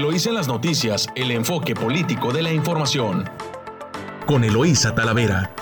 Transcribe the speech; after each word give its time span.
Eloísa 0.00 0.30
en 0.30 0.34
las 0.36 0.48
noticias, 0.48 1.08
el 1.14 1.30
enfoque 1.30 1.74
político 1.74 2.32
de 2.32 2.40
la 2.40 2.50
información. 2.50 3.28
Con 4.26 4.44
Eloísa 4.44 4.94
Talavera. 4.94 5.54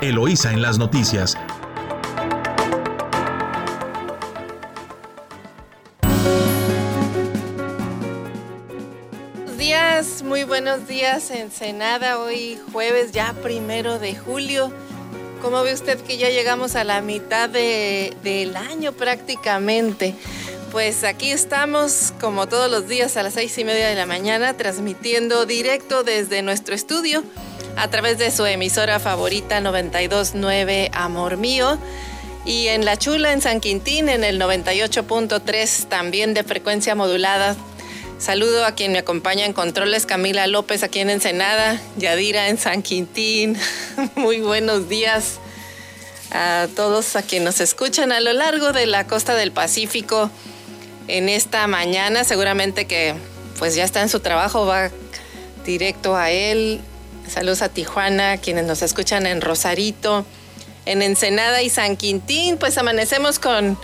Eloísa 0.00 0.50
en 0.50 0.62
las 0.62 0.78
noticias. 0.78 1.36
Días, 9.58 10.22
muy 10.22 10.44
buenos 10.44 10.88
días 10.88 11.30
Ensenada, 11.32 12.18
hoy 12.18 12.58
jueves 12.72 13.12
ya 13.12 13.34
primero 13.42 13.98
de 13.98 14.16
julio. 14.16 14.72
¿Cómo 15.42 15.62
ve 15.62 15.74
usted 15.74 16.00
que 16.00 16.16
ya 16.16 16.30
llegamos 16.30 16.76
a 16.76 16.84
la 16.84 17.02
mitad 17.02 17.50
de, 17.50 18.16
del 18.22 18.56
año 18.56 18.92
prácticamente? 18.92 20.14
Pues 20.74 21.04
aquí 21.04 21.30
estamos 21.30 22.12
como 22.20 22.48
todos 22.48 22.68
los 22.68 22.88
días 22.88 23.16
a 23.16 23.22
las 23.22 23.34
seis 23.34 23.56
y 23.58 23.64
media 23.64 23.88
de 23.88 23.94
la 23.94 24.06
mañana 24.06 24.56
transmitiendo 24.56 25.46
directo 25.46 26.02
desde 26.02 26.42
nuestro 26.42 26.74
estudio 26.74 27.22
a 27.76 27.86
través 27.90 28.18
de 28.18 28.32
su 28.32 28.44
emisora 28.44 28.98
favorita 28.98 29.60
929 29.60 30.90
Amor 30.92 31.36
Mío 31.36 31.78
y 32.44 32.66
en 32.66 32.84
La 32.84 32.98
Chula 32.98 33.32
en 33.32 33.40
San 33.40 33.60
Quintín 33.60 34.08
en 34.08 34.24
el 34.24 34.40
98.3 34.40 35.86
también 35.86 36.34
de 36.34 36.42
frecuencia 36.42 36.96
modulada. 36.96 37.54
Saludo 38.18 38.66
a 38.66 38.72
quien 38.72 38.90
me 38.90 38.98
acompaña 38.98 39.44
en 39.46 39.52
controles, 39.52 40.06
Camila 40.06 40.48
López 40.48 40.82
aquí 40.82 40.98
en 40.98 41.10
Ensenada, 41.10 41.80
Yadira 41.98 42.48
en 42.48 42.58
San 42.58 42.82
Quintín. 42.82 43.56
Muy 44.16 44.40
buenos 44.40 44.88
días 44.88 45.38
a 46.32 46.66
todos 46.74 47.14
a 47.14 47.22
quienes 47.22 47.46
nos 47.46 47.60
escuchan 47.60 48.10
a 48.10 48.18
lo 48.18 48.32
largo 48.32 48.72
de 48.72 48.86
la 48.86 49.06
costa 49.06 49.36
del 49.36 49.52
Pacífico 49.52 50.32
en 51.08 51.28
esta 51.28 51.66
mañana. 51.66 52.24
Seguramente 52.24 52.86
que 52.86 53.14
pues 53.58 53.74
ya 53.74 53.84
está 53.84 54.02
en 54.02 54.08
su 54.08 54.20
trabajo, 54.20 54.66
va 54.66 54.90
directo 55.64 56.16
a 56.16 56.30
él. 56.30 56.80
Saludos 57.28 57.62
a 57.62 57.68
Tijuana, 57.68 58.36
quienes 58.36 58.64
nos 58.64 58.82
escuchan 58.82 59.26
en 59.26 59.40
Rosarito, 59.40 60.26
en 60.84 61.02
Ensenada 61.02 61.62
y 61.62 61.70
San 61.70 61.96
Quintín. 61.96 62.58
Pues 62.58 62.76
amanecemos 62.76 63.38
con, 63.38 63.78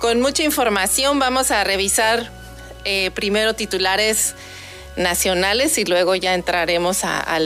con 0.00 0.20
mucha 0.20 0.42
información. 0.42 1.18
Vamos 1.18 1.50
a 1.50 1.64
revisar 1.64 2.30
eh, 2.84 3.10
primero 3.14 3.54
titulares 3.54 4.34
nacionales 4.96 5.76
y 5.78 5.84
luego 5.84 6.14
ya 6.14 6.34
entraremos 6.34 7.04
a, 7.04 7.38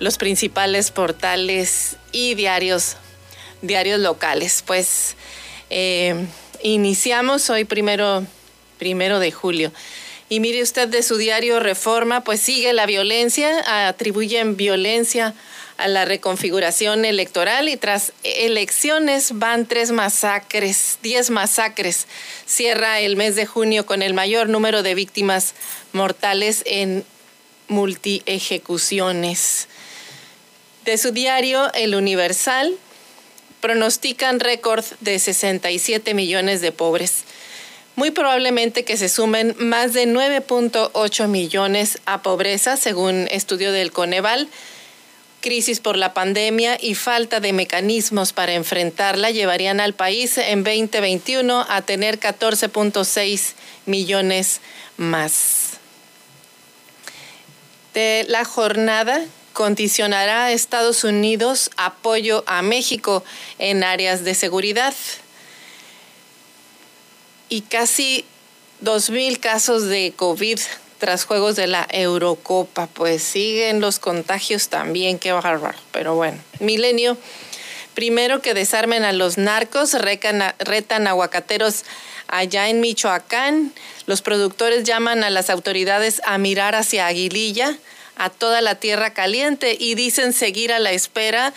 los 0.00 0.18
principales 0.18 0.90
portales 0.90 1.96
y 2.12 2.34
diarios, 2.34 2.96
diarios 3.62 4.00
locales. 4.00 4.62
Pues 4.66 5.16
eh, 5.70 6.26
Iniciamos 6.66 7.50
hoy 7.50 7.66
primero, 7.66 8.26
primero 8.78 9.18
de 9.18 9.30
julio. 9.30 9.70
Y 10.30 10.40
mire 10.40 10.62
usted 10.62 10.88
de 10.88 11.02
su 11.02 11.18
diario 11.18 11.60
Reforma, 11.60 12.24
pues 12.24 12.40
sigue 12.40 12.72
la 12.72 12.86
violencia, 12.86 13.86
atribuyen 13.86 14.56
violencia 14.56 15.34
a 15.76 15.88
la 15.88 16.06
reconfiguración 16.06 17.04
electoral 17.04 17.68
y 17.68 17.76
tras 17.76 18.14
elecciones 18.22 19.38
van 19.38 19.66
tres 19.66 19.90
masacres, 19.90 20.98
diez 21.02 21.28
masacres. 21.28 22.06
Cierra 22.46 22.98
el 23.00 23.16
mes 23.16 23.36
de 23.36 23.44
junio 23.44 23.84
con 23.84 24.00
el 24.00 24.14
mayor 24.14 24.48
número 24.48 24.82
de 24.82 24.94
víctimas 24.94 25.52
mortales 25.92 26.62
en 26.64 27.04
multiejecuciones. 27.68 29.68
De 30.86 30.96
su 30.96 31.10
diario 31.10 31.70
El 31.74 31.94
Universal, 31.94 32.74
pronostican 33.64 34.40
récord 34.40 34.84
de 35.00 35.18
67 35.18 36.12
millones 36.12 36.60
de 36.60 36.70
pobres. 36.70 37.24
Muy 37.96 38.10
probablemente 38.10 38.84
que 38.84 38.98
se 38.98 39.08
sumen 39.08 39.56
más 39.58 39.94
de 39.94 40.06
9.8 40.06 41.28
millones 41.28 41.98
a 42.04 42.20
pobreza, 42.20 42.76
según 42.76 43.26
estudio 43.30 43.72
del 43.72 43.90
Coneval. 43.90 44.48
Crisis 45.40 45.80
por 45.80 45.96
la 45.96 46.12
pandemia 46.12 46.76
y 46.78 46.94
falta 46.94 47.40
de 47.40 47.54
mecanismos 47.54 48.34
para 48.34 48.52
enfrentarla 48.52 49.30
llevarían 49.30 49.80
al 49.80 49.94
país 49.94 50.36
en 50.36 50.62
2021 50.62 51.64
a 51.66 51.80
tener 51.80 52.20
14.6 52.20 53.54
millones 53.86 54.60
más. 54.98 55.78
De 57.94 58.26
la 58.28 58.44
jornada 58.44 59.24
condicionará 59.54 60.46
a 60.46 60.52
Estados 60.52 61.04
Unidos 61.04 61.70
apoyo 61.78 62.44
a 62.46 62.60
México 62.60 63.24
en 63.58 63.82
áreas 63.82 64.24
de 64.24 64.34
seguridad. 64.34 64.92
Y 67.48 67.62
casi 67.62 68.26
2.000 68.82 69.40
casos 69.40 69.86
de 69.86 70.12
COVID 70.14 70.58
tras 70.98 71.24
juegos 71.24 71.56
de 71.56 71.68
la 71.68 71.86
Eurocopa. 71.90 72.88
Pues 72.88 73.22
siguen 73.22 73.80
los 73.80 73.98
contagios 73.98 74.68
también, 74.68 75.18
qué 75.18 75.32
bárbaro. 75.32 75.78
Pero 75.92 76.14
bueno, 76.14 76.38
milenio. 76.60 77.16
Primero 77.94 78.42
que 78.42 78.54
desarmen 78.54 79.04
a 79.04 79.12
los 79.12 79.38
narcos, 79.38 79.94
retan 79.94 81.06
aguacateros 81.06 81.84
allá 82.26 82.68
en 82.68 82.80
Michoacán. 82.80 83.72
Los 84.06 84.20
productores 84.20 84.82
llaman 84.82 85.22
a 85.22 85.30
las 85.30 85.48
autoridades 85.48 86.20
a 86.24 86.38
mirar 86.38 86.74
hacia 86.74 87.06
Aguililla 87.06 87.78
a 88.16 88.30
toda 88.30 88.60
la 88.60 88.76
tierra 88.76 89.12
caliente 89.12 89.76
y 89.78 89.94
dicen 89.94 90.32
seguir 90.32 90.72
a 90.72 90.78
la 90.78 90.92
espera 90.92 91.52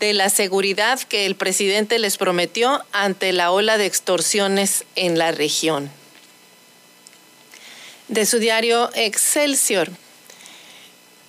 de 0.00 0.12
la 0.12 0.30
seguridad 0.30 1.00
que 1.00 1.26
el 1.26 1.36
presidente 1.36 1.98
les 1.98 2.16
prometió 2.16 2.84
ante 2.92 3.32
la 3.32 3.52
ola 3.52 3.78
de 3.78 3.86
extorsiones 3.86 4.84
en 4.96 5.18
la 5.18 5.32
región. 5.32 5.90
De 8.08 8.26
su 8.26 8.38
diario 8.38 8.90
Excelsior, 8.94 9.90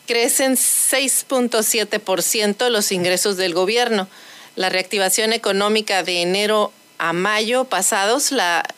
crecen 0.07 0.55
6.7% 0.55 2.69
los 2.69 2.91
ingresos 2.91 3.37
del 3.37 3.53
gobierno. 3.53 4.07
La 4.55 4.69
reactivación 4.69 5.33
económica 5.33 6.03
de 6.03 6.21
enero 6.21 6.71
a 6.97 7.13
mayo 7.13 7.65
pasados, 7.65 8.31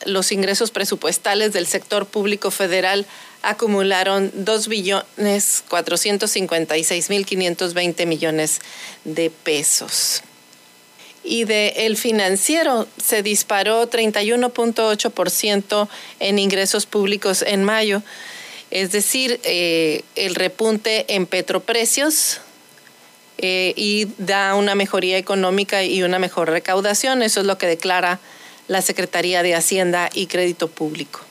los 0.04 0.32
ingresos 0.32 0.70
presupuestales 0.70 1.52
del 1.52 1.66
sector 1.66 2.06
público 2.06 2.50
federal 2.50 3.06
acumularon 3.46 4.32
2 4.34 4.68
billones 4.68 5.64
456 5.68 7.10
mil 7.10 7.24
520 7.24 8.06
millones 8.06 8.60
de 9.04 9.30
pesos. 9.30 10.22
Y 11.22 11.44
de 11.44 11.86
el 11.86 11.96
financiero 11.96 12.86
se 13.02 13.22
disparó 13.22 13.88
31.8% 13.88 15.88
en 16.20 16.38
ingresos 16.38 16.86
públicos 16.86 17.42
en 17.42 17.64
mayo, 17.64 18.02
es 18.70 18.92
decir, 18.92 19.40
eh, 19.44 20.02
el 20.16 20.34
repunte 20.34 21.14
en 21.14 21.26
petroprecios 21.26 22.40
eh, 23.38 23.74
y 23.76 24.08
da 24.18 24.56
una 24.56 24.74
mejoría 24.74 25.18
económica 25.18 25.84
y 25.84 26.02
una 26.02 26.18
mejor 26.18 26.50
recaudación. 26.50 27.22
Eso 27.22 27.40
es 27.40 27.46
lo 27.46 27.58
que 27.58 27.66
declara 27.66 28.18
la 28.66 28.82
Secretaría 28.82 29.44
de 29.44 29.54
Hacienda 29.54 30.10
y 30.12 30.26
Crédito 30.26 30.68
Público. 30.68 31.25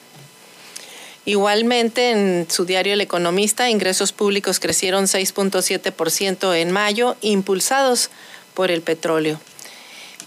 Igualmente, 1.25 2.12
en 2.12 2.47
su 2.50 2.66
diario 2.66 2.94
El 2.94 3.02
Economista, 3.02 3.69
ingresos 3.69 4.12
públicos 4.12 4.59
crecieron 4.59 5.06
6.7% 5.06 6.56
en 6.56 6.72
mayo, 6.72 7.16
impulsados 7.22 8.12
por 8.53 8.69
el 8.69 8.84
petróleo. 8.84 9.40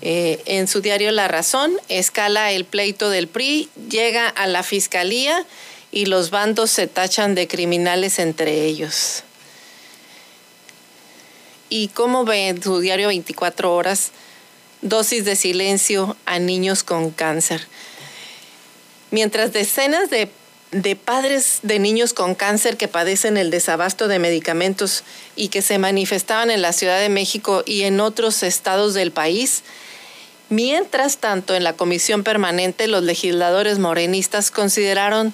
Eh, 0.00 0.42
en 0.46 0.66
su 0.66 0.80
diario 0.80 1.12
La 1.12 1.28
Razón, 1.28 1.72
escala 1.88 2.50
el 2.50 2.64
pleito 2.64 3.10
del 3.10 3.28
PRI, 3.28 3.68
llega 3.88 4.28
a 4.28 4.48
la 4.48 4.64
fiscalía 4.64 5.46
y 5.92 6.06
los 6.06 6.30
bandos 6.30 6.70
se 6.70 6.88
tachan 6.88 7.36
de 7.36 7.46
criminales 7.46 8.18
entre 8.18 8.64
ellos. 8.64 9.22
¿Y 11.68 11.88
cómo 11.88 12.24
ve 12.24 12.48
en 12.48 12.62
su 12.62 12.80
diario 12.80 13.08
24 13.08 13.74
horas? 13.74 14.10
Dosis 14.82 15.24
de 15.24 15.36
silencio 15.36 16.16
a 16.26 16.38
niños 16.38 16.82
con 16.82 17.10
cáncer. 17.10 17.66
Mientras 19.10 19.52
decenas 19.52 20.10
de 20.10 20.30
de 20.70 20.96
padres 20.96 21.60
de 21.62 21.78
niños 21.78 22.12
con 22.12 22.34
cáncer 22.34 22.76
que 22.76 22.88
padecen 22.88 23.36
el 23.36 23.50
desabasto 23.50 24.06
de 24.06 24.18
medicamentos 24.18 25.02
y 25.34 25.48
que 25.48 25.62
se 25.62 25.78
manifestaban 25.78 26.50
en 26.50 26.62
la 26.62 26.72
Ciudad 26.72 27.00
de 27.00 27.08
México 27.08 27.62
y 27.64 27.82
en 27.82 28.00
otros 28.00 28.42
estados 28.42 28.94
del 28.94 29.10
país. 29.10 29.62
Mientras 30.50 31.18
tanto, 31.18 31.54
en 31.54 31.64
la 31.64 31.74
comisión 31.74 32.22
permanente, 32.22 32.86
los 32.86 33.02
legisladores 33.02 33.78
morenistas 33.78 34.50
consideraron 34.50 35.32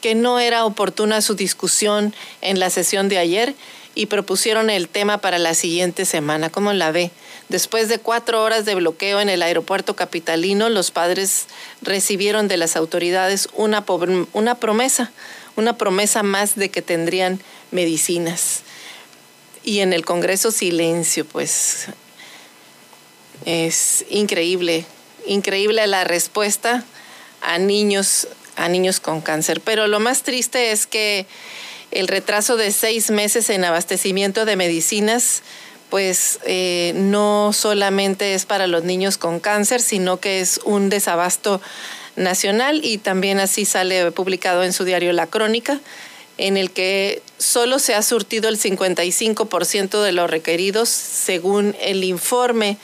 que 0.00 0.14
no 0.14 0.38
era 0.38 0.64
oportuna 0.64 1.22
su 1.22 1.34
discusión 1.34 2.14
en 2.40 2.60
la 2.60 2.70
sesión 2.70 3.08
de 3.08 3.18
ayer 3.18 3.54
y 3.94 4.06
propusieron 4.06 4.68
el 4.70 4.88
tema 4.88 5.18
para 5.18 5.38
la 5.38 5.54
siguiente 5.54 6.04
semana. 6.04 6.50
¿Cómo 6.50 6.72
la 6.72 6.90
ve? 6.90 7.10
Después 7.48 7.88
de 7.88 7.98
cuatro 7.98 8.42
horas 8.42 8.64
de 8.64 8.74
bloqueo 8.74 9.20
en 9.20 9.28
el 9.28 9.42
aeropuerto 9.42 9.94
capitalino, 9.94 10.68
los 10.68 10.90
padres 10.90 11.46
recibieron 11.80 12.48
de 12.48 12.56
las 12.56 12.76
autoridades 12.76 13.48
una, 13.54 13.84
una 14.32 14.54
promesa, 14.56 15.12
una 15.54 15.78
promesa 15.78 16.22
más 16.22 16.56
de 16.56 16.70
que 16.70 16.82
tendrían 16.82 17.40
medicinas. 17.70 18.62
Y 19.62 19.80
en 19.80 19.92
el 19.92 20.04
Congreso 20.04 20.50
silencio, 20.50 21.24
pues 21.24 21.86
es 23.44 24.04
increíble, 24.10 24.84
increíble 25.26 25.86
la 25.86 26.04
respuesta 26.04 26.84
a 27.42 27.58
niños 27.58 28.28
a 28.56 28.68
niños 28.68 29.00
con 29.00 29.20
cáncer. 29.20 29.60
Pero 29.60 29.86
lo 29.86 30.00
más 30.00 30.22
triste 30.22 30.72
es 30.72 30.86
que 30.86 31.26
el 31.90 32.08
retraso 32.08 32.56
de 32.56 32.72
seis 32.72 33.10
meses 33.10 33.48
en 33.50 33.64
abastecimiento 33.64 34.44
de 34.44 34.56
medicinas, 34.56 35.42
pues 35.96 36.40
eh, 36.44 36.92
no 36.94 37.54
solamente 37.54 38.34
es 38.34 38.44
para 38.44 38.66
los 38.66 38.84
niños 38.84 39.16
con 39.16 39.40
cáncer, 39.40 39.80
sino 39.80 40.20
que 40.20 40.40
es 40.40 40.60
un 40.62 40.90
desabasto 40.90 41.58
nacional 42.16 42.82
y 42.84 42.98
también 42.98 43.40
así 43.40 43.64
sale 43.64 44.12
publicado 44.12 44.62
en 44.62 44.74
su 44.74 44.84
diario 44.84 45.14
La 45.14 45.26
Crónica, 45.26 45.80
en 46.36 46.58
el 46.58 46.70
que 46.70 47.22
solo 47.38 47.78
se 47.78 47.94
ha 47.94 48.02
surtido 48.02 48.50
el 48.50 48.60
55% 48.60 50.02
de 50.02 50.12
los 50.12 50.28
requeridos 50.28 50.90
según 50.90 51.74
el 51.80 52.04
informe 52.04 52.76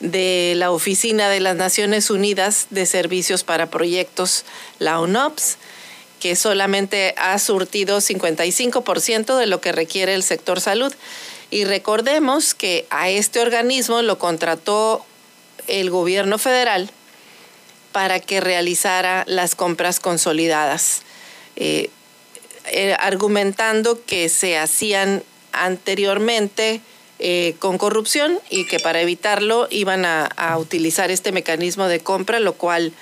de 0.00 0.52
la 0.54 0.70
Oficina 0.70 1.30
de 1.30 1.40
las 1.40 1.56
Naciones 1.56 2.10
Unidas 2.10 2.66
de 2.68 2.84
Servicios 2.84 3.42
para 3.42 3.70
Proyectos, 3.70 4.44
la 4.78 5.00
UNOPS, 5.00 5.56
que 6.20 6.36
solamente 6.36 7.14
ha 7.16 7.38
surtido 7.38 8.02
55% 8.02 9.38
de 9.38 9.46
lo 9.46 9.62
que 9.62 9.72
requiere 9.72 10.12
el 10.12 10.22
sector 10.22 10.60
salud. 10.60 10.92
Y 11.50 11.64
recordemos 11.64 12.54
que 12.54 12.86
a 12.90 13.10
este 13.10 13.40
organismo 13.40 14.02
lo 14.02 14.18
contrató 14.18 15.04
el 15.66 15.90
gobierno 15.90 16.38
federal 16.38 16.90
para 17.92 18.20
que 18.20 18.40
realizara 18.40 19.24
las 19.26 19.56
compras 19.56 19.98
consolidadas, 19.98 21.02
eh, 21.56 21.90
eh, 22.66 22.96
argumentando 23.00 24.04
que 24.04 24.28
se 24.28 24.58
hacían 24.58 25.24
anteriormente 25.52 26.80
eh, 27.18 27.56
con 27.58 27.78
corrupción 27.78 28.38
y 28.48 28.64
que 28.64 28.78
para 28.78 29.00
evitarlo 29.00 29.66
iban 29.70 30.04
a, 30.04 30.26
a, 30.26 30.56
utilizar 30.56 31.10
este 31.10 31.32
mecanismo 31.32 31.88
de 31.88 32.00
compra, 32.00 32.38
lo 32.38 32.54
cual 32.54 32.92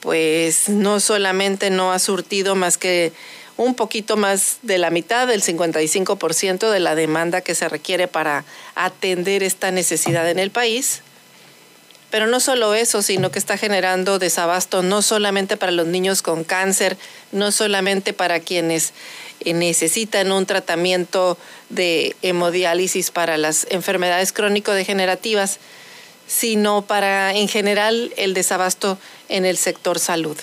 pues 0.00 0.68
no 0.68 1.00
solamente 1.00 1.70
no 1.70 1.90
ha 1.90 1.98
surtido 1.98 2.54
más 2.54 2.76
que 2.76 3.12
un 3.58 3.74
poquito 3.74 4.16
más 4.16 4.58
de 4.62 4.78
la 4.78 4.90
mitad, 4.90 5.26
del 5.26 5.42
55% 5.42 6.70
de 6.70 6.80
la 6.80 6.94
demanda 6.94 7.40
que 7.40 7.56
se 7.56 7.68
requiere 7.68 8.06
para 8.06 8.44
atender 8.76 9.42
esta 9.42 9.70
necesidad 9.72 10.30
en 10.30 10.38
el 10.38 10.50
país. 10.50 11.02
Pero 12.08 12.28
no 12.28 12.40
solo 12.40 12.72
eso, 12.72 13.02
sino 13.02 13.30
que 13.30 13.38
está 13.38 13.58
generando 13.58 14.18
desabasto 14.20 14.82
no 14.82 15.02
solamente 15.02 15.56
para 15.56 15.72
los 15.72 15.88
niños 15.88 16.22
con 16.22 16.44
cáncer, 16.44 16.96
no 17.32 17.50
solamente 17.52 18.12
para 18.12 18.40
quienes 18.40 18.92
eh, 19.40 19.52
necesitan 19.52 20.30
un 20.30 20.46
tratamiento 20.46 21.36
de 21.68 22.16
hemodiálisis 22.22 23.10
para 23.10 23.36
las 23.36 23.66
enfermedades 23.70 24.32
crónico-degenerativas, 24.32 25.58
sino 26.28 26.82
para 26.82 27.34
en 27.34 27.48
general 27.48 28.14
el 28.16 28.34
desabasto 28.34 28.98
en 29.28 29.44
el 29.44 29.56
sector 29.56 29.98
salud. 29.98 30.38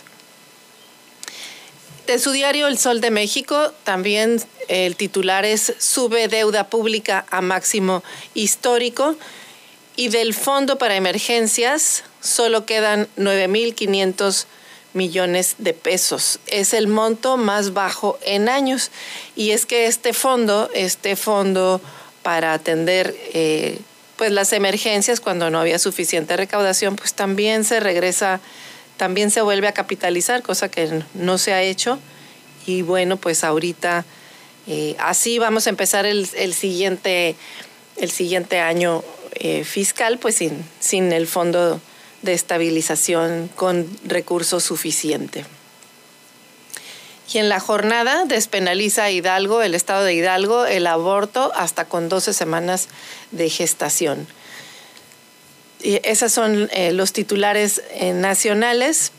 De 2.08 2.20
su 2.20 2.32
diario 2.32 2.68
El 2.68 2.78
Sol 2.78 3.02
de 3.02 3.10
México, 3.10 3.74
también 3.84 4.42
el 4.68 4.96
titular 4.96 5.44
es 5.44 5.74
Sube 5.80 6.28
deuda 6.28 6.70
pública 6.70 7.26
a 7.32 7.42
máximo 7.42 8.04
histórico 8.34 9.16
y 9.96 10.10
del 10.10 10.34
Fondo 10.34 10.78
para 10.78 10.96
Emergencias 10.96 12.04
solo 12.22 12.66
quedan 12.66 13.08
9.500 13.18 14.46
millones 14.94 15.56
de 15.58 15.74
pesos. 15.74 16.40
Es 16.48 16.74
el 16.74 16.88
monto 16.88 17.38
más 17.38 17.74
bajo 17.74 18.18
en 18.26 18.50
años. 18.50 18.92
Y 19.36 19.52
es 19.52 19.66
que 19.66 19.88
este 19.88 20.14
fondo, 20.14 20.70
este 20.74 21.16
fondo 21.16 21.82
para 22.24 22.54
atender 22.54 23.16
eh, 23.34 23.80
pues 24.16 24.32
las 24.32 24.54
emergencias 24.54 25.20
cuando 25.20 25.50
no 25.50 25.60
había 25.60 25.80
suficiente 25.80 26.38
recaudación, 26.38 26.96
pues 26.96 27.14
también 27.14 27.64
se 27.64 27.80
regresa, 27.80 28.40
también 28.98 29.32
se 29.32 29.42
vuelve 29.42 29.68
a 29.68 29.74
capitalizar, 29.74 30.42
cosa 30.42 30.70
que 30.70 31.04
no 31.14 31.38
se 31.38 31.54
ha 31.54 31.62
hecho. 31.62 32.00
Y 32.66 32.82
bueno, 32.82 33.18
pues 33.18 33.44
ahorita 33.44 34.06
eh, 34.68 34.96
así 35.00 35.38
vamos 35.40 35.68
a 35.68 35.70
empezar 35.70 36.06
el, 36.06 36.26
siguiente, 36.54 37.36
el 37.98 38.12
siguiente 38.12 38.60
año 38.60 39.04
eh, 39.34 39.64
fiscal, 39.64 40.18
pues 40.18 40.36
sin, 40.36 40.66
sin 40.80 41.14
el 41.14 41.28
fondo 41.28 41.80
de 42.22 42.34
estabilización 42.34 43.50
con 43.56 43.88
recursos 44.06 44.64
suficiente. 44.64 45.46
Y 47.34 47.40
en 47.40 47.50
la 47.50 47.60
jornada 47.60 48.26
despenaliza 48.26 49.10
Hidalgo, 49.10 49.62
el 49.62 49.74
estado 49.74 50.04
de 50.04 50.14
Hidalgo, 50.14 50.66
el 50.66 50.86
aborto 50.88 51.52
hasta 51.56 51.86
con 51.86 52.08
12 52.08 52.34
semanas 52.34 52.88
de 53.32 53.50
gestación. 53.50 54.28
Y 55.86 56.00
esos 56.02 56.32
son 56.32 56.68
eh, 56.72 56.92
los 56.94 57.14
titulares 57.14 57.84
eh, 57.92 58.12
nacionales. 58.12 59.12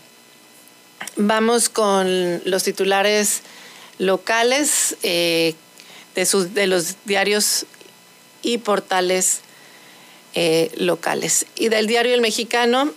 Vamos 1.14 1.68
con 1.68 2.42
los 2.44 2.64
titulares 2.64 3.42
locales 3.98 4.96
eh, 5.04 5.54
de, 6.16 6.26
sus, 6.26 6.54
de 6.54 6.66
los 6.66 6.96
diarios 7.04 7.66
y 8.42 8.58
portales 8.58 9.42
locales. 10.76 11.46
Y 11.54 11.68
del 11.68 11.86
diario 11.86 12.12
El 12.12 12.20
Mexicano 12.20 12.92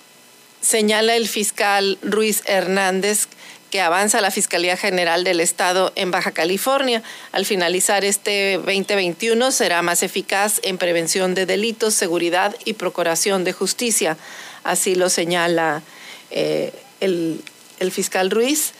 señala 0.59 1.15
el 1.15 1.29
fiscal 1.29 1.97
Ruiz 2.01 2.41
Hernández 2.45 3.27
que 3.69 3.81
avanza 3.81 4.21
la 4.21 4.31
Fiscalía 4.31 4.77
General 4.77 5.23
del 5.23 5.39
Estado 5.39 5.91
en 5.95 6.11
Baja 6.11 6.31
California. 6.31 7.03
Al 7.31 7.45
finalizar 7.45 8.03
este 8.03 8.57
2021 8.57 9.51
será 9.51 9.81
más 9.81 10.03
eficaz 10.03 10.59
en 10.63 10.77
prevención 10.77 11.35
de 11.35 11.45
delitos, 11.45 11.93
seguridad 11.93 12.55
y 12.65 12.73
procuración 12.73 13.43
de 13.43 13.53
justicia. 13.53 14.17
Así 14.63 14.95
lo 14.95 15.09
señala 15.09 15.83
eh, 16.31 16.73
el, 16.99 17.41
el 17.79 17.91
fiscal 17.91 18.31
Ruiz. 18.31 18.73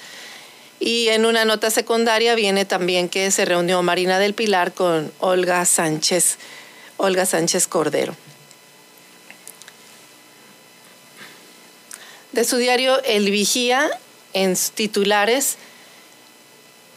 Y 0.80 1.10
en 1.10 1.26
una 1.26 1.46
nota 1.46 1.70
secundaria 1.72 2.36
viene 2.36 2.66
también 2.66 3.10
que 3.10 3.32
se 3.32 3.46
reunió 3.46 3.84
Marina 3.84 4.18
del 4.18 4.34
Pilar 4.34 4.74
con 4.74 5.12
Olga 5.20 5.66
Sánchez, 5.66 6.38
Olga 6.98 7.26
Sánchez 7.26 7.68
Cordero. 7.68 8.16
De 12.32 12.46
su 12.46 12.58
diario 12.58 13.02
El 13.04 13.30
Vigía, 13.32 13.90
en 14.34 14.56
titulares, 14.74 15.58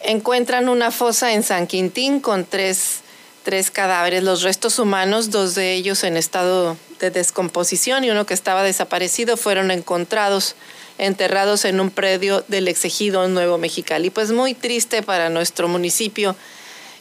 encuentran 0.01 0.69
una 0.69 0.91
fosa 0.91 1.33
en 1.33 1.43
San 1.43 1.67
Quintín 1.67 2.21
con 2.21 2.45
tres, 2.45 3.01
tres, 3.43 3.71
cadáveres, 3.71 4.23
los 4.23 4.43
restos 4.43 4.79
humanos, 4.79 5.31
dos 5.31 5.55
de 5.55 5.75
ellos 5.75 6.05
en 6.05 6.17
estado 6.17 6.77
de 7.01 7.11
descomposición 7.11 8.05
y 8.05 8.11
uno 8.11 8.27
que 8.27 8.35
estaba 8.35 8.63
desaparecido, 8.63 9.37
fueron 9.37 9.71
encontrados 9.71 10.55
enterrados 10.99 11.65
en 11.65 11.81
un 11.81 11.91
predio 11.91 12.45
del 12.49 12.69
exegido 12.69 13.27
Nuevo 13.29 13.59
Mexicali. 13.59 14.11
Pues 14.11 14.31
muy 14.31 14.55
triste 14.55 15.03
para 15.03 15.31
nuestro 15.31 15.69
municipio 15.69 16.37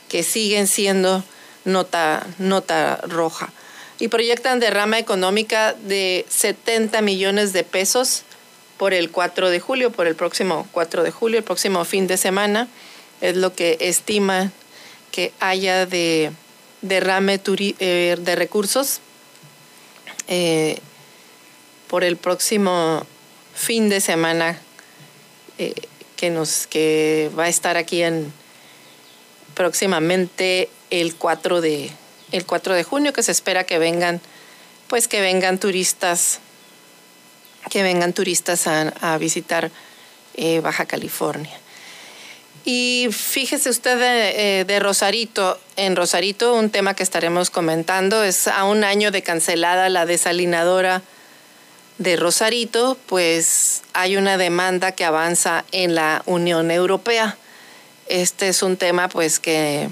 que 0.09 0.23
siguen 0.23 0.67
siendo 0.67 1.23
nota, 1.65 2.25
nota 2.39 2.99
roja. 3.07 3.51
Y 3.99 4.07
proyectan 4.07 4.59
derrama 4.59 4.97
económica 4.97 5.73
de 5.73 6.25
70 6.29 7.01
millones 7.01 7.53
de 7.53 7.63
pesos 7.63 8.23
por 8.81 8.95
el 8.95 9.11
4 9.11 9.51
de 9.51 9.59
julio, 9.59 9.91
por 9.91 10.07
el 10.07 10.15
próximo 10.15 10.67
4 10.71 11.03
de 11.03 11.11
julio, 11.11 11.37
el 11.37 11.43
próximo 11.43 11.85
fin 11.85 12.07
de 12.07 12.17
semana, 12.17 12.67
es 13.21 13.35
lo 13.35 13.53
que 13.53 13.77
estima 13.79 14.51
que 15.11 15.31
haya 15.39 15.85
de 15.85 16.31
derrame 16.81 17.39
eh, 17.45 18.17
de 18.19 18.35
recursos 18.35 18.99
eh, 20.27 20.79
por 21.89 22.03
el 22.03 22.17
próximo 22.17 23.05
fin 23.53 23.87
de 23.87 24.01
semana 24.01 24.59
eh, 25.59 25.75
que 26.15 26.31
nos 26.31 26.65
que 26.65 27.29
va 27.37 27.43
a 27.43 27.49
estar 27.49 27.77
aquí 27.77 28.01
en 28.01 28.33
próximamente 29.53 30.69
el 30.89 31.13
4 31.13 31.61
de 31.61 31.91
el 32.31 32.47
4 32.47 32.73
de 32.73 32.83
junio 32.83 33.13
que 33.13 33.21
se 33.21 33.31
espera 33.31 33.63
que 33.63 33.77
vengan 33.77 34.21
pues 34.87 35.07
que 35.07 35.21
vengan 35.21 35.59
turistas 35.59 36.39
que 37.69 37.83
vengan 37.83 38.13
turistas 38.13 38.67
a, 38.67 39.17
visitar 39.17 39.71
eh, 40.35 40.59
Baja 40.59 40.85
California. 40.85 41.57
Y 42.63 43.07
fíjese 43.11 43.69
usted 43.69 43.97
de, 43.97 44.59
eh, 44.59 44.65
de, 44.65 44.79
Rosarito, 44.79 45.59
en 45.75 45.95
Rosarito 45.95 46.53
un 46.53 46.69
tema 46.69 46.93
que 46.93 47.03
estaremos 47.03 47.49
comentando 47.49 48.23
es 48.23 48.47
a 48.47 48.65
un 48.65 48.83
año 48.83 49.11
de 49.11 49.23
cancelada 49.23 49.89
la 49.89 50.05
desalinadora 50.05 51.01
de 51.97 52.15
Rosarito, 52.15 52.97
pues 53.07 53.83
hay 53.93 54.17
una 54.17 54.37
demanda 54.37 54.91
que 54.91 55.05
avanza 55.05 55.65
en 55.71 55.95
la 55.95 56.23
Unión 56.25 56.71
Europea. 56.71 57.37
Este 58.07 58.47
es 58.49 58.63
un 58.63 58.77
tema 58.77 59.07
pues 59.07 59.39
que 59.39 59.89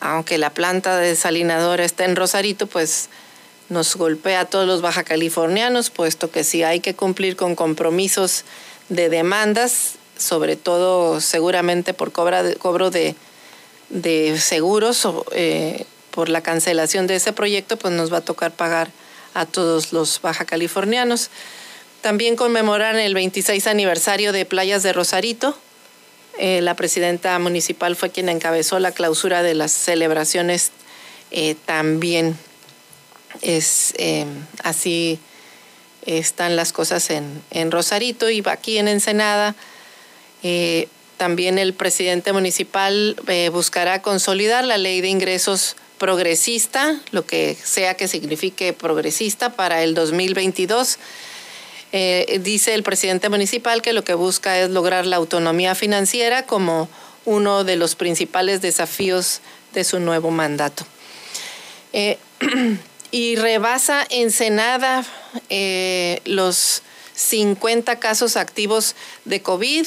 aunque 0.00 0.38
la 0.38 0.50
planta 0.50 0.96
desalinadora 0.96 1.84
está 1.84 2.04
en 2.06 2.16
Rosarito, 2.16 2.66
pues 2.66 3.10
nos 3.70 3.96
golpea 3.96 4.40
a 4.40 4.44
todos 4.44 4.66
los 4.66 4.82
baja 4.82 5.04
californianos, 5.04 5.90
puesto 5.90 6.30
que 6.30 6.44
si 6.44 6.62
hay 6.62 6.80
que 6.80 6.94
cumplir 6.94 7.36
con 7.36 7.54
compromisos 7.54 8.44
de 8.88 9.08
demandas, 9.08 9.92
sobre 10.18 10.56
todo 10.56 11.20
seguramente 11.20 11.94
por 11.94 12.12
cobro 12.12 12.90
de, 12.90 13.14
seguros 14.38 15.06
o 15.06 15.24
eh, 15.32 15.86
por 16.10 16.28
la 16.28 16.42
cancelación 16.42 17.06
de 17.06 17.16
ese 17.16 17.32
proyecto, 17.32 17.76
pues 17.76 17.94
nos 17.94 18.12
va 18.12 18.18
a 18.18 18.22
tocar 18.22 18.52
pagar 18.52 18.90
a 19.34 19.46
todos 19.46 19.92
los 19.92 20.20
baja 20.20 20.44
californianos. 20.44 21.30
También 22.00 22.34
conmemoran 22.34 22.98
el 22.98 23.14
26 23.14 23.66
aniversario 23.68 24.32
de 24.32 24.44
Playas 24.44 24.82
de 24.82 24.92
Rosarito. 24.92 25.56
Eh, 26.38 26.60
la 26.60 26.74
presidenta 26.74 27.38
municipal 27.38 27.94
fue 27.94 28.10
quien 28.10 28.28
encabezó 28.28 28.80
la 28.80 28.92
clausura 28.92 29.42
de 29.42 29.54
las 29.54 29.70
celebraciones 29.70 30.72
eh, 31.30 31.54
también. 31.66 32.36
Es 33.42 33.94
eh, 33.98 34.26
así 34.62 35.18
están 36.06 36.56
las 36.56 36.72
cosas 36.72 37.10
en, 37.10 37.42
en, 37.50 37.70
Rosarito 37.70 38.30
y 38.30 38.42
aquí 38.46 38.78
en 38.78 38.88
Ensenada. 38.88 39.54
también 41.18 41.58
el 41.58 41.74
presidente 41.74 42.32
municipal 42.32 43.16
buscará 43.52 44.00
consolidar 44.00 44.64
la 44.64 44.78
ley 44.78 45.02
de 45.02 45.08
ingresos 45.08 45.76
progresista, 45.98 46.98
lo 47.10 47.26
que 47.26 47.54
sea 47.62 47.94
que 47.94 48.08
signifique 48.08 48.72
progresista 48.72 49.50
para 49.50 49.82
el 49.82 49.94
2022 49.94 50.98
eh, 51.92 52.38
dice 52.42 52.74
el 52.74 52.84
presidente 52.84 53.28
municipal 53.28 53.82
que 53.82 53.92
lo 53.92 54.04
que 54.04 54.14
busca 54.14 54.58
es 54.60 54.70
lograr 54.70 55.06
la 55.06 55.16
autonomía 55.16 55.74
financiera 55.74 56.46
como 56.46 56.88
uno 57.24 57.64
de 57.64 57.74
los 57.74 57.96
principales 57.96 58.62
desafíos 58.62 59.40
de 59.74 59.82
su 59.82 59.98
nuevo 59.98 60.30
mandato. 60.30 60.86
Y 63.10 63.36
rebasa 63.36 64.06
Ensenada 64.08 65.04
eh, 65.48 66.20
los 66.24 66.82
50 67.14 67.98
casos 67.98 68.36
activos 68.36 68.94
de 69.24 69.42
COVID. 69.42 69.86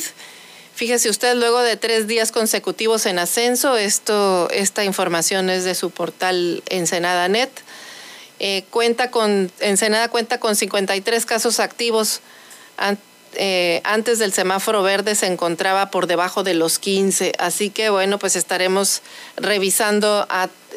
Fíjese 0.76 1.10
usted, 1.10 1.36
luego 1.36 1.62
de 1.62 1.78
tres 1.78 2.08
días 2.08 2.32
consecutivos 2.32 3.06
en 3.06 3.20
ascenso, 3.20 3.78
esto, 3.78 4.50
esta 4.52 4.84
información 4.84 5.50
es 5.50 5.64
de 5.64 5.76
su 5.76 5.92
portal 5.92 6.64
Ensenada 6.68 7.28
Net. 7.28 7.52
Eh, 8.40 8.66
cuenta 8.72 9.12
con, 9.12 9.52
Ensenada 9.60 10.10
cuenta 10.10 10.40
con 10.40 10.56
53 10.56 11.26
casos 11.26 11.60
activos. 11.60 12.22
Eh, 13.36 13.82
antes 13.84 14.20
del 14.20 14.34
semáforo 14.34 14.84
verde 14.84 15.16
se 15.16 15.28
encontraba 15.28 15.90
por 15.90 16.08
debajo 16.08 16.44
de 16.44 16.54
los 16.54 16.80
15. 16.80 17.34
Así 17.40 17.70
que 17.70 17.90
bueno, 17.90 18.20
pues 18.20 18.36
estaremos 18.36 19.02
revisando 19.38 20.28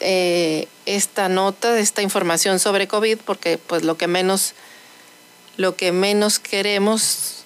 eh, 0.00 0.69
esta 0.87 1.29
nota, 1.29 1.79
esta 1.79 2.03
información 2.03 2.59
sobre 2.59 2.88
COVID, 2.88 3.19
porque 3.25 3.59
pues 3.59 3.83
lo 3.83 3.97
que 3.97 4.07
menos, 4.07 4.55
lo 5.57 5.76
que 5.76 5.93
menos 5.93 6.38
queremos, 6.38 7.45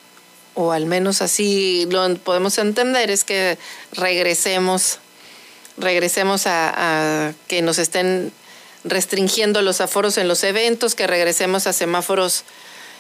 o 0.55 0.73
al 0.73 0.87
menos 0.87 1.23
así 1.23 1.87
lo 1.91 2.15
podemos 2.17 2.59
entender, 2.59 3.11
es 3.11 3.25
que 3.25 3.59
regresemos, 3.93 4.99
regresemos 5.77 6.43
a 6.47 7.33
que 7.49 7.63
nos 7.63 7.79
estén 7.79 8.33
restringiendo 8.85 9.63
los 9.63 9.81
aforos 9.81 10.17
en 10.19 10.29
los 10.29 10.43
eventos, 10.45 10.95
que 10.95 11.07
regresemos 11.07 11.67
a 11.67 11.73
semáforos 11.73 12.45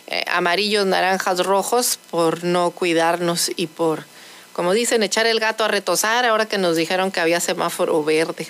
eh, 0.07 0.25
amarillos, 0.29 0.87
naranjas, 0.87 1.45
rojos, 1.45 1.99
por 2.11 2.45
no 2.45 2.71
cuidarnos 2.71 3.51
y 3.57 3.67
por, 3.67 4.05
como 4.53 4.73
dicen, 4.73 5.03
echar 5.03 5.27
el 5.27 5.41
gato 5.41 5.65
a 5.65 5.69
retosar, 5.69 6.25
ahora 6.25 6.47
que 6.47 6.59
nos 6.59 6.77
dijeron 6.77 7.11
que 7.11 7.21
había 7.21 7.41
semáforo 7.41 8.03
verde 8.05 8.49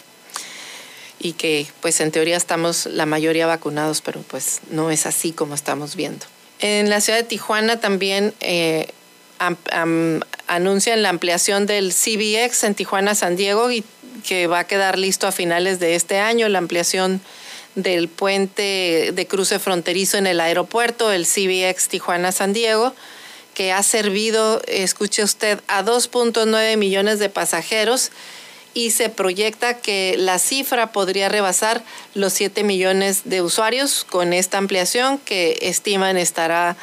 y 1.21 1.35
que 1.35 1.67
pues 1.81 2.01
en 2.01 2.11
teoría 2.11 2.37
estamos 2.37 2.87
la 2.87 3.07
mayoría 3.07 3.47
vacunados, 3.47 4.01
pero 4.01 4.23
pues 4.23 4.61
no 4.71 4.91
es 4.91 5.07
así 5.07 5.33
como 5.33 5.55
estamos 5.55 5.95
viendo. 5.95 6.27
En 6.59 6.91
la 6.91 7.01
ciudad 7.01 7.19
de 7.19 7.25
Tijuana 7.25 7.79
también 7.79 8.35
eh, 8.41 8.89
anuncian 10.47 11.03
la 11.03 11.11
ampliación 11.11 11.67
del 11.67 11.93
CBX 11.93 12.65
en 12.65 12.75
Tijuana, 12.75 13.15
San 13.15 13.37
Diego 13.37 13.71
y 13.71 13.85
que 14.27 14.47
va 14.47 14.61
a 14.61 14.67
quedar 14.67 14.99
listo 14.99 15.27
a 15.27 15.33
finales 15.33 15.79
de 15.79 15.95
este 15.95 16.19
año, 16.19 16.49
la 16.49 16.59
ampliación 16.59 17.21
del 17.75 18.09
puente 18.09 19.13
de 19.15 19.27
cruce 19.27 19.59
fronterizo 19.59 20.19
en 20.19 20.27
el 20.27 20.41
aeropuerto, 20.41 21.13
el 21.13 21.27
CBX 21.27 21.89
Tijuana-San 21.89 22.53
Diego, 22.53 22.95
que 23.55 23.73
ha 23.73 23.83
servido, 23.83 24.61
escuche 24.67 25.23
usted, 25.23 25.61
a 25.69 25.83
2.9 25.83 26.77
millones 26.77 27.19
de 27.19 27.29
pasajeros 27.29 28.11
y 28.75 28.91
se 28.91 29.09
proyecta 29.09 29.79
que 29.79 30.17
la 30.19 30.39
cifra 30.39 30.93
podría 30.93 31.29
rebasar 31.29 31.83
los 32.15 32.33
7 32.33 32.63
millones 32.63 33.23
de 33.25 33.43
usuarios 33.43 34.05
con 34.05 34.33
esta 34.33 34.59
ampliación 34.59 35.19
que 35.19 35.59
estiman 35.63 36.17
estará 36.17 36.77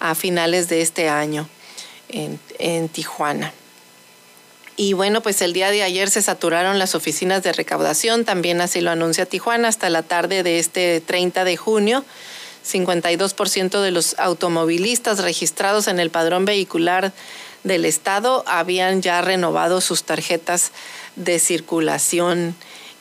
a 0.00 0.14
finales 0.14 0.68
de 0.68 0.80
este 0.80 1.08
año 1.08 1.48
en, 2.08 2.40
en 2.58 2.88
Tijuana. 2.88 3.52
Y 4.76 4.92
bueno, 4.92 5.22
pues 5.22 5.42
el 5.42 5.52
día 5.52 5.70
de 5.70 5.82
ayer 5.82 6.08
se 6.08 6.22
saturaron 6.22 6.78
las 6.78 6.94
oficinas 6.94 7.42
de 7.42 7.52
recaudación, 7.52 8.24
también 8.24 8.60
así 8.60 8.80
lo 8.80 8.92
anuncia 8.92 9.26
Tijuana, 9.26 9.66
hasta 9.66 9.90
la 9.90 10.04
tarde 10.04 10.44
de 10.44 10.60
este 10.60 11.00
30 11.00 11.44
de 11.44 11.56
junio. 11.56 12.04
52% 12.64 13.80
de 13.80 13.90
los 13.90 14.14
automovilistas 14.18 15.20
registrados 15.20 15.88
en 15.88 15.98
el 15.98 16.10
padrón 16.10 16.44
vehicular 16.44 17.12
del 17.64 17.84
Estado 17.84 18.44
habían 18.46 19.02
ya 19.02 19.20
renovado 19.20 19.80
sus 19.80 20.04
tarjetas 20.04 20.70
de 21.18 21.38
circulación 21.38 22.54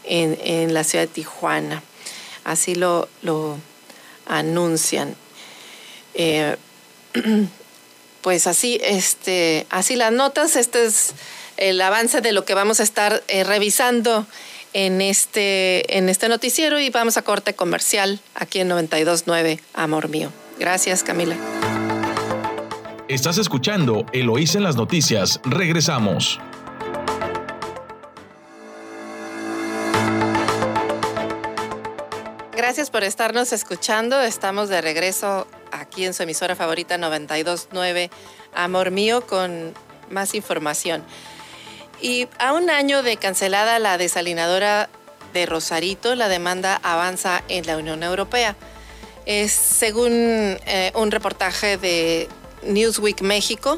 en, 0.04 0.74
la 0.74 0.84
ciudad 0.84 1.06
de 1.06 1.14
Tijuana. 1.14 1.84
Así 2.44 2.76
lo, 2.76 3.08
lo 3.22 3.58
anuncian. 4.26 5.16
Eh, 6.14 6.56
pues 8.22 8.48
así, 8.48 8.80
este, 8.84 9.66
así 9.70 9.96
las 9.96 10.12
notas. 10.12 10.56
Este 10.56 10.86
es 10.86 11.14
el 11.58 11.80
avance 11.82 12.22
de 12.22 12.32
lo 12.32 12.46
que 12.46 12.54
vamos 12.54 12.80
a 12.80 12.84
estar 12.84 13.24
eh, 13.28 13.44
revisando 13.44 14.26
en 14.74 15.02
este, 15.02 15.98
en 15.98 16.10
este 16.10 16.30
noticiero 16.30 16.80
y 16.80 16.90
vamos 16.90 17.18
a 17.18 17.22
corte 17.22 17.56
comercial 17.56 18.20
aquí 18.36 18.60
en 18.60 18.70
92.9, 18.70 19.60
Amor 19.74 20.10
Mío. 20.10 20.32
Gracias, 20.60 21.04
Camila. 21.04 21.36
Estás 23.08 23.38
escuchando 23.38 24.06
Eloísa 24.12 24.58
en 24.58 24.66
las 24.66 24.76
noticias. 24.76 25.40
Regresamos. 25.46 26.40
Gracias 32.58 32.90
por 32.90 33.04
estarnos 33.04 33.54
escuchando. 33.54 34.20
Estamos 34.20 34.68
de 34.68 34.82
regreso 34.82 35.46
aquí 35.72 36.06
en 36.06 36.16
su 36.16 36.24
emisora 36.24 36.56
favorita 36.56 36.98
929 36.98 38.10
Amor 38.56 38.90
Mío 38.90 39.28
con 39.28 39.76
más 40.10 40.34
información. 40.34 41.04
Y 42.02 42.28
a 42.40 42.54
un 42.54 42.72
año 42.72 43.04
de 43.04 43.18
cancelada 43.18 43.78
la 43.78 44.00
desalinadora 44.00 44.90
de 45.34 45.46
Rosarito, 45.46 46.16
la 46.16 46.30
demanda 46.30 46.80
avanza 46.82 47.44
en 47.48 47.68
la 47.68 47.78
Unión 47.78 48.02
Europea. 48.02 48.56
Es 49.28 49.52
según 49.52 50.10
eh, 50.12 50.92
un 50.96 51.12
reportaje 51.12 51.78
de 51.78 52.28
Newsweek 52.64 53.22
México, 53.22 53.78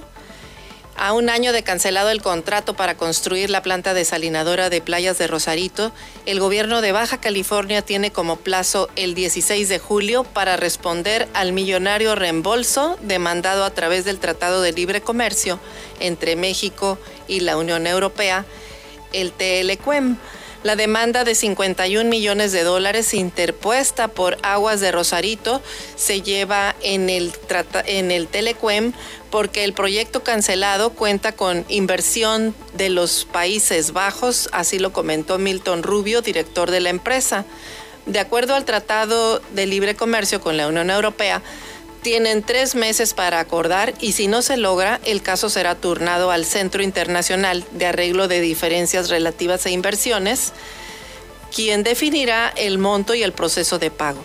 a 0.99 1.13
un 1.13 1.29
año 1.29 1.53
de 1.53 1.63
cancelado 1.63 2.09
el 2.09 2.21
contrato 2.21 2.75
para 2.75 2.97
construir 2.97 3.49
la 3.49 3.63
planta 3.63 3.93
desalinadora 3.93 4.69
de 4.69 4.81
playas 4.81 5.17
de 5.17 5.27
Rosarito, 5.27 5.93
el 6.25 6.41
gobierno 6.41 6.81
de 6.81 6.91
Baja 6.91 7.21
California 7.21 7.81
tiene 7.81 8.11
como 8.11 8.35
plazo 8.35 8.89
el 8.97 9.15
16 9.15 9.69
de 9.69 9.79
julio 9.79 10.25
para 10.25 10.57
responder 10.57 11.29
al 11.33 11.53
millonario 11.53 12.15
reembolso 12.15 12.97
demandado 13.01 13.63
a 13.63 13.69
través 13.69 14.03
del 14.03 14.19
Tratado 14.19 14.61
de 14.61 14.73
Libre 14.73 14.99
Comercio 14.99 15.57
entre 16.01 16.35
México 16.35 16.99
y 17.29 17.39
la 17.39 17.55
Unión 17.55 17.87
Europea, 17.87 18.45
el 19.13 19.31
TLQM. 19.31 20.17
La 20.61 20.75
demanda 20.75 21.23
de 21.23 21.35
51 21.35 22.09
millones 22.09 22.51
de 22.51 22.63
dólares 22.63 23.13
interpuesta 23.13 24.09
por 24.09 24.37
Aguas 24.43 24.81
de 24.81 24.91
Rosarito 24.91 25.61
se 25.95 26.21
lleva 26.21 26.75
en 26.81 27.09
el, 27.09 27.31
en 27.85 28.11
el 28.11 28.27
Telecuem 28.27 28.91
porque 29.29 29.63
el 29.63 29.71
proyecto 29.71 30.21
cancelado 30.21 30.89
cuenta 30.89 31.31
con 31.31 31.63
inversión 31.69 32.53
de 32.73 32.89
los 32.89 33.23
Países 33.23 33.93
Bajos, 33.93 34.49
así 34.51 34.79
lo 34.79 34.91
comentó 34.91 35.37
Milton 35.37 35.81
Rubio, 35.81 36.21
director 36.21 36.71
de 36.71 36.81
la 36.81 36.89
empresa. 36.89 37.45
De 38.05 38.19
acuerdo 38.19 38.53
al 38.55 38.65
Tratado 38.65 39.39
de 39.53 39.65
Libre 39.65 39.95
Comercio 39.95 40.41
con 40.41 40.57
la 40.57 40.67
Unión 40.67 40.89
Europea, 40.89 41.41
tienen 42.01 42.43
tres 42.43 42.75
meses 42.75 43.13
para 43.13 43.39
acordar 43.39 43.93
y 43.99 44.13
si 44.13 44.27
no 44.27 44.41
se 44.41 44.57
logra, 44.57 44.99
el 45.05 45.21
caso 45.21 45.49
será 45.49 45.75
turnado 45.75 46.31
al 46.31 46.45
Centro 46.45 46.81
Internacional 46.83 47.65
de 47.71 47.87
Arreglo 47.87 48.27
de 48.27 48.41
Diferencias 48.41 49.09
Relativas 49.09 49.65
a 49.65 49.69
Inversiones, 49.69 50.53
quien 51.53 51.83
definirá 51.83 52.49
el 52.55 52.77
monto 52.77 53.15
y 53.15 53.23
el 53.23 53.33
proceso 53.33 53.79
de 53.79 53.91
pago. 53.91 54.23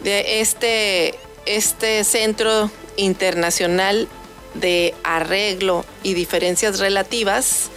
De 0.00 0.40
este, 0.40 1.14
este 1.46 2.04
Centro 2.04 2.70
Internacional 2.96 4.08
de 4.54 4.94
Arreglo 5.02 5.84
y 6.02 6.14
Diferencias 6.14 6.78
Relativas, 6.78 7.70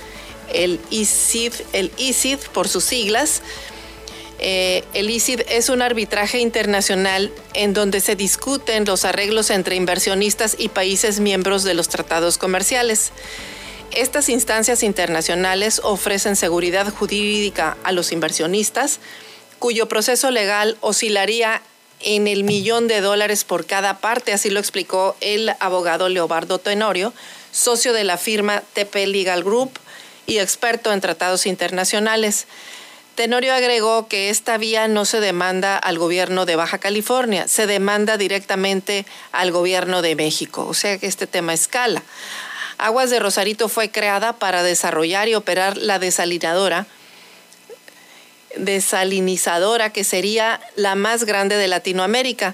el 0.54 0.80
ICID, 0.90 1.54
el 1.74 1.92
ICID 1.98 2.40
por 2.54 2.68
sus 2.68 2.84
siglas, 2.84 3.42
eh, 4.40 4.84
el 4.94 5.10
ICID 5.10 5.42
es 5.50 5.70
un 5.70 5.82
arbitraje 5.82 6.40
internacional 6.40 7.32
en 7.54 7.74
donde 7.74 8.02
se 8.02 8.16
discuten 8.16 8.86
los 8.86 9.06
arreglos 9.06 9.50
entre 9.50 9.76
inversionistas 9.76 10.56
y 10.60 10.70
países 10.70 11.20
miembros 11.20 11.64
de 11.64 11.74
los 11.74 11.88
tratados 11.88 12.38
comerciales. 12.38 13.12
Estas 13.92 14.28
instancias 14.28 14.84
internacionales 14.84 15.80
ofrecen 15.84 16.36
seguridad 16.36 16.92
jurídica 16.94 17.78
a 17.84 17.94
los 17.94 18.12
inversionistas, 18.12 19.00
cuyo 19.60 19.88
proceso 19.88 20.32
legal 20.32 20.78
oscilaría 20.82 21.62
en 22.02 22.28
el 22.28 22.44
millón 22.44 22.88
de 22.88 23.00
dólares 23.00 23.46
por 23.46 23.66
cada 23.66 24.00
parte, 24.00 24.34
así 24.34 24.50
lo 24.50 24.60
explicó 24.60 25.16
el 25.22 25.54
abogado 25.60 26.10
Leobardo 26.10 26.60
Tenorio, 26.60 27.14
socio 27.52 27.94
de 27.94 28.04
la 28.04 28.18
firma 28.18 28.62
TP 28.74 29.08
Legal 29.08 29.44
Group 29.44 29.72
y 30.28 30.40
experto 30.40 30.92
en 30.92 31.00
tratados 31.00 31.46
internacionales. 31.46 32.48
Tenorio 33.16 33.54
agregó 33.54 34.10
que 34.10 34.30
esta 34.30 34.58
vía 34.58 34.90
no 34.90 35.06
se 35.06 35.22
demanda 35.22 35.78
al 35.78 35.98
gobierno 35.98 36.46
de 36.46 36.58
Baja 36.58 36.80
California, 36.80 37.48
se 37.48 37.66
demanda 37.66 38.18
directamente 38.18 39.06
al 39.32 39.52
gobierno 39.52 40.02
de 40.02 40.18
México, 40.18 40.68
o 40.68 40.74
sea 40.74 40.98
que 40.98 41.08
este 41.08 41.26
tema 41.26 41.54
escala. 41.54 42.04
Aguas 42.78 43.10
de 43.10 43.20
Rosarito 43.20 43.70
fue 43.70 43.90
creada 43.90 44.34
para 44.34 44.64
desarrollar 44.64 45.30
y 45.30 45.36
operar 45.36 45.78
la 45.78 45.98
desalinadora, 45.98 46.88
desalinizadora 48.58 49.94
que 49.94 50.04
sería 50.04 50.60
la 50.76 50.96
más 50.96 51.24
grande 51.24 51.56
de 51.56 51.70
Latinoamérica 51.70 52.54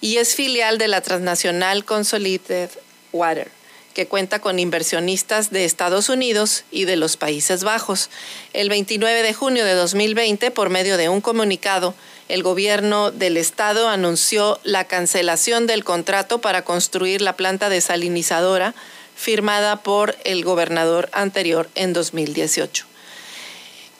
y 0.00 0.16
es 0.16 0.34
filial 0.34 0.78
de 0.78 0.88
la 0.88 1.02
transnacional 1.02 1.84
Consolidated 1.84 2.70
Water 3.12 3.59
que 3.94 4.06
cuenta 4.06 4.40
con 4.40 4.58
inversionistas 4.58 5.50
de 5.50 5.64
Estados 5.64 6.08
Unidos 6.08 6.64
y 6.70 6.84
de 6.84 6.96
los 6.96 7.16
Países 7.16 7.64
Bajos. 7.64 8.10
El 8.52 8.68
29 8.68 9.22
de 9.22 9.34
junio 9.34 9.64
de 9.64 9.74
2020, 9.74 10.50
por 10.50 10.70
medio 10.70 10.96
de 10.96 11.08
un 11.08 11.20
comunicado, 11.20 11.94
el 12.28 12.42
gobierno 12.42 13.10
del 13.10 13.36
estado 13.36 13.88
anunció 13.88 14.60
la 14.62 14.84
cancelación 14.84 15.66
del 15.66 15.82
contrato 15.82 16.40
para 16.40 16.62
construir 16.62 17.20
la 17.22 17.36
planta 17.36 17.68
desalinizadora 17.68 18.74
firmada 19.16 19.76
por 19.82 20.16
el 20.24 20.44
gobernador 20.44 21.10
anterior 21.12 21.68
en 21.74 21.92
2018. 21.92 22.86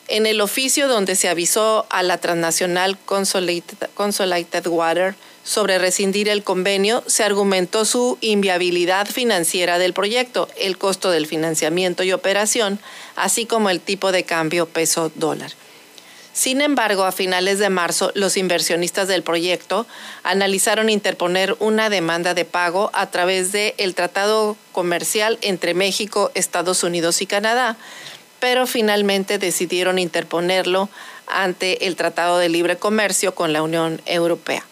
En 0.09 0.27
el 0.27 0.41
oficio 0.41 0.89
donde 0.89 1.15
se 1.15 1.29
avisó 1.29 1.87
a 1.91 2.03
la 2.03 2.19
transnacional 2.19 2.99
Consolidated 3.05 4.67
Water 4.67 5.15
sobre 5.45 5.79
rescindir 5.79 6.29
el 6.29 6.43
convenio, 6.43 7.03
se 7.07 7.25
argumentó 7.25 7.85
su 7.85 8.19
inviabilidad 8.21 9.07
financiera 9.07 9.79
del 9.79 9.93
proyecto, 9.93 10.49
el 10.59 10.79
costo 10.79 11.11
del 11.11 11.27
financiamiento 11.27 12.03
y 12.03 12.13
operación, 12.13 12.79
así 13.17 13.47
como 13.47 13.71
el 13.71 13.81
tipo 13.81 14.13
de 14.13 14.25
cambio 14.25 14.67
peso-dólar. 14.67 15.53
Sin 16.33 16.61
embargo, 16.61 17.05
a 17.05 17.13
finales 17.13 17.59
de 17.59 17.71
marzo, 17.71 18.13
los 18.15 18.37
inversionistas 18.37 19.09
del 19.09 19.23
proyecto 19.23 19.87
analizaron 20.23 20.89
interponer 20.89 21.57
una 21.59 21.91
demanda 21.91 22.35
de 22.35 22.45
pago 22.45 22.91
a 22.95 23.11
través 23.11 23.51
del 23.51 23.75
el 23.79 23.95
Tratado 23.95 24.57
Comercial 24.73 25.39
entre 25.43 25.75
México, 25.75 26.31
Estados 26.35 26.85
Unidos 26.85 27.21
y 27.21 27.27
Canadá, 27.27 27.77
pero 28.39 28.67
finalmente 28.67 29.39
decidieron 29.39 29.99
interponerlo 29.99 30.89
ante 31.27 31.87
el 31.87 31.97
Tratado 31.97 32.39
de 32.39 32.49
Libre 32.49 32.77
Comercio 32.77 33.35
con 33.35 33.53
la 33.53 33.63
Unión 33.63 34.01
Europea. 34.07 34.65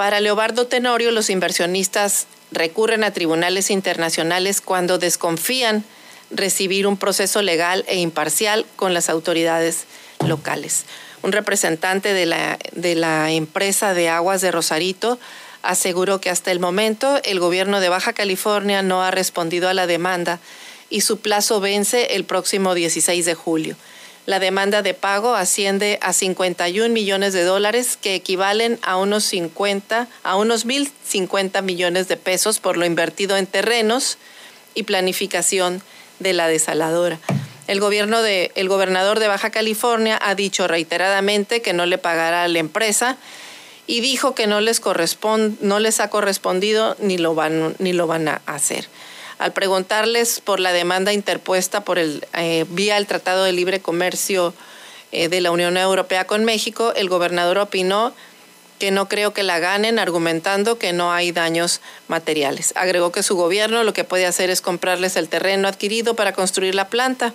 Para 0.00 0.20
Leobardo 0.20 0.66
Tenorio, 0.66 1.10
los 1.10 1.28
inversionistas 1.28 2.26
recurren 2.52 3.04
a 3.04 3.12
tribunales 3.12 3.68
internacionales 3.70 4.62
cuando 4.62 4.96
desconfían 4.96 5.84
recibir 6.30 6.86
un 6.86 6.96
proceso 6.96 7.42
legal 7.42 7.84
e 7.86 7.98
imparcial 7.98 8.64
con 8.76 8.94
las 8.94 9.10
autoridades 9.10 9.84
locales. 10.26 10.86
Un 11.20 11.32
representante 11.32 12.14
de 12.14 12.24
la, 12.24 12.58
de 12.72 12.94
la 12.94 13.30
empresa 13.30 13.92
de 13.92 14.08
aguas 14.08 14.40
de 14.40 14.50
Rosarito 14.50 15.18
aseguró 15.60 16.18
que 16.18 16.30
hasta 16.30 16.50
el 16.50 16.60
momento 16.60 17.20
el 17.22 17.38
gobierno 17.38 17.78
de 17.78 17.90
Baja 17.90 18.14
California 18.14 18.80
no 18.80 19.02
ha 19.02 19.10
respondido 19.10 19.68
a 19.68 19.74
la 19.74 19.86
demanda 19.86 20.40
y 20.88 21.02
su 21.02 21.20
plazo 21.20 21.60
vence 21.60 22.14
el 22.14 22.24
próximo 22.24 22.72
16 22.72 23.26
de 23.26 23.34
julio. 23.34 23.76
La 24.30 24.38
demanda 24.38 24.82
de 24.82 24.94
pago 24.94 25.34
asciende 25.34 25.98
a 26.02 26.12
51 26.12 26.94
millones 26.94 27.32
de 27.32 27.42
dólares, 27.42 27.98
que 28.00 28.14
equivalen 28.14 28.78
a 28.80 28.96
unos 28.96 29.24
50, 29.24 30.06
a 30.22 30.36
unos 30.36 30.68
1.050 30.68 31.62
millones 31.62 32.06
de 32.06 32.16
pesos 32.16 32.60
por 32.60 32.76
lo 32.76 32.86
invertido 32.86 33.36
en 33.36 33.48
terrenos 33.48 34.18
y 34.76 34.84
planificación 34.84 35.82
de 36.20 36.32
la 36.32 36.46
desaladora. 36.46 37.18
El, 37.66 37.80
gobierno 37.80 38.22
de, 38.22 38.52
el 38.54 38.68
gobernador 38.68 39.18
de 39.18 39.26
Baja 39.26 39.50
California 39.50 40.16
ha 40.22 40.36
dicho 40.36 40.68
reiteradamente 40.68 41.60
que 41.60 41.72
no 41.72 41.84
le 41.84 41.98
pagará 41.98 42.44
a 42.44 42.48
la 42.48 42.60
empresa 42.60 43.16
y 43.88 44.00
dijo 44.00 44.36
que 44.36 44.46
no 44.46 44.60
les, 44.60 44.80
no 45.60 45.78
les 45.80 45.98
ha 45.98 46.08
correspondido 46.08 46.96
ni 47.00 47.18
lo, 47.18 47.34
van, 47.34 47.74
ni 47.80 47.92
lo 47.92 48.06
van 48.06 48.28
a 48.28 48.42
hacer. 48.46 48.86
Al 49.40 49.54
preguntarles 49.54 50.42
por 50.42 50.60
la 50.60 50.70
demanda 50.70 51.14
interpuesta 51.14 51.80
por 51.80 51.98
el, 51.98 52.26
eh, 52.34 52.66
vía 52.68 52.98
el 52.98 53.06
Tratado 53.06 53.42
de 53.42 53.52
Libre 53.52 53.80
Comercio 53.80 54.52
eh, 55.12 55.28
de 55.30 55.40
la 55.40 55.50
Unión 55.50 55.78
Europea 55.78 56.26
con 56.26 56.44
México, 56.44 56.92
el 56.94 57.08
gobernador 57.08 57.56
opinó 57.56 58.12
que 58.78 58.90
no 58.90 59.08
creo 59.08 59.32
que 59.32 59.42
la 59.42 59.58
ganen, 59.58 59.98
argumentando 59.98 60.76
que 60.76 60.92
no 60.92 61.10
hay 61.10 61.32
daños 61.32 61.80
materiales. 62.06 62.74
Agregó 62.76 63.12
que 63.12 63.22
su 63.22 63.34
gobierno 63.34 63.82
lo 63.82 63.94
que 63.94 64.04
puede 64.04 64.26
hacer 64.26 64.50
es 64.50 64.60
comprarles 64.60 65.16
el 65.16 65.30
terreno 65.30 65.68
adquirido 65.68 66.12
para 66.12 66.34
construir 66.34 66.74
la 66.74 66.88
planta. 66.88 67.32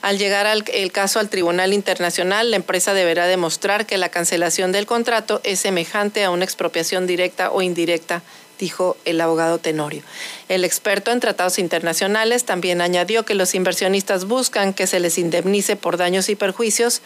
Al 0.00 0.18
llegar 0.18 0.46
al, 0.46 0.62
el 0.72 0.92
caso 0.92 1.18
al 1.18 1.28
Tribunal 1.28 1.72
Internacional, 1.72 2.52
la 2.52 2.56
empresa 2.56 2.94
deberá 2.94 3.26
demostrar 3.26 3.84
que 3.84 3.98
la 3.98 4.10
cancelación 4.10 4.70
del 4.70 4.86
contrato 4.86 5.40
es 5.42 5.58
semejante 5.58 6.22
a 6.22 6.30
una 6.30 6.44
expropiación 6.44 7.08
directa 7.08 7.50
o 7.50 7.62
indirecta 7.62 8.22
dijo 8.62 8.96
el 9.04 9.20
abogado 9.20 9.58
Tenorio. 9.58 10.04
El 10.48 10.64
experto 10.64 11.10
en 11.10 11.18
tratados 11.18 11.58
internacionales 11.58 12.44
también 12.44 12.80
añadió 12.80 13.24
que 13.24 13.34
los 13.34 13.56
inversionistas 13.56 14.24
buscan 14.24 14.72
que 14.72 14.86
se 14.86 15.00
les 15.00 15.18
indemnice 15.18 15.74
por 15.74 15.96
daños 15.96 16.28
y 16.28 16.36
perjuicios 16.36 17.02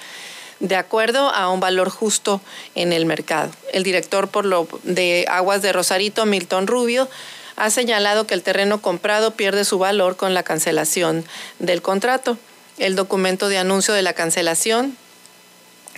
de 0.60 0.76
acuerdo 0.76 1.30
a 1.30 1.48
un 1.50 1.58
valor 1.58 1.88
justo 1.88 2.42
en 2.74 2.92
el 2.92 3.06
mercado. 3.06 3.50
El 3.72 3.84
director 3.84 4.28
por 4.28 4.44
lo 4.44 4.68
de 4.82 5.24
Aguas 5.30 5.62
de 5.62 5.72
Rosarito, 5.72 6.26
Milton 6.26 6.66
Rubio, 6.66 7.08
ha 7.56 7.70
señalado 7.70 8.26
que 8.26 8.34
el 8.34 8.42
terreno 8.42 8.82
comprado 8.82 9.30
pierde 9.30 9.64
su 9.64 9.78
valor 9.78 10.16
con 10.16 10.34
la 10.34 10.42
cancelación 10.42 11.24
del 11.58 11.80
contrato. 11.80 12.36
El 12.76 12.96
documento 12.96 13.48
de 13.48 13.56
anuncio 13.56 13.94
de 13.94 14.02
la 14.02 14.12
cancelación, 14.12 14.94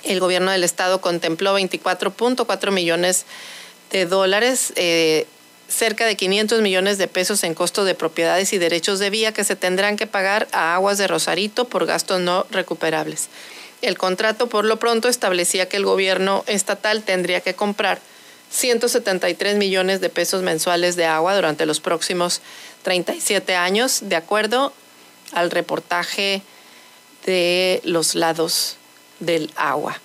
el 0.04 0.20
gobierno 0.20 0.52
del 0.52 0.62
estado 0.62 1.00
contempló 1.00 1.58
24.4 1.58 2.70
millones 2.70 3.26
de 3.90 4.06
dólares 4.06 4.72
eh, 4.76 5.26
cerca 5.68 6.06
de 6.06 6.16
500 6.16 6.62
millones 6.62 6.98
de 6.98 7.08
pesos 7.08 7.44
en 7.44 7.54
costo 7.54 7.84
de 7.84 7.94
propiedades 7.94 8.52
y 8.52 8.58
derechos 8.58 8.98
de 8.98 9.10
vía 9.10 9.32
que 9.32 9.44
se 9.44 9.56
tendrán 9.56 9.96
que 9.96 10.06
pagar 10.06 10.48
a 10.52 10.74
Aguas 10.74 10.98
de 10.98 11.06
Rosarito 11.06 11.66
por 11.66 11.86
gastos 11.86 12.20
no 12.20 12.46
recuperables. 12.50 13.28
El 13.82 13.96
contrato 13.96 14.48
por 14.48 14.64
lo 14.64 14.78
pronto 14.78 15.08
establecía 15.08 15.68
que 15.68 15.76
el 15.76 15.84
gobierno 15.84 16.42
estatal 16.46 17.02
tendría 17.02 17.40
que 17.40 17.54
comprar 17.54 18.00
173 18.50 19.56
millones 19.56 20.00
de 20.00 20.08
pesos 20.08 20.42
mensuales 20.42 20.96
de 20.96 21.04
agua 21.04 21.34
durante 21.34 21.66
los 21.66 21.80
próximos 21.80 22.40
37 22.82 23.54
años, 23.54 24.00
de 24.02 24.16
acuerdo 24.16 24.72
al 25.32 25.50
reportaje 25.50 26.42
de 27.26 27.80
los 27.84 28.14
lados 28.14 28.76
del 29.20 29.52
agua. 29.54 30.00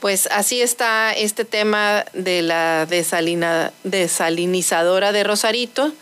Pues 0.00 0.28
así 0.30 0.62
está 0.62 1.12
este 1.12 1.44
tema 1.44 2.04
de 2.12 2.42
la 2.42 2.86
desalinizadora 2.86 5.10
de 5.10 5.24
Rosarito, 5.24 5.92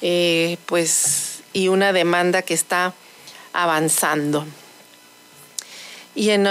eh, 0.00 0.58
pues 0.66 1.40
y 1.52 1.66
una 1.68 1.92
demanda 1.92 2.42
que 2.42 2.54
está 2.54 2.94
avanzando. 3.52 4.46
Y 6.14 6.30
en, 6.30 6.46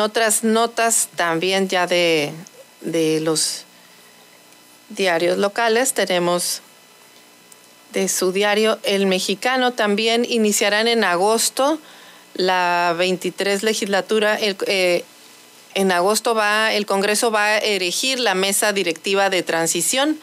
otras 0.00 0.44
notas 0.44 1.08
también 1.16 1.68
ya 1.68 1.86
de, 1.86 2.34
de 2.82 3.20
los 3.20 3.64
diarios 4.90 5.38
locales 5.38 5.94
tenemos 5.94 6.60
de 7.92 8.08
su 8.08 8.32
diario 8.32 8.78
El 8.82 9.06
Mexicano 9.06 9.72
también 9.72 10.26
iniciarán 10.28 10.88
en 10.88 11.04
agosto 11.04 11.78
la 12.34 12.94
23 12.98 13.62
legislatura, 13.62 14.36
el, 14.36 14.58
eh, 14.66 15.04
en 15.78 15.92
agosto 15.92 16.34
va, 16.34 16.72
el 16.72 16.86
Congreso 16.86 17.30
va 17.30 17.44
a 17.44 17.58
erigir 17.58 18.18
la 18.18 18.34
mesa 18.34 18.72
directiva 18.72 19.30
de 19.30 19.44
transición. 19.44 20.18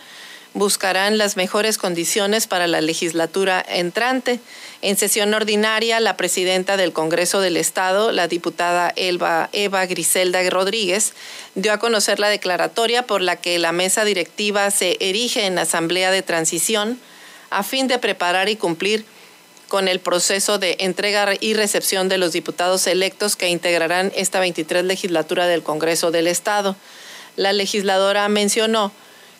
Buscarán 0.54 1.18
las 1.18 1.38
mejores 1.38 1.78
condiciones 1.78 2.46
para 2.46 2.68
la 2.68 2.82
legislatura 2.82 3.64
entrante. 3.66 4.42
En 4.82 4.98
sesión 4.98 5.34
ordinaria, 5.34 6.02
la 6.02 6.18
presidenta 6.18 6.76
del 6.76 6.92
Congreso 6.92 7.40
del 7.40 7.56
Estado, 7.56 8.12
la 8.12 8.28
diputada 8.28 8.92
Eva 8.98 9.86
Griselda 9.86 10.42
Rodríguez, 10.50 11.14
dio 11.56 11.72
a 11.72 11.80
conocer 11.80 12.20
la 12.20 12.28
declaratoria 12.28 13.08
por 13.08 13.22
la 13.22 13.38
que 13.38 13.58
la 13.58 13.72
mesa 13.72 14.04
directiva 14.04 14.70
se 14.72 14.98
erige 15.00 15.46
en 15.46 15.58
asamblea 15.58 16.12
de 16.12 16.22
transición 16.22 17.00
a 17.50 17.64
fin 17.64 17.88
de 17.88 17.98
preparar 17.98 18.50
y 18.50 18.58
cumplir 18.58 19.06
con 19.68 19.88
el 19.88 20.00
proceso 20.00 20.60
de 20.60 20.78
entrega 20.80 21.34
y 21.40 21.54
recepción 21.54 22.10
de 22.10 22.18
los 22.18 22.32
diputados 22.32 22.88
electos 22.88 23.36
que 23.36 23.50
integrarán 23.50 24.12
esta 24.16 24.40
23 24.40 24.84
legislatura 24.86 25.48
del 25.48 25.64
Congreso 25.64 26.12
del 26.12 26.28
Estado. 26.28 26.76
La 27.36 27.54
legisladora 27.54 28.28
mencionó 28.30 28.92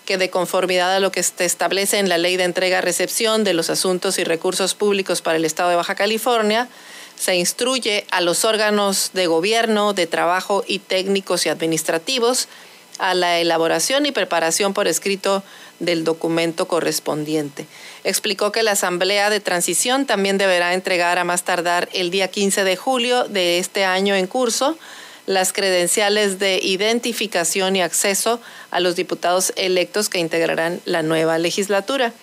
que 0.06 0.18
de 0.18 0.30
conformidad 0.30 0.96
a 0.96 1.00
lo 1.00 1.12
que 1.12 1.24
se 1.24 1.46
establece 1.46 1.98
en 1.98 2.10
la 2.10 2.18
Ley 2.18 2.38
de 2.38 2.44
Entrega-Recepción 2.44 3.44
de 3.44 3.54
los 3.54 3.70
Asuntos 3.70 4.20
y 4.20 4.24
Recursos 4.24 4.76
Públicos 4.76 5.22
para 5.22 5.38
el 5.38 5.46
Estado 5.46 5.70
de 5.70 5.76
Baja 5.76 5.96
California, 5.96 6.70
se 7.18 7.36
instruye 7.36 8.06
a 8.12 8.22
los 8.22 8.46
órganos 8.46 9.12
de 9.14 9.28
gobierno, 9.28 9.94
de 9.94 10.06
trabajo 10.06 10.64
y 10.68 10.80
técnicos 10.80 11.46
y 11.46 11.50
administrativos 11.50 12.48
a 13.00 13.14
la 13.14 13.40
elaboración 13.40 14.06
y 14.06 14.12
preparación 14.12 14.74
por 14.74 14.88
escrito 14.88 15.44
del 15.80 16.04
documento 16.04 16.68
correspondiente. 16.68 17.66
Explicó 18.06 18.52
que 18.52 18.62
la 18.62 18.74
Asamblea 18.74 19.32
de 19.32 19.40
Transición 19.40 20.06
también 20.06 20.38
deberá 20.38 20.76
entregar 20.76 21.18
a 21.18 21.24
más 21.24 21.44
tardar 21.44 21.90
el 21.92 22.12
día 22.12 22.28
15 22.28 22.64
de 22.64 22.76
julio 22.76 23.24
de 23.24 23.58
este 23.58 23.84
año 23.84 24.14
en 24.14 24.28
curso 24.28 24.78
las 25.26 25.52
credenciales 25.52 26.38
de 26.38 26.60
identificación 26.62 27.76
y 27.76 27.82
acceso 27.82 28.40
a 28.70 28.80
los 28.80 28.96
diputados 28.96 29.54
electos 29.56 30.08
que 30.08 30.20
integrarán 30.20 30.82
la 30.86 31.02
nueva 31.02 31.40
legislatura. 31.40 32.14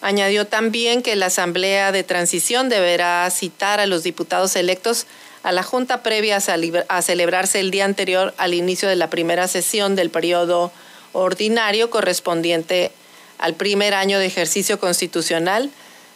Añadió 0.00 0.48
también 0.48 1.02
que 1.02 1.14
la 1.14 1.26
Asamblea 1.26 1.92
de 1.92 2.02
Transición 2.02 2.68
deberá 2.68 3.30
citar 3.30 3.78
a 3.78 3.86
los 3.86 4.02
diputados 4.02 4.56
electos 4.56 5.06
a 5.44 5.52
la 5.52 5.62
Junta 5.62 6.02
previa 6.02 6.38
a 6.88 7.02
celebrarse 7.02 7.60
el 7.60 7.70
día 7.70 7.84
anterior 7.84 8.34
al 8.38 8.54
inicio 8.54 8.88
de 8.88 8.96
la 8.96 9.08
primera 9.08 9.46
sesión 9.46 9.94
del 9.94 10.10
periodo 10.10 10.72
ordinario 11.12 11.90
correspondiente 11.90 12.90
al 13.40 13.54
primer 13.54 13.94
año 13.94 14.18
de 14.18 14.26
ejercicio 14.26 14.78
constitucional 14.78 15.70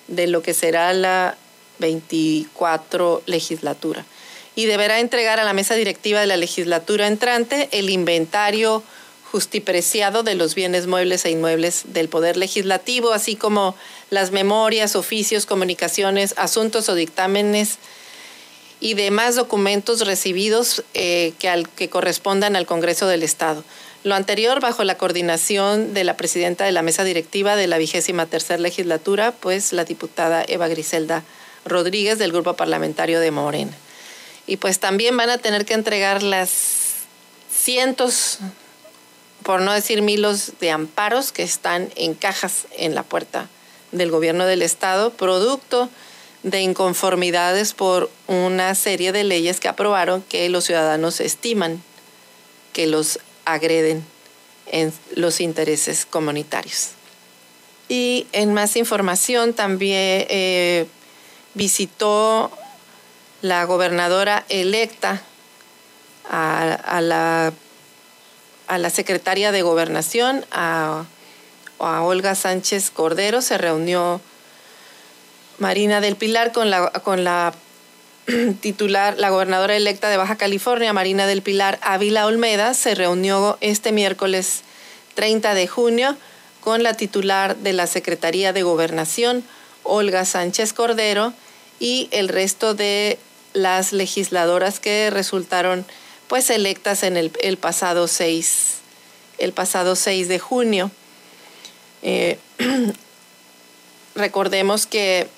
de 0.08 0.26
lo 0.26 0.42
que 0.42 0.54
será 0.54 0.92
la 0.92 1.36
24 1.78 3.22
legislatura. 3.26 4.04
Y 4.54 4.66
deberá 4.66 5.00
entregar 5.00 5.40
a 5.40 5.44
la 5.44 5.52
mesa 5.52 5.74
directiva 5.74 6.20
de 6.20 6.26
la 6.26 6.36
legislatura 6.36 7.08
entrante 7.08 7.68
el 7.72 7.90
inventario 7.90 8.84
justipreciado 9.32 10.22
de 10.22 10.36
los 10.36 10.54
bienes 10.54 10.86
muebles 10.86 11.24
e 11.24 11.30
inmuebles 11.30 11.82
del 11.86 12.08
Poder 12.08 12.36
Legislativo, 12.36 13.12
así 13.12 13.34
como 13.34 13.74
las 14.10 14.30
memorias, 14.30 14.94
oficios, 14.94 15.44
comunicaciones, 15.44 16.34
asuntos 16.36 16.88
o 16.88 16.94
dictámenes 16.94 17.78
y 18.78 18.94
demás 18.94 19.34
documentos 19.34 20.06
recibidos 20.06 20.84
eh, 20.94 21.32
que, 21.40 21.48
al, 21.48 21.68
que 21.68 21.88
correspondan 21.88 22.54
al 22.54 22.66
Congreso 22.66 23.08
del 23.08 23.24
Estado. 23.24 23.64
Lo 24.04 24.14
anterior 24.14 24.60
bajo 24.60 24.84
la 24.84 24.98
coordinación 24.98 25.94
de 25.94 26.04
la 26.04 26.14
presidenta 26.14 26.66
de 26.66 26.72
la 26.72 26.82
mesa 26.82 27.04
directiva 27.04 27.56
de 27.56 27.66
la 27.66 27.78
vigésima 27.78 28.26
tercera 28.26 28.60
legislatura, 28.60 29.32
pues 29.32 29.72
la 29.72 29.86
diputada 29.86 30.44
Eva 30.46 30.68
Griselda 30.68 31.24
Rodríguez 31.64 32.18
del 32.18 32.30
grupo 32.30 32.52
parlamentario 32.52 33.18
de 33.18 33.30
Morena. 33.30 33.72
Y 34.46 34.58
pues 34.58 34.78
también 34.78 35.16
van 35.16 35.30
a 35.30 35.38
tener 35.38 35.64
que 35.64 35.72
entregar 35.72 36.22
las 36.22 36.50
cientos, 37.50 38.40
por 39.42 39.62
no 39.62 39.72
decir 39.72 40.02
miles, 40.02 40.52
de 40.60 40.70
amparos 40.70 41.32
que 41.32 41.42
están 41.42 41.90
en 41.96 42.12
cajas 42.12 42.66
en 42.76 42.94
la 42.94 43.04
puerta 43.04 43.48
del 43.90 44.10
gobierno 44.10 44.44
del 44.44 44.60
estado, 44.60 45.14
producto 45.14 45.88
de 46.42 46.60
inconformidades 46.60 47.72
por 47.72 48.10
una 48.26 48.74
serie 48.74 49.12
de 49.12 49.24
leyes 49.24 49.60
que 49.60 49.68
aprobaron 49.68 50.20
que 50.20 50.46
los 50.50 50.64
ciudadanos 50.64 51.20
estiman 51.20 51.82
que 52.74 52.86
los 52.86 53.18
agreden 53.44 54.04
en 54.66 54.92
los 55.14 55.40
intereses 55.40 56.06
comunitarios. 56.06 56.90
Y 57.88 58.26
en 58.32 58.54
más 58.54 58.76
información 58.76 59.52
también 59.52 60.26
eh, 60.28 60.86
visitó 61.54 62.50
la 63.42 63.64
gobernadora 63.64 64.44
electa 64.48 65.22
a, 66.30 67.00
la, 67.02 67.52
a 68.66 68.78
la 68.78 68.90
secretaria 68.90 69.52
de 69.52 69.62
gobernación, 69.62 70.46
a, 70.50 71.04
a 71.78 72.02
Olga 72.02 72.34
Sánchez 72.34 72.90
Cordero, 72.90 73.42
se 73.42 73.58
reunió 73.58 74.20
Marina 75.58 76.00
del 76.00 76.16
Pilar 76.16 76.52
con 76.52 76.70
la, 76.70 76.90
con 76.90 77.24
la 77.24 77.52
titular, 78.60 79.16
la 79.18 79.30
gobernadora 79.30 79.76
electa 79.76 80.08
de 80.08 80.16
Baja 80.16 80.36
California, 80.36 80.92
Marina 80.92 81.26
del 81.26 81.42
Pilar 81.42 81.78
Ávila 81.82 82.26
Olmeda, 82.26 82.74
se 82.74 82.94
reunió 82.94 83.58
este 83.60 83.92
miércoles 83.92 84.62
30 85.14 85.54
de 85.54 85.66
junio 85.66 86.16
con 86.60 86.82
la 86.82 86.94
titular 86.94 87.56
de 87.56 87.72
la 87.74 87.86
Secretaría 87.86 88.52
de 88.52 88.62
Gobernación, 88.62 89.44
Olga 89.82 90.24
Sánchez 90.24 90.72
Cordero, 90.72 91.34
y 91.78 92.08
el 92.12 92.28
resto 92.28 92.74
de 92.74 93.18
las 93.52 93.92
legisladoras 93.92 94.80
que 94.80 95.10
resultaron 95.10 95.84
pues 96.26 96.48
electas 96.48 97.02
en 97.02 97.16
el, 97.16 97.56
pasado 97.58 98.08
6, 98.08 98.76
el 99.38 99.52
pasado 99.52 99.94
6 99.94 100.28
de 100.28 100.38
junio. 100.38 100.90
Eh, 102.02 102.38
recordemos 104.14 104.86
que 104.86 105.28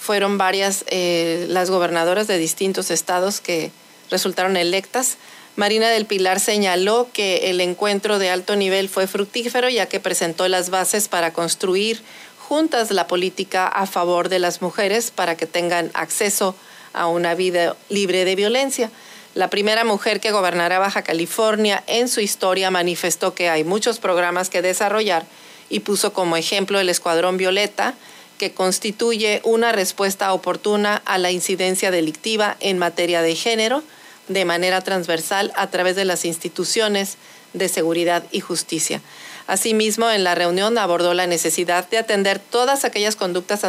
fueron 0.00 0.38
varias 0.38 0.84
eh, 0.88 1.44
las 1.48 1.70
gobernadoras 1.70 2.26
de 2.26 2.38
distintos 2.38 2.90
estados 2.90 3.40
que 3.40 3.70
resultaron 4.10 4.56
electas. 4.56 5.18
Marina 5.56 5.90
del 5.90 6.06
Pilar 6.06 6.40
señaló 6.40 7.08
que 7.12 7.50
el 7.50 7.60
encuentro 7.60 8.18
de 8.18 8.30
alto 8.30 8.56
nivel 8.56 8.88
fue 8.88 9.06
fructífero 9.06 9.68
ya 9.68 9.86
que 9.86 10.00
presentó 10.00 10.48
las 10.48 10.70
bases 10.70 11.08
para 11.08 11.34
construir 11.34 12.02
juntas 12.38 12.90
la 12.90 13.06
política 13.06 13.68
a 13.68 13.86
favor 13.86 14.30
de 14.30 14.38
las 14.38 14.62
mujeres 14.62 15.10
para 15.10 15.36
que 15.36 15.46
tengan 15.46 15.90
acceso 15.92 16.54
a 16.94 17.06
una 17.06 17.34
vida 17.34 17.76
libre 17.90 18.24
de 18.24 18.36
violencia. 18.36 18.90
La 19.34 19.50
primera 19.50 19.84
mujer 19.84 20.18
que 20.18 20.32
gobernará 20.32 20.78
Baja 20.78 21.02
California 21.02 21.84
en 21.86 22.08
su 22.08 22.20
historia 22.20 22.70
manifestó 22.70 23.34
que 23.34 23.50
hay 23.50 23.64
muchos 23.64 23.98
programas 23.98 24.48
que 24.48 24.62
desarrollar 24.62 25.26
y 25.68 25.80
puso 25.80 26.12
como 26.12 26.36
ejemplo 26.36 26.80
el 26.80 26.88
Escuadrón 26.88 27.36
Violeta, 27.36 27.94
que 28.40 28.52
constituye 28.52 29.42
una 29.44 29.70
respuesta 29.70 30.32
oportuna 30.32 31.02
a 31.04 31.18
la 31.18 31.30
incidencia 31.30 31.90
delictiva 31.90 32.56
en 32.60 32.78
materia 32.78 33.20
de 33.20 33.36
género 33.36 33.82
de 34.28 34.46
manera 34.46 34.80
transversal 34.80 35.52
a 35.56 35.66
través 35.66 35.94
de 35.94 36.06
las 36.06 36.24
instituciones 36.24 37.18
de 37.52 37.68
seguridad 37.68 38.24
y 38.30 38.40
justicia. 38.40 39.02
Asimismo, 39.46 40.10
en 40.10 40.24
la 40.24 40.34
reunión 40.34 40.78
abordó 40.78 41.12
la 41.12 41.26
necesidad 41.26 41.86
de 41.90 41.98
atender 41.98 42.38
todas 42.38 42.86
aquellas 42.86 43.14
conductas 43.14 43.62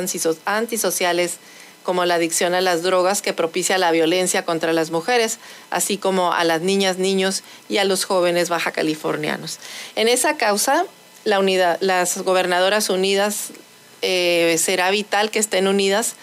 antisociales 0.45 1.33
como 1.83 2.05
la 2.05 2.15
adicción 2.15 2.53
a 2.53 2.61
las 2.61 2.81
drogas 2.81 3.21
que 3.21 3.33
propicia 3.33 3.77
la 3.77 3.91
violencia 3.91 4.45
contra 4.45 4.71
las 4.71 4.89
mujeres, 4.89 5.39
así 5.69 5.97
como 5.97 6.31
a 6.31 6.45
las 6.45 6.61
niñas, 6.61 6.97
niños 6.97 7.43
y 7.67 7.79
a 7.79 7.83
los 7.83 8.05
jóvenes 8.05 8.47
baja 8.47 8.71
californianos. 8.71 9.59
En 9.97 10.07
esa 10.07 10.37
causa, 10.37 10.85
las 11.25 12.17
gobernadoras 12.19 12.89
unidas 12.89 13.51
eh, 14.01 14.55
será 14.59 14.89
vital 14.91 15.31
que 15.31 15.39
estén 15.39 15.67
unidas 15.67 16.15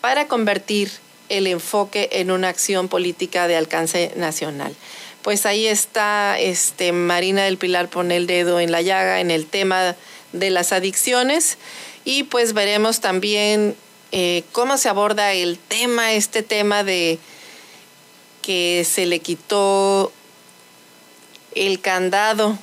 para 0.00 0.28
convertir 0.28 0.90
el 1.28 1.46
enfoque 1.46 2.08
en 2.12 2.30
una 2.30 2.48
acción 2.48 2.88
política 2.88 3.48
de 3.48 3.56
alcance 3.56 4.12
nacional. 4.16 4.74
Pues 5.22 5.44
ahí 5.44 5.66
está 5.66 6.38
este, 6.38 6.92
Marina 6.92 7.44
del 7.44 7.58
Pilar 7.58 7.88
pone 7.88 8.16
el 8.16 8.26
dedo 8.26 8.60
en 8.60 8.70
la 8.70 8.82
llaga 8.82 9.20
en 9.20 9.30
el 9.30 9.46
tema 9.46 9.96
de 10.32 10.50
las 10.50 10.72
adicciones 10.72 11.58
y 12.04 12.22
pues 12.22 12.52
veremos 12.52 13.00
también 13.00 13.74
eh, 14.12 14.44
cómo 14.52 14.78
se 14.78 14.88
aborda 14.88 15.32
el 15.32 15.58
tema, 15.58 16.12
este 16.12 16.42
tema 16.42 16.84
de 16.84 17.18
que 18.42 18.86
se 18.88 19.06
le 19.06 19.18
quitó 19.18 20.12
el 21.56 21.80
candado 21.80 22.56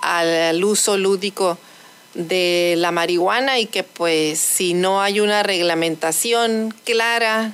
al 0.00 0.64
uso 0.64 0.96
lúdico 0.96 1.56
de 2.14 2.74
la 2.78 2.92
marihuana 2.92 3.58
y 3.58 3.66
que 3.66 3.82
pues 3.82 4.38
si 4.38 4.74
no 4.74 5.02
hay 5.02 5.20
una 5.20 5.42
reglamentación 5.42 6.74
clara 6.84 7.52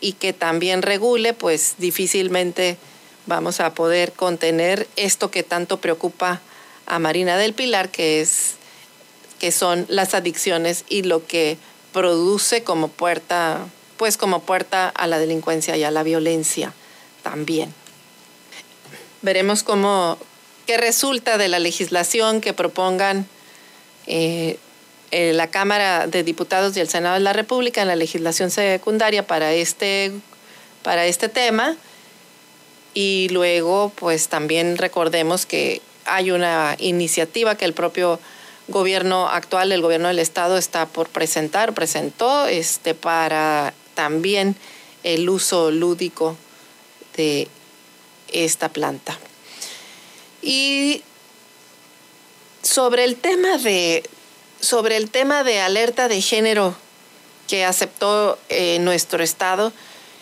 y 0.00 0.12
que 0.12 0.32
también 0.32 0.82
regule, 0.82 1.34
pues 1.34 1.74
difícilmente 1.78 2.78
vamos 3.26 3.60
a 3.60 3.74
poder 3.74 4.12
contener 4.12 4.88
esto 4.96 5.30
que 5.30 5.42
tanto 5.42 5.78
preocupa 5.78 6.40
a 6.86 6.98
Marina 6.98 7.36
del 7.36 7.52
Pilar, 7.52 7.90
que 7.90 8.20
es 8.20 8.54
que 9.38 9.52
son 9.52 9.86
las 9.88 10.14
adicciones 10.14 10.84
y 10.88 11.02
lo 11.02 11.26
que 11.26 11.58
produce 11.92 12.64
como 12.64 12.88
puerta, 12.88 13.66
pues 13.96 14.16
como 14.16 14.40
puerta 14.40 14.88
a 14.88 15.06
la 15.06 15.18
delincuencia 15.18 15.76
y 15.76 15.84
a 15.84 15.90
la 15.90 16.02
violencia 16.02 16.72
también. 17.22 17.72
Veremos 19.22 19.62
cómo 19.62 20.18
qué 20.66 20.76
resulta 20.76 21.38
de 21.38 21.48
la 21.48 21.58
legislación 21.58 22.40
que 22.40 22.52
propongan 22.52 23.28
eh, 24.08 24.58
eh, 25.10 25.32
la 25.34 25.48
Cámara 25.48 26.06
de 26.06 26.22
Diputados 26.22 26.76
y 26.76 26.80
el 26.80 26.88
Senado 26.88 27.14
de 27.14 27.20
la 27.20 27.34
República 27.34 27.82
en 27.82 27.88
la 27.88 27.96
legislación 27.96 28.50
secundaria 28.50 29.26
para 29.26 29.52
este, 29.52 30.12
para 30.82 31.06
este 31.06 31.28
tema. 31.28 31.76
Y 32.94 33.28
luego, 33.30 33.92
pues 33.94 34.28
también 34.28 34.78
recordemos 34.78 35.44
que 35.44 35.82
hay 36.06 36.30
una 36.30 36.74
iniciativa 36.78 37.54
que 37.54 37.66
el 37.66 37.74
propio 37.74 38.18
gobierno 38.68 39.28
actual, 39.28 39.72
el 39.72 39.82
gobierno 39.82 40.08
del 40.08 40.18
Estado, 40.18 40.56
está 40.56 40.86
por 40.86 41.08
presentar, 41.10 41.74
presentó 41.74 42.46
este, 42.46 42.94
para 42.94 43.74
también 43.94 44.56
el 45.04 45.28
uso 45.28 45.70
lúdico 45.70 46.36
de 47.16 47.48
esta 48.32 48.70
planta. 48.70 49.18
Y 50.42 51.02
sobre 52.68 53.04
el 53.04 53.16
tema 53.16 53.56
de, 53.56 54.02
sobre 54.60 54.96
el 54.96 55.10
tema 55.10 55.42
de 55.42 55.60
alerta 55.60 56.06
de 56.08 56.20
género 56.20 56.76
que 57.46 57.64
aceptó 57.64 58.38
eh, 58.50 58.78
nuestro 58.80 59.24
Estado, 59.24 59.72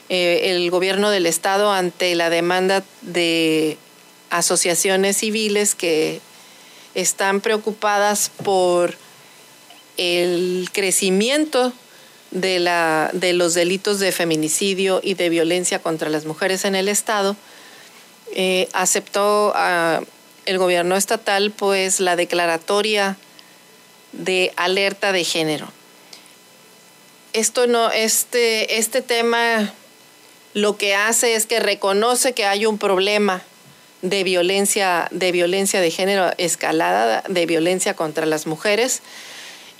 eh, 0.08 0.42
el 0.44 0.70
gobierno 0.70 1.10
del 1.10 1.26
Estado 1.26 1.72
ante 1.72 2.14
la 2.14 2.30
demanda 2.30 2.84
de 3.02 3.76
asociaciones 4.30 5.16
civiles 5.16 5.74
que 5.74 6.20
están 6.94 7.40
preocupadas 7.40 8.30
por 8.44 8.94
el 9.96 10.68
crecimiento 10.72 11.72
de, 12.30 12.60
la, 12.60 13.10
de 13.12 13.32
los 13.32 13.54
delitos 13.54 13.98
de 13.98 14.12
feminicidio 14.12 15.00
y 15.02 15.14
de 15.14 15.30
violencia 15.30 15.80
contra 15.80 16.10
las 16.10 16.26
mujeres 16.26 16.64
en 16.64 16.76
el 16.76 16.88
Estado, 16.88 17.34
eh, 18.34 18.68
aceptó 18.72 19.52
el 20.46 20.58
gobierno 20.58 20.96
estatal 20.96 21.50
pues 21.50 22.00
la 22.00 22.16
declaratoria 22.16 23.16
de 24.12 24.52
alerta 24.56 25.12
de 25.12 25.24
género. 25.24 25.68
Esto 27.32 27.66
no, 27.66 27.90
este, 27.90 28.78
este 28.78 29.02
tema 29.02 29.72
lo 30.54 30.78
que 30.78 30.94
hace 30.94 31.34
es 31.34 31.44
que 31.46 31.60
reconoce 31.60 32.32
que 32.32 32.46
hay 32.46 32.64
un 32.64 32.78
problema 32.78 33.42
de 34.00 34.24
violencia, 34.24 35.08
de 35.10 35.32
violencia 35.32 35.80
de 35.80 35.90
género 35.90 36.30
escalada, 36.38 37.22
de 37.28 37.44
violencia 37.44 37.94
contra 37.94 38.24
las 38.24 38.46
mujeres. 38.46 39.02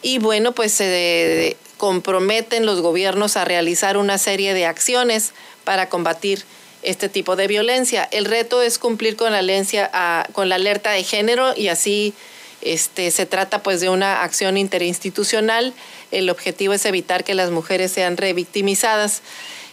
Y 0.03 0.19
bueno, 0.19 0.53
pues 0.53 0.73
se 0.73 1.57
comprometen 1.79 2.67
los 2.67 2.81
gobiernos 2.81 3.37
a 3.37 3.45
realizar 3.45 3.97
una 3.97 4.19
serie 4.19 4.53
de 4.53 4.67
acciones 4.67 5.33
para 5.65 5.89
combatir 5.89 6.45
este 6.87 7.09
tipo 7.09 7.37
de 7.37 7.49
violencia. 7.49 8.09
El 8.11 8.25
reto 8.25 8.63
es 8.63 8.79
cumplir 8.79 9.17
con 9.17 9.33
la, 9.33 10.27
con 10.33 10.49
la 10.49 10.55
alerta 10.55 10.93
de 10.93 11.03
género 11.03 11.53
y 11.57 11.69
así 11.69 12.15
este, 12.63 13.11
se 13.11 13.27
trata 13.27 13.63
pues 13.63 13.81
de 13.81 13.89
una 13.89 14.23
acción 14.23 14.57
interinstitucional. 14.57 15.75
El 16.13 16.31
objetivo 16.31 16.73
es 16.73 16.85
evitar 16.87 17.25
que 17.25 17.35
las 17.35 17.51
mujeres 17.51 17.91
sean 17.91 18.17
revictimizadas. 18.17 19.23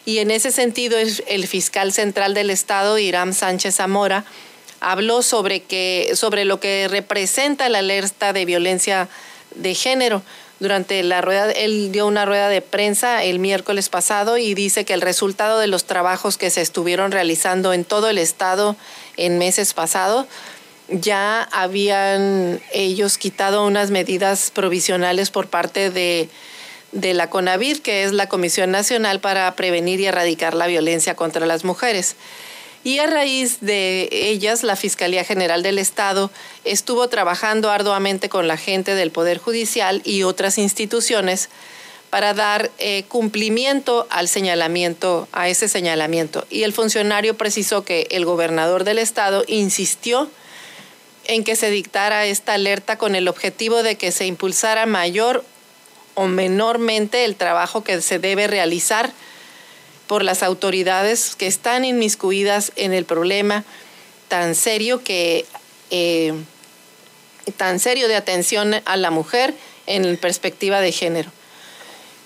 Y 0.06 0.18
en 0.18 0.32
ese 0.32 0.52
sentido, 0.52 0.98
el 0.98 1.48
fiscal 1.48 1.94
central 1.94 2.34
del 2.34 2.50
Estado, 2.50 2.98
Irán 2.98 3.34
Sánchez 3.34 3.76
Zamora, 3.76 4.26
habló 4.82 5.22
sobre, 5.22 5.62
que, 5.62 6.12
sobre 6.16 6.46
lo 6.46 6.60
que 6.60 6.88
representa 6.90 7.70
la 7.70 7.80
alerta 7.80 8.34
de 8.34 8.44
violencia 8.46 9.08
de 9.56 9.76
género. 9.76 10.24
Durante 10.64 11.04
la 11.04 11.20
rueda, 11.20 11.52
él 11.52 11.92
dio 11.92 12.08
una 12.08 12.24
rueda 12.24 12.48
de 12.48 12.62
prensa 12.62 13.22
el 13.22 13.38
miércoles 13.38 13.90
pasado 13.90 14.38
y 14.38 14.54
dice 14.54 14.86
que 14.86 14.94
el 14.94 15.02
resultado 15.02 15.60
de 15.60 15.68
los 15.68 15.84
trabajos 15.84 16.38
que 16.38 16.50
se 16.50 16.62
estuvieron 16.62 17.12
realizando 17.12 17.74
en 17.74 17.84
todo 17.84 18.08
el 18.08 18.18
estado 18.18 18.78
en 19.18 19.40
meses 19.40 19.74
pasados 19.74 20.26
ya 20.88 21.44
habían 21.52 22.62
ellos 22.72 23.18
quitado 23.18 23.66
unas 23.66 23.92
medidas 23.92 24.52
provisionales 24.52 25.32
por 25.32 25.48
parte 25.48 25.90
de 25.90 26.30
de 26.94 27.14
la 27.14 27.30
CONAVID, 27.30 27.80
que 27.80 28.04
es 28.04 28.14
la 28.14 28.30
Comisión 28.30 28.72
Nacional 28.72 29.20
para 29.20 29.54
Prevenir 29.56 30.00
y 30.00 30.06
Erradicar 30.06 30.54
la 30.54 30.68
Violencia 30.68 31.16
contra 31.16 31.46
las 31.46 31.66
Mujeres. 31.66 32.16
Y 32.84 33.00
a 33.00 33.08
raíz 33.08 33.60
de 33.62 34.10
ellas, 34.12 34.64
la 34.64 34.76
Fiscalía 34.76 35.24
General 35.24 35.64
del 35.64 35.80
Estado 35.80 36.32
estuvo 36.66 37.08
trabajando 37.08 37.72
arduamente 37.72 38.28
con 38.28 38.48
la 38.48 38.58
gente 38.58 38.94
del 38.96 39.12
Poder 39.12 39.38
Judicial 39.38 40.02
y 40.04 40.24
otras 40.24 40.58
instituciones 40.58 41.50
para 42.10 42.34
dar 42.34 42.70
eh, 42.78 43.06
cumplimiento 43.08 44.06
al 44.10 44.28
señalamiento, 44.28 45.28
a 45.32 45.48
ese 45.48 45.68
señalamiento. 45.68 46.46
Y 46.50 46.64
el 46.64 46.74
funcionario 46.74 47.38
precisó 47.38 47.86
que 47.86 48.08
el 48.12 48.26
gobernador 48.26 48.84
del 48.84 49.00
estado 49.00 49.46
insistió 49.48 50.30
en 51.26 51.44
que 51.44 51.56
se 51.56 51.72
dictara 51.72 52.26
esta 52.26 52.54
alerta 52.54 52.98
con 52.98 53.16
el 53.16 53.28
objetivo 53.30 53.82
de 53.82 53.96
que 53.96 54.12
se 54.12 54.26
impulsara 54.26 54.86
mayor 54.86 55.44
o 56.16 56.28
menormente 56.28 57.26
el 57.26 57.36
trabajo 57.36 57.84
que 57.84 58.02
se 58.02 58.20
debe 58.20 58.48
realizar 58.48 59.12
por 60.14 60.24
las 60.24 60.44
autoridades 60.44 61.36
que 61.36 61.48
están 61.48 61.86
inmiscuidas 61.86 62.72
en 62.76 62.94
el 62.94 63.04
problema 63.04 63.64
tan 64.28 64.54
serio 64.54 65.04
que 65.04 65.44
eh, 65.90 66.36
tan 67.58 67.80
serio 67.80 68.08
de 68.08 68.16
atención 68.16 68.76
a 68.86 68.96
la 68.96 69.10
mujer 69.10 69.56
en 69.88 70.16
perspectiva 70.18 70.82
de 70.82 70.92
género. 70.92 71.32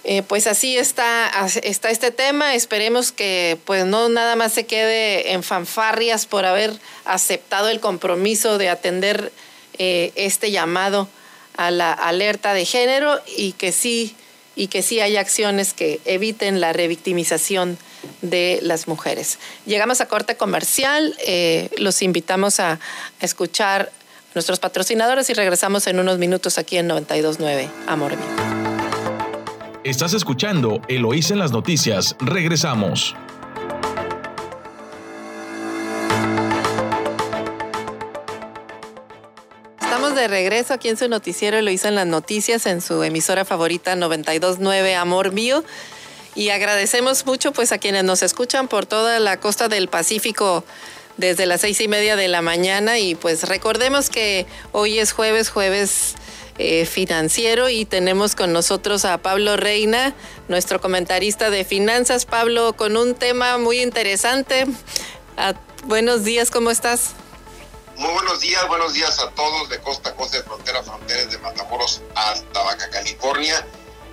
Eh, 0.03 0.21
pues 0.21 0.47
así 0.47 0.77
está, 0.77 1.31
está 1.63 1.89
este 1.89 2.11
tema. 2.11 2.55
Esperemos 2.55 3.13
que 3.13 3.57
pues 3.63 3.85
no 3.85 4.09
nada 4.09 4.35
más 4.35 4.51
se 4.51 4.65
quede 4.65 5.31
en 5.31 5.41
fanfarrias 5.41 6.25
por 6.25 6.43
haber 6.43 6.73
aceptado 7.05 7.69
el 7.69 7.79
compromiso 7.79 8.57
de 8.57 8.67
atender 8.67 9.31
eh, 9.77 10.11
este 10.15 10.51
llamado 10.51 11.07
a 11.55 11.71
la 11.71 11.93
alerta 11.93 12.53
de 12.53 12.65
género 12.65 13.21
y 13.37 13.53
que 13.53 13.71
sí 13.71 14.13
y 14.57 14.67
que 14.67 14.81
sí 14.81 14.99
hay 14.99 15.15
acciones 15.15 15.73
que 15.73 16.01
eviten 16.03 16.59
la 16.59 16.73
revictimización 16.73 17.77
de 18.21 18.59
las 18.63 18.87
mujeres. 18.87 19.37
Llegamos 19.65 20.01
a 20.01 20.07
corte 20.07 20.35
comercial, 20.35 21.15
eh, 21.25 21.69
los 21.77 22.01
invitamos 22.01 22.59
a, 22.59 22.79
escuchar 23.21 23.91
nuestros 24.35 24.59
patrocinadores 24.59 25.29
y 25.29 25.33
regresamos 25.33 25.87
en 25.87 25.99
unos 25.99 26.17
minutos 26.17 26.57
aquí 26.57 26.77
en 26.77 26.87
929 26.87 27.69
Amor 27.87 28.15
Mío. 28.17 28.25
Estás 29.83 30.13
escuchando 30.13 30.81
Eloís 30.87 31.31
en 31.31 31.39
las 31.39 31.51
noticias, 31.51 32.15
regresamos. 32.19 33.15
De 40.17 40.27
regreso 40.27 40.73
aquí 40.73 40.89
en 40.89 40.97
su 40.97 41.07
noticiero, 41.07 41.61
lo 41.61 41.71
hizo 41.71 41.87
en 41.87 41.95
las 41.95 42.07
noticias, 42.07 42.65
en 42.65 42.81
su 42.81 43.01
emisora 43.03 43.45
favorita 43.45 43.95
929 43.95 44.95
Amor 44.95 45.31
Mío. 45.31 45.63
Y 46.35 46.49
agradecemos 46.49 47.25
mucho 47.25 47.53
pues 47.53 47.71
a 47.71 47.77
quienes 47.77 48.03
nos 48.03 48.21
escuchan 48.21 48.67
por 48.67 48.85
toda 48.85 49.19
la 49.19 49.37
costa 49.37 49.69
del 49.69 49.87
Pacífico 49.87 50.63
desde 51.15 51.45
las 51.45 51.61
seis 51.61 51.79
y 51.81 51.87
media 51.87 52.15
de 52.15 52.27
la 52.27 52.41
mañana. 52.41 52.99
Y 52.99 53.15
pues 53.15 53.47
recordemos 53.47 54.09
que 54.09 54.45
hoy 54.71 54.99
es 54.99 55.13
jueves, 55.13 55.49
jueves 55.49 56.15
eh, 56.57 56.85
financiero 56.85 57.69
y 57.69 57.85
tenemos 57.85 58.35
con 58.35 58.51
nosotros 58.51 59.05
a 59.05 59.17
Pablo 59.19 59.57
Reina, 59.57 60.13
nuestro 60.47 60.81
comentarista 60.81 61.49
de 61.49 61.63
finanzas. 61.63 62.25
Pablo, 62.25 62.73
con 62.73 62.97
un 62.97 63.15
tema 63.15 63.57
muy 63.57 63.81
interesante. 63.81 64.65
Ah, 65.37 65.53
buenos 65.85 66.23
días, 66.23 66.51
¿cómo 66.51 66.71
estás? 66.71 67.15
Muy 67.97 68.13
buenos 68.13 68.41
días, 68.41 68.67
buenos 68.67 68.93
días 68.93 69.19
a 69.19 69.31
todos 69.31 69.69
de 69.69 69.79
costa 69.79 70.11
a 70.11 70.15
costa, 70.15 70.37
de 70.37 70.43
frontera 70.43 70.81
a 70.81 70.83
frontera, 70.83 71.25
de 71.25 71.37
Matamoros 71.39 72.03
hasta 72.13 72.61
Baja 72.61 72.87
California. 72.91 73.65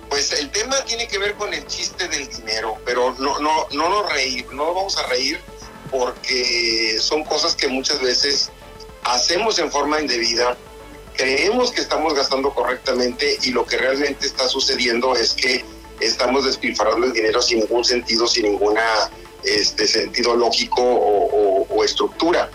Pues 0.09 0.31
el 0.31 0.49
tema 0.49 0.83
tiene 0.85 1.07
que 1.07 1.19
ver 1.19 1.35
con 1.35 1.53
el 1.53 1.67
chiste 1.67 2.07
del 2.07 2.27
dinero, 2.27 2.79
pero 2.83 3.13
no, 3.19 3.37
no, 3.37 3.67
no 3.71 3.89
nos 3.89 4.11
reír, 4.11 4.47
no 4.47 4.65
nos 4.65 4.75
vamos 4.75 4.97
a 4.97 5.05
reír 5.05 5.39
porque 5.91 6.97
son 6.99 7.23
cosas 7.25 7.53
que 7.53 7.67
muchas 7.67 8.01
veces 8.01 8.49
hacemos 9.03 9.59
en 9.59 9.71
forma 9.71 10.01
indebida, 10.01 10.57
creemos 11.15 11.71
que 11.71 11.81
estamos 11.81 12.15
gastando 12.15 12.55
correctamente 12.55 13.37
y 13.43 13.51
lo 13.51 13.67
que 13.67 13.77
realmente 13.77 14.25
está 14.25 14.47
sucediendo 14.47 15.15
es 15.15 15.33
que 15.33 15.63
estamos 15.99 16.43
despilfarrando 16.43 17.05
el 17.05 17.13
dinero 17.13 17.39
sin 17.39 17.59
ningún 17.59 17.85
sentido, 17.85 18.25
sin 18.25 18.45
ninguna 18.45 19.11
este, 19.43 19.87
sentido 19.87 20.35
lógico 20.35 20.81
o 20.81 21.83
estructura 21.83 22.49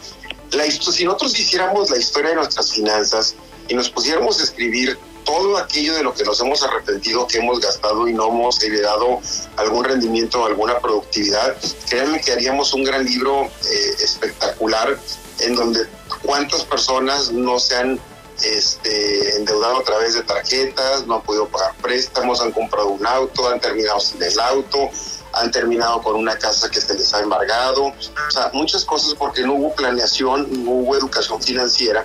si 0.51 1.05
nosotros 1.05 1.39
hiciéramos 1.39 1.91
la 1.91 1.99
historia 1.99 2.31
de 2.31 2.37
nuestras 2.37 2.73
finanzas 2.73 3.35
y 3.69 3.75
nos 3.75 3.91
pusiéramos 3.91 4.41
a 4.41 4.45
escribir 4.45 4.99
todo 5.25 5.59
aquello 5.59 5.95
de 5.95 6.03
lo 6.03 6.15
que 6.15 6.25
nos 6.25 6.41
hemos 6.41 6.63
arrepentido, 6.63 7.27
que 7.27 7.39
hemos 7.39 7.61
gastado 7.61 8.09
y 8.09 8.13
no 8.13 8.29
hemos 8.29 8.63
heredado 8.63 9.21
algún 9.57 9.85
rendimiento, 9.85 10.45
alguna 10.45 10.79
productividad, 10.79 11.57
créanme 11.89 12.21
que 12.21 12.33
haríamos 12.33 12.73
un 12.73 12.85
gran 12.85 13.05
libro 13.05 13.45
eh, 13.45 13.95
espectacular 14.03 14.99
en 15.41 15.55
donde 15.55 15.87
cuántas 16.23 16.65
personas 16.65 17.31
no 17.31 17.59
se 17.59 17.77
han 17.77 18.01
este, 18.43 19.37
endeudado 19.37 19.79
a 19.79 19.85
través 19.85 20.15
de 20.15 20.23
tarjetas, 20.23 21.07
no 21.07 21.17
han 21.17 21.23
podido 21.23 21.49
pagar 21.49 21.75
préstamos, 21.77 22.41
han 22.41 22.53
comprado 22.53 22.89
un 22.89 23.07
auto, 23.07 23.49
han 23.49 23.61
terminado 23.61 24.01
sin 24.01 24.23
el 24.23 24.41
auto, 24.41 24.91
han 25.33 25.51
terminado 25.51 26.03
con 26.03 26.17
una 26.17 26.37
casa 26.37 26.71
que 26.71 26.81
se 26.81 26.95
les 26.95 27.13
ha 27.15 27.21
embargado, 27.21 27.87
o 27.87 28.31
sea, 28.31 28.51
muchas 28.53 28.85
cosas 28.85 29.15
porque 29.15 29.43
no 29.43 29.55
hubo 29.55 29.75
planeación, 29.75 30.65
no 30.65 30.71
hubo 30.71 30.97
educación 30.97 31.43
financiera. 31.43 32.05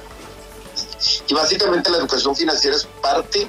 Y 1.28 1.34
básicamente 1.34 1.90
la 1.90 1.98
educación 1.98 2.36
financiera 2.36 2.76
es 2.76 2.88
parte 3.02 3.48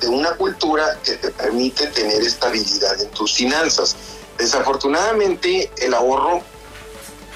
de 0.00 0.08
una 0.08 0.32
cultura 0.32 0.98
que 1.02 1.14
te 1.14 1.30
permite 1.30 1.88
tener 1.88 2.22
estabilidad 2.22 3.00
en 3.00 3.10
tus 3.10 3.34
finanzas. 3.34 3.96
Desafortunadamente 4.36 5.70
el 5.78 5.94
ahorro 5.94 6.42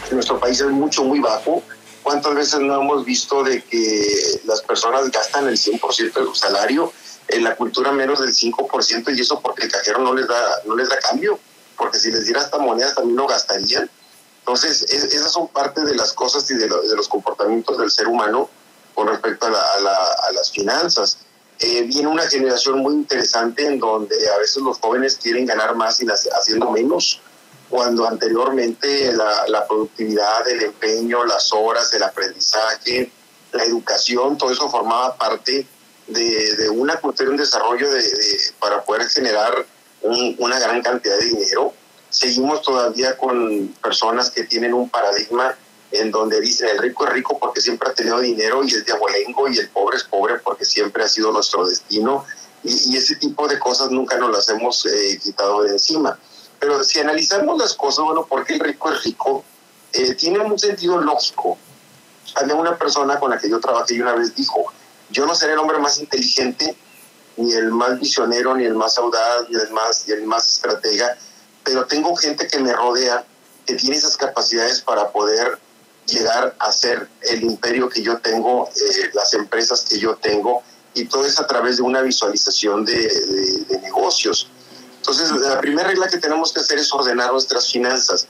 en 0.09 0.15
nuestro 0.15 0.39
país 0.39 0.61
es 0.61 0.69
mucho, 0.69 1.05
muy 1.05 1.21
bajo. 1.21 1.63
¿Cuántas 2.03 2.35
veces 2.35 2.61
no 2.61 2.81
hemos 2.81 3.05
visto 3.05 3.43
de 3.43 3.63
que 3.63 4.41
las 4.45 4.61
personas 4.63 5.11
gastan 5.11 5.49
el 5.49 5.57
100% 5.57 6.13
de 6.13 6.25
su 6.25 6.35
salario? 6.35 6.93
En 7.29 7.45
la 7.45 7.57
cultura 7.57 7.93
menos 7.93 8.21
del 8.21 8.35
5% 8.35 9.17
y 9.17 9.21
eso 9.21 9.41
porque 9.41 9.65
el 9.65 9.73
cajero 9.73 10.01
no 10.01 10.13
les 10.13 10.27
da, 10.27 10.63
no 10.67 10.77
les 10.77 10.89
da 10.89 10.99
cambio 10.99 11.39
porque 11.83 11.99
si 11.99 12.13
les 12.13 12.27
diera 12.27 12.41
esta 12.41 12.59
moneda 12.59 12.95
también 12.95 13.17
lo 13.17 13.27
gastarían. 13.27 13.91
Entonces, 14.39 14.83
esas 14.83 15.33
son 15.33 15.49
parte 15.49 15.81
de 15.81 15.97
las 15.97 16.13
cosas 16.13 16.49
y 16.49 16.55
de, 16.55 16.69
los 16.69 17.09
comportamientos 17.09 17.77
del 17.77 17.91
ser 17.91 18.07
humano 18.07 18.49
con 18.95 19.09
respecto 19.09 19.47
a, 19.49 20.31
las 20.33 20.53
finanzas. 20.53 21.19
Eh, 21.59 21.83
viene 21.83 22.07
una 22.07 22.23
generación 22.29 22.79
muy 22.79 22.95
interesante 22.95 23.67
en 23.67 23.81
donde 23.81 24.15
a 24.31 24.39
veces 24.39 24.63
los 24.63 24.79
jóvenes 24.79 25.19
quieren 25.21 25.45
ganar 25.45 25.75
más 25.75 26.01
y 26.01 26.07
haciendo 26.07 26.71
menos. 26.71 27.21
cuando 27.69 28.07
anteriormente 28.07 29.13
la, 29.13 29.67
productividad, 29.67 30.47
el 30.47 30.63
empeño, 30.63 31.25
las 31.25 31.53
horas, 31.53 31.93
el 31.95 32.05
aprendizaje, 32.05 33.11
la 33.51 33.65
educación, 33.65 34.39
todo 34.39 34.53
eso 34.53 34.71
formaba 34.71 35.17
parte 35.17 35.67
de, 36.07 36.71
una 36.71 36.95
cultura, 37.01 37.31
un 37.31 37.37
desarrollo 37.37 37.91
de, 37.91 38.05
para 38.61 38.85
poder 38.85 39.09
generar 39.09 39.67
una 40.03 40.59
gran 40.59 40.83
cantidad 40.83 41.19
de 41.19 41.27
dinero. 41.27 41.73
Seguimos 42.11 42.63
todavía 42.63 43.17
con 43.17 43.69
personas 43.83 44.31
que 44.31 44.45
tienen 44.45 44.75
un 44.75 44.89
paradigma 44.89 45.57
en 45.93 46.11
donde 46.11 46.41
dicen 46.41 46.69
el 46.69 46.79
rico 46.79 47.07
es 47.07 47.13
rico 47.13 47.39
porque 47.39 47.61
siempre 47.61 47.91
ha 47.91 47.95
tenido 47.95 48.19
dinero 48.21 48.65
y 48.65 48.69
es 48.69 48.85
de 48.85 48.93
abolengo 48.93 49.49
y 49.49 49.59
el 49.59 49.69
pobre 49.69 49.99
es 49.99 50.05
pobre 50.05 50.39
porque 50.39 50.65
siempre 50.65 51.05
ha 51.05 51.09
sido 51.09 51.33
nuestro 51.33 51.67
destino 51.67 52.25
y, 52.65 52.97
ese 52.97 53.17
tipo 53.17 53.49
de 53.49 53.59
cosas 53.59 53.91
nunca 53.91 54.17
nos 54.17 54.31
las 54.31 54.49
hemos 54.49 54.87
eh, 54.87 55.19
quitado 55.23 55.63
de 55.65 55.73
encima. 55.73 56.19
Pero 56.61 56.85
si 56.85 57.01
analizamos 57.01 57.59
las 57.59 57.75
cosas, 57.75 58.05
bueno, 58.05 58.25
¿por 58.25 58.45
qué 58.45 58.55
el 58.55 58.61
rico 58.61 58.91
es 58.93 59.03
rico? 59.03 59.45
Eh, 59.93 60.15
tiene 60.15 60.39
un 60.39 60.59
sentido 60.59 61.01
lógico. 61.01 61.59
Había 62.37 62.55
una 62.55 62.79
persona 62.79 63.19
con 63.19 63.31
la 63.31 63.39
que 63.39 63.51
yo 63.51 63.59
trabajé 63.59 63.95
y 63.95 64.01
una 64.01 64.15
vez 64.15 64.35
dijo, 64.35 64.73
yo 65.11 65.27
no 65.27 65.35
seré 65.35 65.55
el 65.55 65.59
hombre 65.59 65.79
más 65.79 65.99
inteligente, 65.99 66.77
ni 67.37 67.53
el 67.53 67.71
más 67.71 67.99
visionero, 67.99 68.55
ni 68.55 68.65
el 68.65 68.75
más 68.75 68.99
audaz, 68.99 69.49
ni 69.49 69.57
el 69.57 69.71
más, 69.71 70.05
ni 70.07 70.15
el 70.15 70.25
más 70.25 70.47
estratega, 70.47 71.17
pero 71.65 71.87
tengo 71.87 72.15
gente 72.17 72.47
que 72.47 72.59
me 72.59 72.73
rodea 72.73 73.25
que 73.67 73.75
tiene 73.75 73.97
esas 73.97 74.17
capacidades 74.17 74.81
para 74.81 75.11
poder 75.11 75.59
llegar 76.07 76.55
a 76.59 76.73
ser 76.73 77.09
el 77.23 77.43
imperio 77.45 77.89
que 77.89 78.03
yo 78.03 78.19
tengo, 78.19 78.69
eh, 78.69 79.11
las 79.15 79.33
empresas 79.35 79.83
que 79.89 79.99
yo 79.99 80.17
tengo, 80.17 80.63
y 80.95 81.07
todo 81.07 81.25
es 81.25 81.39
a 81.39 81.47
través 81.47 81.77
de 81.77 81.83
una 81.83 82.03
visualización 82.03 82.85
de, 82.85 83.09
de, 83.69 83.79
negocios. 83.79 84.49
Entonces, 84.97 85.31
la 85.31 85.61
primera 85.61 85.89
regla 85.89 86.09
que 86.09 86.19
tenemos 86.19 86.53
que 86.53 86.61
hacer 86.61 86.79
es 86.79 86.93
ordenar 86.93 87.33
nuestras 87.33 87.71
finanzas, 87.71 88.27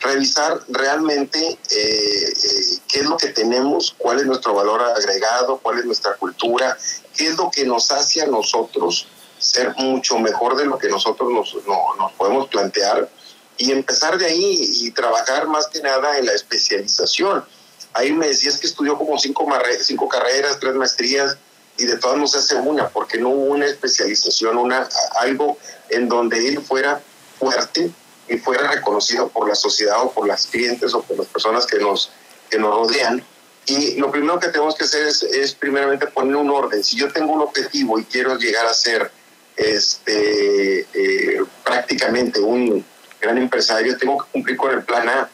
revisar 0.00 0.60
realmente 0.68 1.38
eh, 1.38 1.58
eh, 1.70 2.78
qué 2.88 3.00
es 3.00 3.06
lo 3.06 3.16
que 3.16 3.28
tenemos, 3.28 3.94
cuál 3.96 4.18
es 4.18 4.26
nuestro 4.26 4.54
valor 4.54 4.82
agregado, 4.82 5.58
cuál 5.58 5.78
es 5.78 5.84
nuestra 5.84 6.14
cultura, 6.16 6.76
qué 7.16 7.28
es 7.28 7.36
lo 7.36 7.50
que 7.50 7.64
nos 7.64 7.90
hace 7.90 8.22
a 8.22 8.26
nosotros 8.26 9.06
ser 9.38 9.74
mucho 9.76 10.18
mejor 10.18 10.56
de 10.56 10.66
lo 10.66 10.78
que 10.78 10.88
nosotros 10.88 11.30
nos, 11.32 11.54
no, 11.66 11.94
nos 11.98 12.12
podemos 12.12 12.48
plantear 12.48 13.08
y 13.56 13.72
empezar 13.72 14.18
de 14.18 14.26
ahí 14.26 14.56
y 14.58 14.90
trabajar 14.90 15.46
más 15.46 15.68
que 15.68 15.80
nada 15.80 16.18
en 16.18 16.26
la 16.26 16.32
especialización. 16.32 17.44
Ahí 17.92 18.12
me 18.12 18.28
decías 18.28 18.58
que 18.58 18.66
estudió 18.66 18.96
como 18.96 19.18
cinco, 19.18 19.46
cinco 19.82 20.08
carreras, 20.08 20.58
tres 20.60 20.74
maestrías, 20.74 21.36
y 21.76 21.86
de 21.86 21.96
todas 21.96 22.18
no 22.18 22.26
se 22.26 22.38
hace 22.38 22.56
una, 22.56 22.88
porque 22.88 23.18
no 23.18 23.30
hubo 23.30 23.44
una 23.52 23.66
especialización, 23.66 24.58
una, 24.58 24.88
algo 25.16 25.56
en 25.88 26.08
donde 26.08 26.46
él 26.46 26.60
fuera 26.62 27.02
fuerte 27.38 27.90
y 28.28 28.36
fuera 28.38 28.70
reconocido 28.70 29.28
por 29.28 29.48
la 29.48 29.54
sociedad 29.54 30.02
o 30.02 30.10
por 30.12 30.28
las 30.28 30.46
clientes 30.46 30.92
o 30.94 31.02
por 31.02 31.18
las 31.18 31.26
personas 31.26 31.66
que 31.66 31.78
nos, 31.78 32.10
que 32.50 32.58
nos 32.58 32.74
rodean. 32.74 33.24
Y 33.66 33.96
lo 33.96 34.10
primero 34.10 34.40
que 34.40 34.48
tenemos 34.48 34.74
que 34.74 34.84
hacer 34.84 35.06
es, 35.06 35.22
es 35.22 35.54
primeramente 35.54 36.06
poner 36.06 36.36
un 36.36 36.50
orden. 36.50 36.82
Si 36.82 36.96
yo 36.96 37.12
tengo 37.12 37.32
un 37.32 37.42
objetivo 37.42 37.98
y 37.98 38.04
quiero 38.04 38.36
llegar 38.36 38.66
a 38.66 38.74
ser 38.74 39.10
este, 39.56 40.80
eh, 40.80 41.42
prácticamente 41.62 42.40
un 42.40 42.84
gran 43.20 43.38
empresario, 43.38 43.96
tengo 43.96 44.18
que 44.18 44.30
cumplir 44.32 44.56
con 44.56 44.72
el 44.72 44.82
plan 44.82 45.08
A. 45.08 45.30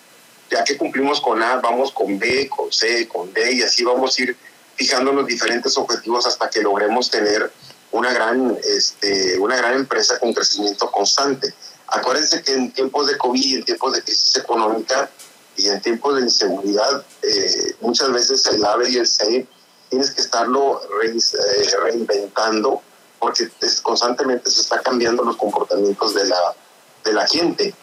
Ya 0.50 0.62
que 0.64 0.76
cumplimos 0.76 1.20
con 1.20 1.42
A, 1.42 1.56
vamos 1.56 1.92
con 1.92 2.18
B, 2.18 2.48
con 2.48 2.72
C, 2.72 3.08
con 3.08 3.32
D 3.32 3.52
y 3.52 3.62
así 3.62 3.82
vamos 3.82 4.16
a 4.18 4.22
ir 4.22 4.36
fijando 4.76 5.12
los 5.12 5.26
diferentes 5.26 5.76
objetivos 5.76 6.26
hasta 6.26 6.48
que 6.50 6.60
logremos 6.60 7.10
tener 7.10 7.50
una 7.90 8.12
gran, 8.12 8.56
este, 8.64 9.38
una 9.38 9.56
gran 9.56 9.74
empresa 9.74 10.18
con 10.18 10.32
crecimiento 10.34 10.90
constante. 10.90 11.52
Acuérdense 11.88 12.42
que 12.42 12.52
en 12.52 12.70
tiempos 12.72 13.06
de 13.06 13.16
COVID, 13.16 13.56
en 13.56 13.64
tiempos 13.64 13.94
de 13.94 14.02
crisis 14.02 14.36
económica 14.36 15.10
y 15.56 15.68
en 15.68 15.80
tiempos 15.80 16.16
de 16.16 16.22
inseguridad, 16.22 17.04
eh, 17.22 17.74
muchas 17.80 18.12
veces 18.12 18.46
el 18.46 18.64
AVE 18.64 18.90
y 18.90 18.96
el 18.98 19.06
C 19.06 19.46
tienes 19.88 20.10
que 20.10 20.20
estarlo 20.20 20.80
eh, 21.02 21.70
reinventando 21.82 22.82
porque 23.18 23.48
constantemente 23.82 24.50
se 24.50 24.60
está 24.60 24.80
cambiando 24.80 25.22
los 25.22 25.36
comportamientos 25.36 26.14
de 26.14 26.26
la, 26.26 26.54
de 27.04 27.12
la 27.12 27.26
gente. 27.26 27.74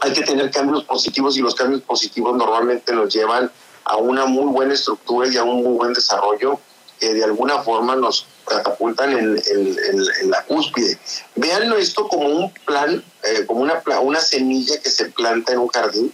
Hay 0.00 0.12
que 0.12 0.22
tener 0.22 0.50
cambios 0.50 0.84
positivos 0.84 1.36
y 1.36 1.40
los 1.40 1.54
cambios 1.54 1.82
positivos 1.82 2.36
normalmente 2.36 2.92
nos 2.92 3.12
llevan 3.12 3.50
a 3.84 3.96
una 3.96 4.26
muy 4.26 4.52
buena 4.52 4.74
estructura 4.74 5.28
y 5.28 5.36
a 5.36 5.44
un 5.44 5.62
muy 5.62 5.76
buen 5.76 5.92
desarrollo 5.92 6.58
que 6.98 7.12
de 7.12 7.24
alguna 7.24 7.62
forma 7.62 7.96
nos 7.96 8.26
catapultan 8.46 9.12
en, 9.12 9.42
en, 9.46 10.30
la 10.30 10.44
cúspide. 10.44 10.98
Veanlo 11.34 11.76
esto 11.76 12.06
como 12.08 12.28
un 12.28 12.52
plan, 12.64 13.02
eh, 13.24 13.44
como 13.46 13.60
una, 13.60 13.82
una 14.00 14.20
semilla 14.20 14.80
que 14.80 14.90
se 14.90 15.06
planta 15.06 15.52
en 15.52 15.58
un 15.58 15.68
jardín 15.68 16.12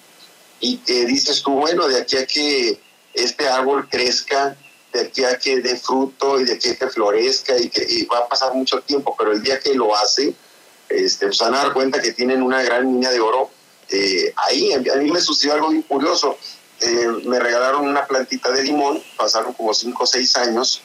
y 0.60 0.78
que 0.78 1.06
dices 1.06 1.42
tú, 1.42 1.52
bueno, 1.52 1.88
de 1.88 2.00
aquí 2.00 2.16
a 2.16 2.26
que 2.26 2.78
este 3.14 3.48
árbol 3.48 3.88
crezca, 3.88 4.56
de 4.92 5.00
aquí 5.00 5.24
a 5.24 5.38
que 5.38 5.60
dé 5.60 5.76
fruto 5.76 6.40
y 6.40 6.44
de 6.44 6.54
aquí 6.54 6.70
a 6.70 6.76
que 6.76 6.88
florezca 6.88 7.56
y 7.58 7.68
que 7.68 8.06
va 8.12 8.18
a 8.18 8.28
pasar 8.28 8.54
mucho 8.54 8.80
tiempo, 8.80 9.14
pero 9.18 9.32
el 9.32 9.42
día 9.42 9.58
que 9.60 9.74
lo 9.74 9.96
hace, 9.96 10.34
este, 10.88 11.26
pues 11.26 11.38
van 11.38 11.54
a 11.54 11.64
dar 11.64 11.72
cuenta 11.72 12.00
que 12.00 12.12
tienen 12.12 12.42
una 12.42 12.62
gran 12.62 12.92
mina 12.92 13.10
de 13.10 13.20
oro 13.20 13.50
eh, 13.88 14.32
ahí. 14.36 14.72
A 14.72 14.96
mí 14.96 15.10
me 15.10 15.20
sucedió 15.20 15.54
algo 15.54 15.70
muy 15.70 15.82
curioso. 15.82 16.36
Eh, 16.80 17.06
me 17.24 17.38
regalaron 17.38 17.86
una 17.86 18.06
plantita 18.06 18.50
de 18.50 18.62
limón, 18.64 19.02
pasaron 19.16 19.52
como 19.52 19.74
5 19.74 20.02
o 20.02 20.06
6 20.06 20.36
años, 20.38 20.82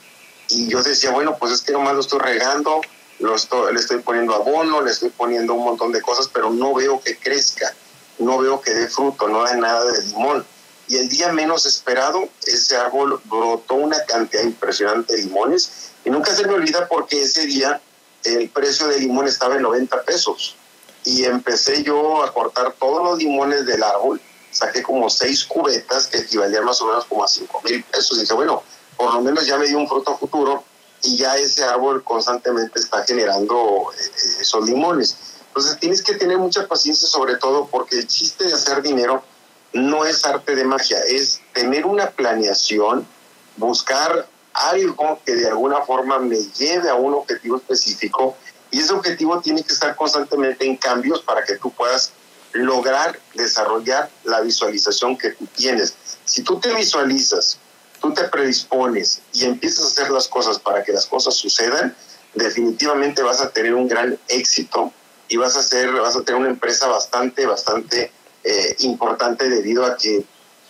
y 0.49 0.67
yo 0.67 0.83
decía, 0.83 1.11
bueno, 1.11 1.37
pues 1.39 1.53
es 1.53 1.61
que 1.61 1.71
nomás 1.71 1.93
lo 1.93 2.01
estoy 2.01 2.19
regando, 2.19 2.81
lo 3.19 3.35
le 3.71 3.79
estoy 3.79 3.99
poniendo 3.99 4.35
abono, 4.35 4.81
le 4.81 4.91
estoy 4.91 5.09
poniendo 5.09 5.53
un 5.53 5.63
montón 5.63 5.91
de 5.91 6.01
cosas, 6.01 6.29
pero 6.31 6.49
no 6.49 6.73
veo 6.73 7.01
que 7.01 7.17
crezca, 7.17 7.73
no 8.19 8.37
veo 8.39 8.61
que 8.61 8.73
dé 8.73 8.87
fruto, 8.87 9.27
no 9.27 9.43
da 9.43 9.55
nada 9.55 9.91
de 9.91 10.01
limón. 10.03 10.45
Y 10.87 10.97
el 10.97 11.09
día 11.09 11.31
menos 11.31 11.65
esperado, 11.65 12.29
ese 12.45 12.77
árbol 12.77 13.19
brotó 13.25 13.75
una 13.75 14.03
cantidad 14.05 14.43
impresionante 14.43 15.15
de 15.15 15.23
limones, 15.23 15.91
y 16.03 16.09
nunca 16.09 16.35
se 16.35 16.45
me 16.45 16.53
olvida 16.53 16.87
porque 16.87 17.23
ese 17.23 17.45
día 17.45 17.81
el 18.23 18.49
precio 18.49 18.87
del 18.87 19.01
limón 19.01 19.27
estaba 19.27 19.55
en 19.55 19.63
90 19.63 20.03
pesos. 20.03 20.55
Y 21.03 21.23
empecé 21.23 21.83
yo 21.83 22.23
a 22.23 22.33
cortar 22.33 22.73
todos 22.79 23.03
los 23.03 23.17
limones 23.17 23.65
del 23.65 23.83
árbol 23.83 24.19
saqué 24.55 24.81
como 24.81 25.09
seis 25.09 25.43
cubetas 25.43 26.07
que 26.07 26.19
equivalían 26.19 26.63
más 26.63 26.81
o 26.81 26.87
menos 26.87 27.05
como 27.05 27.23
a 27.23 27.27
cinco 27.27 27.61
mil 27.63 27.83
pesos. 27.83 28.17
Y 28.17 28.21
dije, 28.21 28.33
bueno, 28.33 28.63
por 28.95 29.13
lo 29.13 29.21
menos 29.21 29.45
ya 29.45 29.57
me 29.57 29.67
dio 29.67 29.77
un 29.77 29.87
fruto 29.87 30.17
futuro 30.17 30.63
y 31.03 31.17
ya 31.17 31.35
ese 31.35 31.63
árbol 31.63 32.03
constantemente 32.03 32.79
está 32.79 33.03
generando 33.03 33.91
eh, 33.97 34.41
esos 34.41 34.65
limones. 34.65 35.17
Entonces 35.55 35.79
tienes 35.79 36.01
que 36.01 36.15
tener 36.15 36.37
mucha 36.37 36.67
paciencia 36.67 37.07
sobre 37.07 37.37
todo 37.37 37.67
porque 37.67 37.99
el 37.99 38.07
chiste 38.07 38.43
de 38.43 38.53
hacer 38.53 38.81
dinero 38.81 39.23
no 39.71 40.03
es 40.03 40.25
arte 40.25 40.53
de 40.53 40.65
magia, 40.65 40.99
es 41.07 41.39
tener 41.53 41.85
una 41.85 42.09
planeación, 42.09 43.07
buscar 43.55 44.27
algo 44.51 45.21
que 45.25 45.33
de 45.33 45.47
alguna 45.47 45.81
forma 45.83 46.19
me 46.19 46.35
lleve 46.35 46.89
a 46.89 46.95
un 46.95 47.13
objetivo 47.13 47.55
específico 47.55 48.35
y 48.69 48.81
ese 48.81 48.91
objetivo 48.91 49.39
tiene 49.39 49.63
que 49.63 49.71
estar 49.71 49.95
constantemente 49.95 50.65
en 50.65 50.75
cambios 50.75 51.21
para 51.21 51.45
que 51.45 51.55
tú 51.55 51.71
puedas 51.71 52.11
lograr 52.51 53.17
desarrollar 53.33 54.09
la 54.25 54.41
visualización 54.41 55.17
que 55.17 55.29
tú 55.29 55.47
tienes. 55.55 55.93
Si 56.25 56.43
tú 56.43 56.59
te 56.59 56.73
visualizas, 56.73 57.59
tú 58.01 58.13
te 58.13 58.25
predispones 58.25 59.21
y 59.31 59.45
empiezas 59.45 59.85
a 59.85 59.87
hacer 59.87 60.11
las 60.11 60.27
cosas 60.27 60.59
para 60.59 60.83
que 60.83 60.91
las 60.91 61.05
cosas 61.05 61.33
sucedan, 61.33 61.95
definitivamente 62.33 63.23
vas 63.23 63.39
a 63.39 63.51
tener 63.51 63.73
un 63.73 63.87
gran 63.87 64.19
éxito 64.27 64.91
y 65.27 65.37
vas 65.37 65.55
a, 65.55 65.63
ser, 65.63 65.91
vas 65.91 66.15
a 66.15 66.23
tener 66.23 66.39
una 66.39 66.49
empresa 66.49 66.87
bastante, 66.87 67.45
bastante 67.45 68.11
eh, 68.43 68.75
importante 68.79 69.49
debido 69.49 69.85
a 69.85 69.97
que 69.97 70.23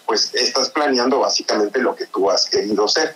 pues 0.05 0.33
estás 0.33 0.69
planeando 0.69 1.19
básicamente 1.19 1.79
lo 1.79 1.95
que 1.95 2.05
tú 2.05 2.29
has 2.29 2.45
querido 2.45 2.87
ser. 2.87 3.15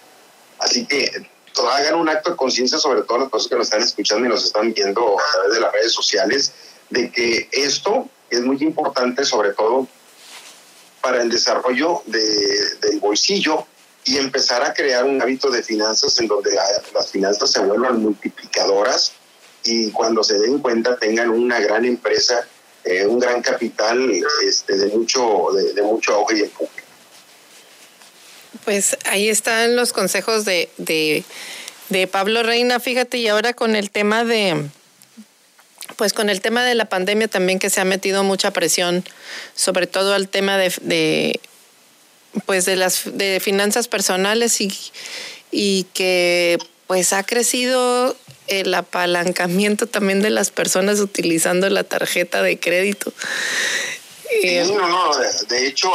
Así 0.60 0.86
que 0.86 1.30
hagan 1.71 1.95
un 1.95 2.10
acto 2.10 2.32
de 2.32 2.36
conciencia 2.36 2.78
sobre 2.78 3.04
todo 3.04 3.19
las 3.19 3.30
personas 3.30 3.49
que 3.49 3.56
nos 3.56 3.67
están 3.67 3.84
escuchando 3.84 4.25
y 4.25 4.30
nos 4.30 4.45
están 4.45 4.73
viendo 4.73 5.19
a 5.19 5.32
través 5.34 5.54
de 5.54 5.60
las 5.60 5.71
redes 5.71 5.91
sociales, 5.91 6.54
de 6.89 7.12
que 7.12 7.49
esto 7.52 8.10
es 8.30 8.41
muy 8.41 8.58
importante 8.62 9.25
sobre 9.25 9.52
todo 9.54 9.88
para 11.02 11.21
el 11.21 11.30
desarrollo 11.30 12.02
del 12.06 13.00
bolsillo 13.00 13.65
y 14.04 14.17
empezar 14.17 14.63
a 14.63 14.73
crear 14.73 15.04
un 15.06 15.21
hábito 15.21 15.50
de 15.50 15.63
finanzas 15.63 16.19
en 16.19 16.27
donde 16.27 16.52
las 16.94 17.12
finanzas 17.12 17.52
se 17.52 17.60
vuelvan 17.60 18.02
multiplicadoras 18.02 19.13
y 19.63 19.91
cuando 19.91 20.23
se 20.23 20.39
den 20.39 20.60
cuenta 20.60 20.97
tengan 20.97 21.29
una 21.29 21.60
gran 21.60 21.85
empresa, 21.85 22.47
eh, 22.83 23.05
un 23.05 23.19
gran 23.19 23.41
capital 23.41 24.10
este, 24.45 24.77
de 24.77 24.87
mucho 24.87 25.47
de, 25.75 25.81
mucho 25.81 26.13
auge 26.15 26.37
y 26.37 26.41
empuje. 26.41 26.83
Pues 28.65 28.97
ahí 29.05 29.29
están 29.29 29.75
los 29.75 29.93
consejos 29.93 30.45
de, 30.45 30.69
de 30.77 32.07
Pablo 32.07 32.43
Reina, 32.43 32.79
fíjate, 32.79 33.17
y 33.17 33.27
ahora 33.27 33.53
con 33.53 33.75
el 33.75 33.89
tema 33.89 34.23
de, 34.23 34.69
pues 35.95 36.13
con 36.13 36.29
el 36.29 36.41
tema 36.41 36.63
de 36.63 36.75
la 36.75 36.85
pandemia 36.85 37.27
también 37.27 37.60
que 37.60 37.69
se 37.69 37.81
ha 37.81 37.85
metido 37.85 38.23
mucha 38.23 38.51
presión, 38.51 39.03
sobre 39.55 39.87
todo 39.87 40.13
al 40.13 40.29
tema 40.29 40.57
de, 40.57 41.39
pues 42.45 42.65
de 42.65 42.75
las 42.75 43.03
de 43.05 43.39
finanzas 43.39 43.87
personales 43.87 44.62
y, 44.62 44.71
y 45.51 45.83
que 45.93 46.57
pues 46.87 47.12
ha 47.13 47.23
crecido 47.23 48.15
el 48.50 48.73
apalancamiento 48.73 49.87
también 49.87 50.21
de 50.21 50.29
las 50.29 50.52
personas 50.52 51.00
utilizando 51.00 51.69
la 51.69 51.83
tarjeta 51.83 52.41
de 52.41 52.60
crédito. 52.60 53.13
Eh, 54.43 54.63
no, 54.67 54.87
no, 54.87 55.12
de 55.47 55.67
hecho 55.67 55.91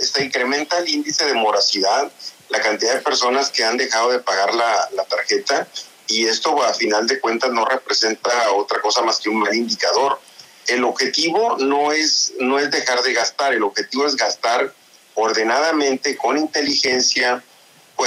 se 0.00 0.24
incrementa 0.24 0.78
el 0.78 0.88
índice 0.88 1.24
de 1.24 1.34
moracidad, 1.34 2.10
la 2.48 2.60
cantidad 2.60 2.94
de 2.94 3.00
personas 3.00 3.50
que 3.50 3.64
han 3.64 3.76
dejado 3.76 4.10
de 4.10 4.18
pagar 4.18 4.54
la, 4.54 4.88
la 4.94 5.04
tarjeta 5.04 5.68
y 6.08 6.26
esto 6.26 6.62
a 6.62 6.74
final 6.74 7.06
de 7.06 7.20
cuentas 7.20 7.50
no 7.50 7.64
representa 7.64 8.52
otra 8.52 8.80
cosa 8.80 9.02
más 9.02 9.18
que 9.18 9.28
un 9.28 9.38
mal 9.38 9.54
indicador. 9.54 10.20
El 10.66 10.84
objetivo 10.84 11.56
no 11.58 11.92
es, 11.92 12.32
no 12.40 12.58
es 12.58 12.70
dejar 12.70 13.02
de 13.02 13.12
gastar, 13.12 13.52
el 13.52 13.62
objetivo 13.62 14.06
es 14.06 14.16
gastar 14.16 14.72
ordenadamente, 15.14 16.16
con 16.16 16.36
inteligencia, 16.36 17.42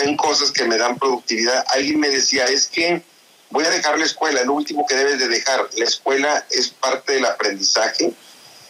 en 0.04 0.16
cosas 0.16 0.52
que 0.52 0.66
me 0.66 0.78
dan 0.78 0.98
productividad. 0.98 1.66
Alguien 1.70 2.00
me 2.00 2.10
decía, 2.10 2.46
es 2.46 2.68
que 2.68 3.02
voy 3.50 3.66
a 3.66 3.70
dejar 3.70 3.98
la 3.98 4.06
escuela, 4.06 4.42
es 4.42 4.46
lo 4.46 4.54
último 4.54 4.86
que 4.88 4.96
debes 4.96 5.20
de 5.20 5.28
dejar. 5.28 5.68
La 5.76 5.86
escuela 5.86 6.46
es 6.50 6.70
parte 6.70 7.14
del 7.14 7.26
aprendizaje. 7.26 8.14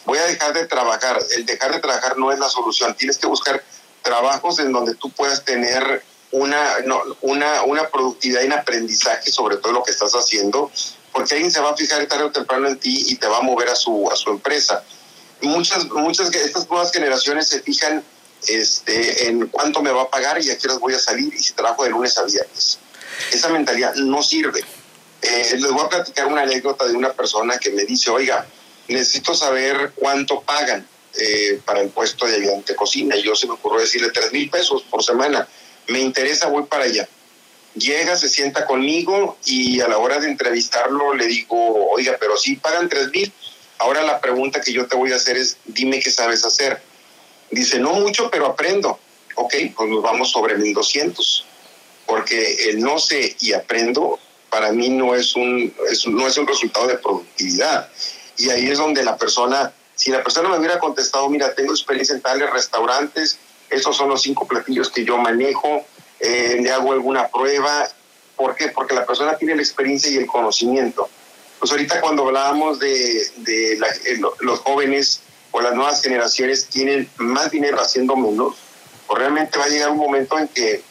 Voy 0.04 0.18
a 0.18 0.24
dejar 0.24 0.52
de 0.52 0.66
trabajar. 0.66 1.20
El 1.36 1.46
dejar 1.46 1.72
de 1.72 1.80
trabajar 1.80 2.16
no 2.18 2.32
es 2.32 2.38
la 2.38 2.48
solución. 2.48 2.94
Tienes 2.94 3.18
que 3.18 3.26
buscar 3.26 3.62
trabajos 4.02 4.58
en 4.58 4.72
donde 4.72 4.94
tú 4.94 5.10
puedas 5.10 5.44
tener 5.44 6.02
una, 6.32 6.76
una, 7.20 7.62
una 7.64 7.88
productividad 7.88 8.42
y 8.42 8.46
un 8.46 8.52
aprendizaje 8.52 9.30
sobre 9.30 9.56
todo 9.56 9.72
lo 9.72 9.82
que 9.82 9.90
estás 9.90 10.12
haciendo, 10.12 10.70
porque 11.12 11.34
alguien 11.34 11.50
se 11.50 11.60
va 11.60 11.70
a 11.70 11.76
fijar 11.76 12.06
tarde 12.06 12.24
o 12.24 12.30
temprano 12.30 12.68
en 12.68 12.78
ti 12.78 13.04
y 13.08 13.16
te 13.16 13.26
va 13.26 13.38
a 13.38 13.42
mover 13.42 13.68
a 13.68 13.74
su, 13.74 14.08
a 14.10 14.16
su 14.16 14.30
empresa. 14.30 14.84
Muchas, 15.42 15.86
muchas 15.86 16.30
de 16.30 16.44
estas 16.44 16.68
nuevas 16.68 16.92
generaciones 16.92 17.48
se 17.48 17.60
fijan 17.60 18.04
este, 18.46 19.28
en 19.28 19.48
cuánto 19.48 19.82
me 19.82 19.90
va 19.90 20.02
a 20.02 20.10
pagar 20.10 20.40
y 20.42 20.50
a 20.50 20.56
qué 20.56 20.66
horas 20.68 20.78
voy 20.78 20.94
a 20.94 20.98
salir 20.98 21.34
y 21.34 21.38
si 21.38 21.52
trabajo 21.52 21.84
de 21.84 21.90
lunes 21.90 22.16
a 22.16 22.24
viernes. 22.24 22.78
Esa 23.32 23.48
mentalidad 23.48 23.94
no 23.94 24.22
sirve. 24.22 24.60
Eh, 25.22 25.56
les 25.58 25.70
voy 25.70 25.84
a 25.84 25.88
platicar 25.88 26.26
una 26.26 26.42
anécdota 26.42 26.86
de 26.86 26.94
una 26.94 27.12
persona 27.12 27.58
que 27.58 27.70
me 27.70 27.84
dice, 27.84 28.10
oiga, 28.10 28.46
necesito 28.88 29.34
saber 29.34 29.92
cuánto 29.94 30.40
pagan 30.40 30.86
eh, 31.18 31.60
para 31.64 31.80
el 31.80 31.90
puesto 31.90 32.26
de 32.26 32.36
ayudante 32.36 32.74
cocina. 32.74 33.16
Y 33.16 33.22
yo 33.22 33.34
se 33.34 33.46
me 33.46 33.54
ocurrió 33.54 33.80
decirle 33.80 34.10
tres 34.10 34.32
mil 34.32 34.48
pesos 34.48 34.82
por 34.82 35.02
semana. 35.02 35.46
Me 35.88 36.00
interesa, 36.00 36.48
voy 36.48 36.64
para 36.64 36.84
allá. 36.84 37.08
Llega, 37.74 38.16
se 38.16 38.28
sienta 38.28 38.66
conmigo 38.66 39.36
y 39.44 39.80
a 39.80 39.88
la 39.88 39.98
hora 39.98 40.18
de 40.18 40.28
entrevistarlo 40.28 41.14
le 41.14 41.26
digo, 41.26 41.90
oiga, 41.90 42.16
pero 42.18 42.36
si 42.36 42.56
pagan 42.56 42.88
tres 42.88 43.10
mil. 43.10 43.32
Ahora 43.78 44.02
la 44.02 44.20
pregunta 44.20 44.60
que 44.60 44.72
yo 44.72 44.86
te 44.86 44.96
voy 44.96 45.12
a 45.12 45.16
hacer 45.16 45.36
es, 45.36 45.56
dime 45.64 46.00
qué 46.00 46.10
sabes 46.10 46.44
hacer. 46.44 46.82
Dice, 47.50 47.78
no 47.78 47.94
mucho, 47.94 48.30
pero 48.30 48.46
aprendo. 48.46 48.98
Ok, 49.36 49.54
pues 49.74 49.88
nos 49.88 50.02
vamos 50.02 50.30
sobre 50.30 50.56
1200. 50.56 51.46
Porque 52.10 52.70
el 52.70 52.80
no 52.80 52.98
sé 52.98 53.36
y 53.38 53.52
aprendo 53.52 54.18
para 54.50 54.72
mí 54.72 54.88
no 54.88 55.14
es 55.14 55.36
un, 55.36 55.72
no 56.08 56.26
es 56.26 56.36
un 56.36 56.46
resultado 56.48 56.88
de 56.88 56.98
productividad. 56.98 57.88
Y 58.36 58.50
ahí 58.50 58.68
es 58.68 58.78
donde 58.78 59.04
la 59.04 59.16
persona, 59.16 59.72
si 59.94 60.10
la 60.10 60.20
persona 60.20 60.48
me 60.48 60.58
hubiera 60.58 60.80
contestado, 60.80 61.28
mira, 61.28 61.54
tengo 61.54 61.70
experiencia 61.70 62.16
en 62.16 62.20
tales 62.20 62.50
restaurantes, 62.50 63.38
estos 63.70 63.96
son 63.96 64.08
los 64.08 64.22
cinco 64.22 64.44
platillos 64.48 64.90
que 64.90 65.04
yo 65.04 65.18
manejo, 65.18 65.86
eh, 66.18 66.58
le 66.60 66.72
hago 66.72 66.90
alguna 66.90 67.28
prueba. 67.28 67.88
¿Por 68.34 68.56
qué? 68.56 68.70
Porque 68.70 68.96
la 68.96 69.06
persona 69.06 69.36
tiene 69.36 69.54
la 69.54 69.62
experiencia 69.62 70.10
y 70.10 70.16
el 70.16 70.26
conocimiento. 70.26 71.08
Pues 71.60 71.70
ahorita 71.70 72.00
cuando 72.00 72.26
hablábamos 72.26 72.80
de, 72.80 73.30
de 73.36 73.74
eh, 73.74 74.20
los 74.40 74.58
jóvenes 74.58 75.20
o 75.52 75.60
las 75.60 75.74
nuevas 75.74 76.02
generaciones 76.02 76.66
tienen 76.66 77.08
más 77.18 77.52
dinero 77.52 77.80
haciendo 77.80 78.16
menos, 78.16 78.56
o 79.06 79.14
realmente 79.14 79.60
va 79.60 79.66
a 79.66 79.68
llegar 79.68 79.90
un 79.90 79.98
momento 79.98 80.36
en 80.36 80.48
que, 80.48 80.82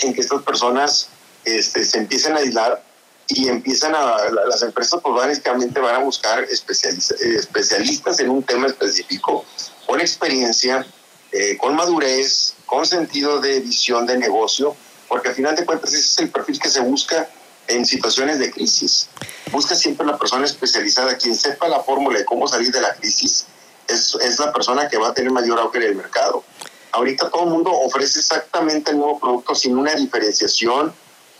en 0.00 0.14
que 0.14 0.20
estas 0.20 0.42
personas 0.42 1.08
este, 1.44 1.84
se 1.84 1.98
empiecen 1.98 2.34
a 2.34 2.38
aislar 2.38 2.82
y 3.28 3.48
empiezan 3.48 3.94
a, 3.94 4.16
las 4.46 4.62
empresas 4.62 5.00
pues 5.02 5.14
básicamente 5.14 5.80
van 5.80 5.94
a 5.94 5.98
buscar 5.98 6.44
especialistas, 6.44 7.20
especialistas 7.20 8.20
en 8.20 8.30
un 8.30 8.42
tema 8.42 8.66
específico, 8.66 9.44
con 9.86 10.00
experiencia, 10.00 10.86
eh, 11.30 11.56
con 11.56 11.74
madurez, 11.74 12.54
con 12.66 12.86
sentido 12.86 13.40
de 13.40 13.60
visión 13.60 14.06
de 14.06 14.18
negocio, 14.18 14.76
porque 15.08 15.28
al 15.28 15.34
final 15.34 15.56
de 15.56 15.64
cuentas 15.64 15.92
ese 15.92 16.00
es 16.00 16.18
el 16.18 16.30
perfil 16.30 16.58
que 16.58 16.68
se 16.68 16.80
busca 16.80 17.28
en 17.68 17.86
situaciones 17.86 18.38
de 18.38 18.50
crisis. 18.50 19.08
Busca 19.50 19.74
siempre 19.74 20.06
la 20.06 20.18
persona 20.18 20.44
especializada, 20.44 21.16
quien 21.16 21.34
sepa 21.34 21.68
la 21.68 21.80
fórmula 21.80 22.18
de 22.18 22.24
cómo 22.24 22.48
salir 22.48 22.70
de 22.70 22.80
la 22.80 22.94
crisis 22.94 23.46
es, 23.88 24.14
es 24.20 24.38
la 24.38 24.52
persona 24.52 24.88
que 24.88 24.98
va 24.98 25.08
a 25.08 25.14
tener 25.14 25.30
mayor 25.30 25.58
auge 25.58 25.78
en 25.78 25.84
el 25.84 25.94
mercado. 25.94 26.44
Ahorita 26.92 27.30
todo 27.30 27.44
el 27.44 27.50
mundo 27.50 27.70
ofrece 27.72 28.20
exactamente 28.20 28.90
el 28.90 28.98
nuevo 28.98 29.18
producto 29.18 29.54
sin 29.54 29.76
una 29.76 29.94
diferenciación, 29.94 30.92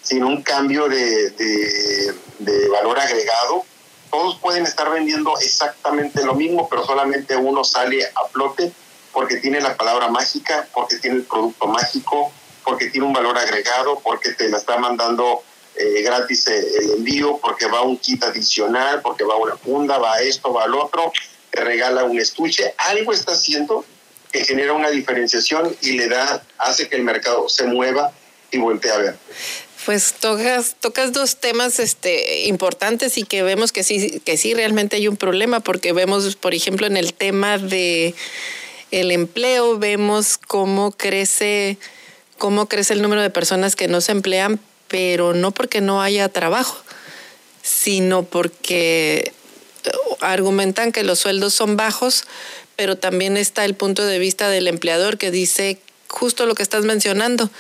sin 0.02 0.24
un 0.24 0.42
cambio 0.42 0.88
de, 0.88 1.30
de, 1.30 2.14
de, 2.38 2.68
valor 2.68 2.98
agregado. 2.98 3.64
Todos 4.10 4.38
pueden 4.38 4.64
estar 4.64 4.90
vendiendo 4.90 5.38
exactamente 5.38 6.24
lo 6.24 6.34
mismo, 6.34 6.68
pero 6.68 6.84
solamente 6.84 7.36
uno 7.36 7.64
sale 7.64 8.04
a 8.04 8.24
flote 8.32 8.72
porque 9.12 9.36
tiene 9.36 9.60
la 9.60 9.76
palabra 9.76 10.08
mágica, 10.08 10.68
porque 10.72 10.96
tiene 10.96 11.18
el 11.18 11.24
producto 11.24 11.66
mágico, 11.66 12.32
porque 12.64 12.86
tiene 12.86 13.06
un 13.06 13.12
valor 13.12 13.36
agregado, 13.36 14.00
porque 14.00 14.32
te 14.32 14.48
la 14.48 14.56
está 14.56 14.78
mandando 14.78 15.42
eh, 15.76 16.02
gratis 16.02 16.46
el 16.46 16.92
envío, 16.92 17.38
porque 17.38 17.66
va 17.66 17.82
un 17.82 17.98
kit 17.98 18.24
adicional, 18.24 19.02
porque 19.02 19.24
va 19.24 19.36
una 19.36 19.56
funda, 19.56 19.98
va 19.98 20.20
esto, 20.20 20.52
va 20.52 20.64
al 20.64 20.74
otro 20.74 21.12
te 21.52 21.62
regala 21.62 22.04
un 22.04 22.18
estuche, 22.18 22.74
algo 22.78 23.12
está 23.12 23.32
haciendo 23.32 23.84
que 24.32 24.44
genera 24.44 24.72
una 24.72 24.90
diferenciación 24.90 25.76
y 25.82 25.92
le 25.92 26.08
da, 26.08 26.42
hace 26.58 26.88
que 26.88 26.96
el 26.96 27.02
mercado 27.02 27.48
se 27.48 27.66
mueva 27.66 28.12
y 28.50 28.58
voltee 28.58 28.90
a 28.90 28.98
ver. 28.98 29.16
Pues 29.84 30.14
tocas, 30.14 30.76
tocas 30.78 31.12
dos 31.12 31.36
temas 31.36 31.80
este, 31.80 32.44
importantes 32.44 33.18
y 33.18 33.24
que 33.24 33.42
vemos 33.42 33.72
que 33.72 33.82
sí, 33.82 34.20
que 34.24 34.36
sí 34.36 34.54
realmente 34.54 34.96
hay 34.96 35.08
un 35.08 35.16
problema, 35.16 35.60
porque 35.60 35.92
vemos, 35.92 36.36
por 36.36 36.54
ejemplo, 36.54 36.86
en 36.86 36.96
el 36.96 37.14
tema 37.14 37.58
de 37.58 38.14
el 38.92 39.10
empleo, 39.10 39.78
vemos 39.78 40.38
cómo 40.38 40.92
crece, 40.92 41.78
cómo 42.38 42.68
crece 42.68 42.92
el 42.92 43.02
número 43.02 43.22
de 43.22 43.30
personas 43.30 43.74
que 43.74 43.88
no 43.88 44.00
se 44.00 44.12
emplean, 44.12 44.60
pero 44.86 45.34
no 45.34 45.50
porque 45.50 45.80
no 45.80 46.00
haya 46.00 46.28
trabajo, 46.28 46.80
sino 47.62 48.22
porque 48.22 49.32
argumentan 50.20 50.92
que 50.92 51.02
los 51.02 51.18
sueldos 51.18 51.54
son 51.54 51.76
bajos, 51.76 52.24
pero 52.76 52.96
también 52.96 53.36
está 53.36 53.64
el 53.64 53.74
punto 53.74 54.04
de 54.04 54.18
vista 54.18 54.48
del 54.48 54.68
empleador 54.68 55.18
que 55.18 55.30
dice 55.30 55.78
justo 56.08 56.46
lo 56.46 56.54
que 56.54 56.62
estás 56.62 56.84
mencionando, 56.84 57.50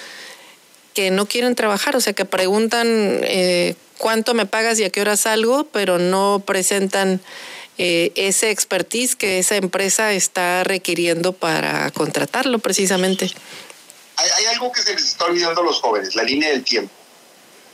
que 0.94 1.10
no 1.10 1.26
quieren 1.26 1.54
trabajar, 1.54 1.96
o 1.96 2.00
sea, 2.00 2.12
que 2.12 2.24
preguntan 2.24 2.86
eh, 2.86 3.74
cuánto 3.98 4.34
me 4.34 4.46
pagas 4.46 4.78
y 4.78 4.84
a 4.84 4.90
qué 4.90 5.00
hora 5.00 5.16
salgo, 5.16 5.64
pero 5.72 5.98
no 5.98 6.42
presentan 6.44 7.20
eh, 7.78 8.12
ese 8.14 8.50
expertise 8.50 9.16
que 9.16 9.38
esa 9.38 9.56
empresa 9.56 10.12
está 10.12 10.64
requiriendo 10.64 11.32
para 11.32 11.90
contratarlo 11.90 12.58
precisamente. 12.58 13.30
Hay, 14.16 14.28
hay 14.38 14.44
algo 14.54 14.70
que 14.70 14.82
se 14.82 14.92
les 14.94 15.04
está 15.04 15.24
olvidando 15.24 15.62
a 15.62 15.64
los 15.64 15.80
jóvenes, 15.80 16.14
la 16.14 16.22
línea 16.22 16.50
del 16.50 16.62
tiempo. 16.62 16.92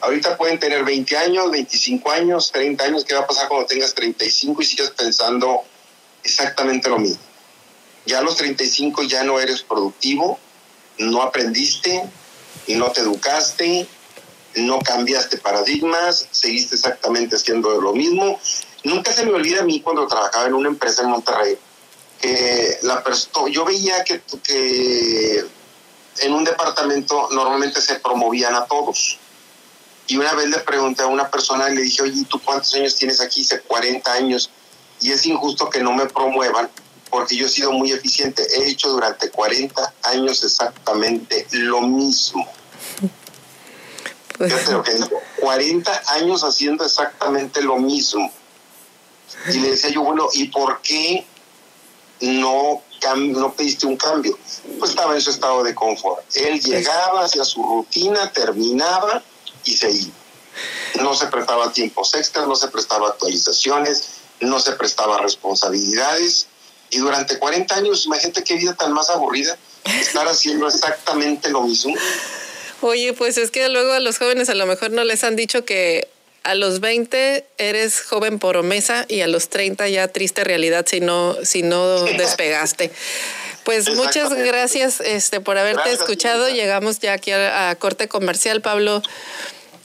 Ahorita 0.01 0.37
pueden 0.37 0.61
tener 0.61 0.85
20 0.85 1.17
años, 1.17 1.51
25 1.51 2.11
años, 2.11 2.53
30 2.53 2.85
años. 2.85 3.05
¿Qué 3.05 3.15
va 3.15 3.23
a 3.23 3.27
pasar 3.27 3.49
cuando 3.49 3.67
tengas 3.67 3.95
35 3.95 4.63
y 4.63 4.65
sigas 4.65 4.91
pensando 4.91 5.65
exactamente 6.23 6.89
lo 6.89 7.01
mismo? 7.01 7.28
Ya 8.09 8.21
a 8.21 8.23
los 8.23 8.37
35 8.37 9.03
ya 9.03 9.23
no 9.23 9.39
eres 9.39 9.61
productivo, 9.63 10.39
no 10.97 11.21
aprendiste, 11.21 12.09
no 12.69 12.91
te 12.91 13.03
educaste, 13.03 13.87
no 14.57 14.79
cambiaste 14.79 15.37
paradigmas, 15.37 16.27
seguiste 16.31 16.77
exactamente 16.77 17.37
haciendo 17.37 17.79
lo 17.83 17.93
mismo. 17.93 18.41
Nunca 18.85 19.13
se 19.13 19.27
me 19.27 19.33
olvida 19.33 19.61
a 19.61 19.65
mí 19.65 19.83
cuando 19.83 20.07
trabajaba 20.07 20.47
en 20.47 20.55
una 20.55 20.71
empresa 20.71 21.03
en 21.03 21.11
Monterrey, 21.11 21.59
que 22.19 22.79
la 22.81 23.05
yo 23.51 23.67
veía 23.67 24.03
que, 24.05 24.23
que 24.43 25.45
en 26.21 26.33
un 26.33 26.45
departamento 26.45 27.29
normalmente 27.31 27.83
se 27.83 27.97
promovían 27.97 28.55
a 28.55 28.65
todos 28.65 29.19
y 30.07 30.17
una 30.17 30.33
vez 30.33 30.49
le 30.49 30.61
pregunté 30.61 31.03
a 31.03 31.07
una 31.07 31.31
persona 31.31 31.69
y 31.69 31.77
le 31.77 31.83
dije, 31.83 32.01
oye, 32.01 32.25
¿tú 32.27 32.41
cuántos 32.43 32.75
años 32.75 32.97
tienes 32.97 33.21
aquí? 33.21 33.43
Dice, 33.43 33.61
40 33.61 34.11
años. 34.11 34.51
Y 35.03 35.13
es 35.13 35.27
injusto 35.27 35.69
que 35.69 35.83
no 35.83 35.93
me 35.93 36.07
promuevan 36.07 36.71
porque 37.11 37.37
yo 37.37 37.47
he 37.47 37.49
sido 37.49 37.73
muy 37.73 37.93
eficiente. 37.93 38.47
He 38.57 38.69
hecho 38.69 38.89
durante 38.91 39.31
40 39.31 39.95
años 40.05 40.43
exactamente 40.45 41.47
lo 41.53 41.83
mismo. 41.83 42.47
Pues... 44.37 44.69
lo 44.71 44.83
que 44.85 44.95
digo, 44.95 45.21
40 45.41 46.03
años 46.09 46.45
haciendo 46.45 46.85
exactamente 46.85 47.61
lo 47.61 47.77
mismo. 47.77 48.31
Y 49.53 49.59
le 49.59 49.71
decía 49.71 49.91
yo, 49.91 50.03
bueno, 50.03 50.29
¿y 50.33 50.49
por 50.49 50.81
qué 50.81 51.27
no, 52.21 52.83
no 53.17 53.53
pediste 53.53 53.87
un 53.87 53.97
cambio? 53.97 54.39
Pues 54.79 54.91
estaba 54.91 55.15
en 55.15 55.21
su 55.21 55.31
estado 55.31 55.63
de 55.65 55.75
confort. 55.75 56.25
Él 56.37 56.61
llegaba, 56.61 57.25
hacía 57.25 57.45
su 57.45 57.63
rutina, 57.63 58.33
terminaba 58.33 59.23
y 59.65 59.77
se 59.77 59.91
iba. 59.91 60.15
No 61.01 61.15
se 61.15 61.27
prestaba 61.27 61.73
tiempos 61.73 62.15
extras, 62.15 62.47
no 62.49 62.57
se 62.57 62.69
prestaba 62.69 63.09
actualizaciones, 63.09 64.19
no 64.41 64.61
se 64.61 64.73
prestaba 64.73 65.19
responsabilidades. 65.19 66.49
Y 66.91 66.99
durante 66.99 67.39
40 67.39 67.75
años, 67.75 68.07
imagínate 68.07 68.43
qué 68.45 68.55
vida 68.55 68.75
tan 68.75 68.93
más 68.93 69.11
aburrida, 69.11 69.57
estar 70.01 70.27
haciendo 70.27 70.67
exactamente 70.69 71.51
lo 71.51 71.63
mismo. 71.63 71.95
Oye, 72.81 73.13
pues 73.13 73.39
es 73.39 73.51
que 73.51 73.69
luego 73.69 73.93
a 73.93 74.01
los 74.01 74.19
jóvenes 74.19 74.49
a 74.49 74.55
lo 74.55 74.67
mejor 74.67 74.91
no 74.91 75.05
les 75.05 75.25
han 75.25 75.37
dicho 75.37 75.65
que 75.65 76.09
a 76.45 76.55
los 76.55 76.81
20 76.81 77.45
eres 77.59 78.01
joven 78.01 78.39
promesa 78.39 79.05
y 79.09 79.21
a 79.21 79.27
los 79.27 79.49
30 79.49 79.89
ya 79.89 80.09
triste 80.09 80.45
realidad 80.45 80.87
si 80.89 81.01
no, 81.01 81.37
si 81.45 81.63
no 81.63 82.05
despegaste. 82.17 82.91
Pues 83.65 83.95
muchas 83.95 84.33
gracias 84.33 85.01
este, 85.01 85.41
por 85.41 85.59
haberte 85.59 85.93
escuchado. 85.93 86.49
Llegamos 86.49 87.01
ya 87.01 87.13
aquí 87.13 87.33
a, 87.33 87.77
corte 87.79 88.09
comercial, 88.09 88.63
Pablo. 88.63 89.03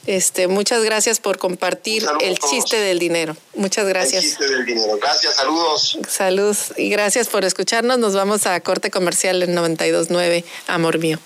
Este, 0.06 0.48
muchas 0.48 0.84
gracias 0.84 1.18
por 1.20 1.38
compartir 1.38 2.04
el 2.20 2.38
chiste 2.38 2.76
del 2.76 2.98
dinero. 2.98 3.36
Muchas 3.54 3.86
gracias. 3.86 4.24
El 4.24 4.30
chiste 4.30 4.48
del 4.48 4.64
dinero. 4.66 4.98
Gracias, 5.00 5.36
saludos. 5.36 5.98
Saludos 6.08 6.72
y 6.76 6.90
gracias 6.90 7.28
por 7.28 7.44
escucharnos. 7.44 7.98
Nos 7.98 8.14
vamos 8.14 8.46
a 8.46 8.60
corte 8.60 8.90
comercial 8.90 9.42
en 9.42 9.54
929, 9.54 10.44
amor 10.66 10.98
mío. 10.98 11.18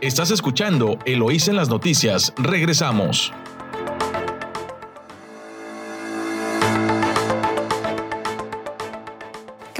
Estás 0.00 0.30
escuchando 0.30 0.98
Eloís 1.06 1.48
en 1.48 1.56
las 1.56 1.68
noticias. 1.68 2.32
Regresamos. 2.36 3.32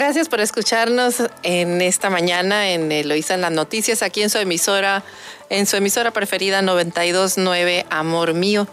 Gracias 0.08 0.30
por 0.30 0.40
escucharnos 0.40 1.16
en 1.42 1.82
esta 1.82 2.08
mañana 2.08 2.70
en 2.70 2.90
Eloísa 2.90 3.34
en 3.34 3.42
las 3.42 3.52
noticias, 3.52 4.00
aquí 4.00 4.22
en 4.22 4.30
su 4.30 4.38
emisora, 4.38 5.04
en 5.50 5.66
su 5.66 5.76
emisora 5.76 6.12
preferida 6.12 6.62
929 6.62 7.84
Amor 7.90 8.32
Mío. 8.32 8.66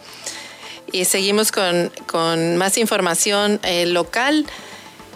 Y 0.93 1.03
seguimos 1.03 1.51
con, 1.51 2.55
más 2.55 2.77
información 2.77 3.59
eh, 3.63 3.85
local 3.85 4.45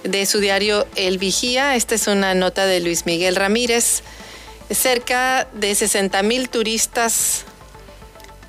de 0.04 0.26
su 0.26 0.42
diario 0.42 0.86
El 0.98 1.20
Vigía. 1.20 1.78
Esta 1.78 1.96
es 1.96 2.08
una 2.08 2.34
nota 2.34 2.66
de 2.66 2.82
Luis 2.82 3.06
Miguel 3.06 3.38
Ramírez 3.38 4.04
cerca 4.70 5.48
de 5.54 5.74
60 5.74 6.22
mil 6.24 6.50
turistas 6.50 7.46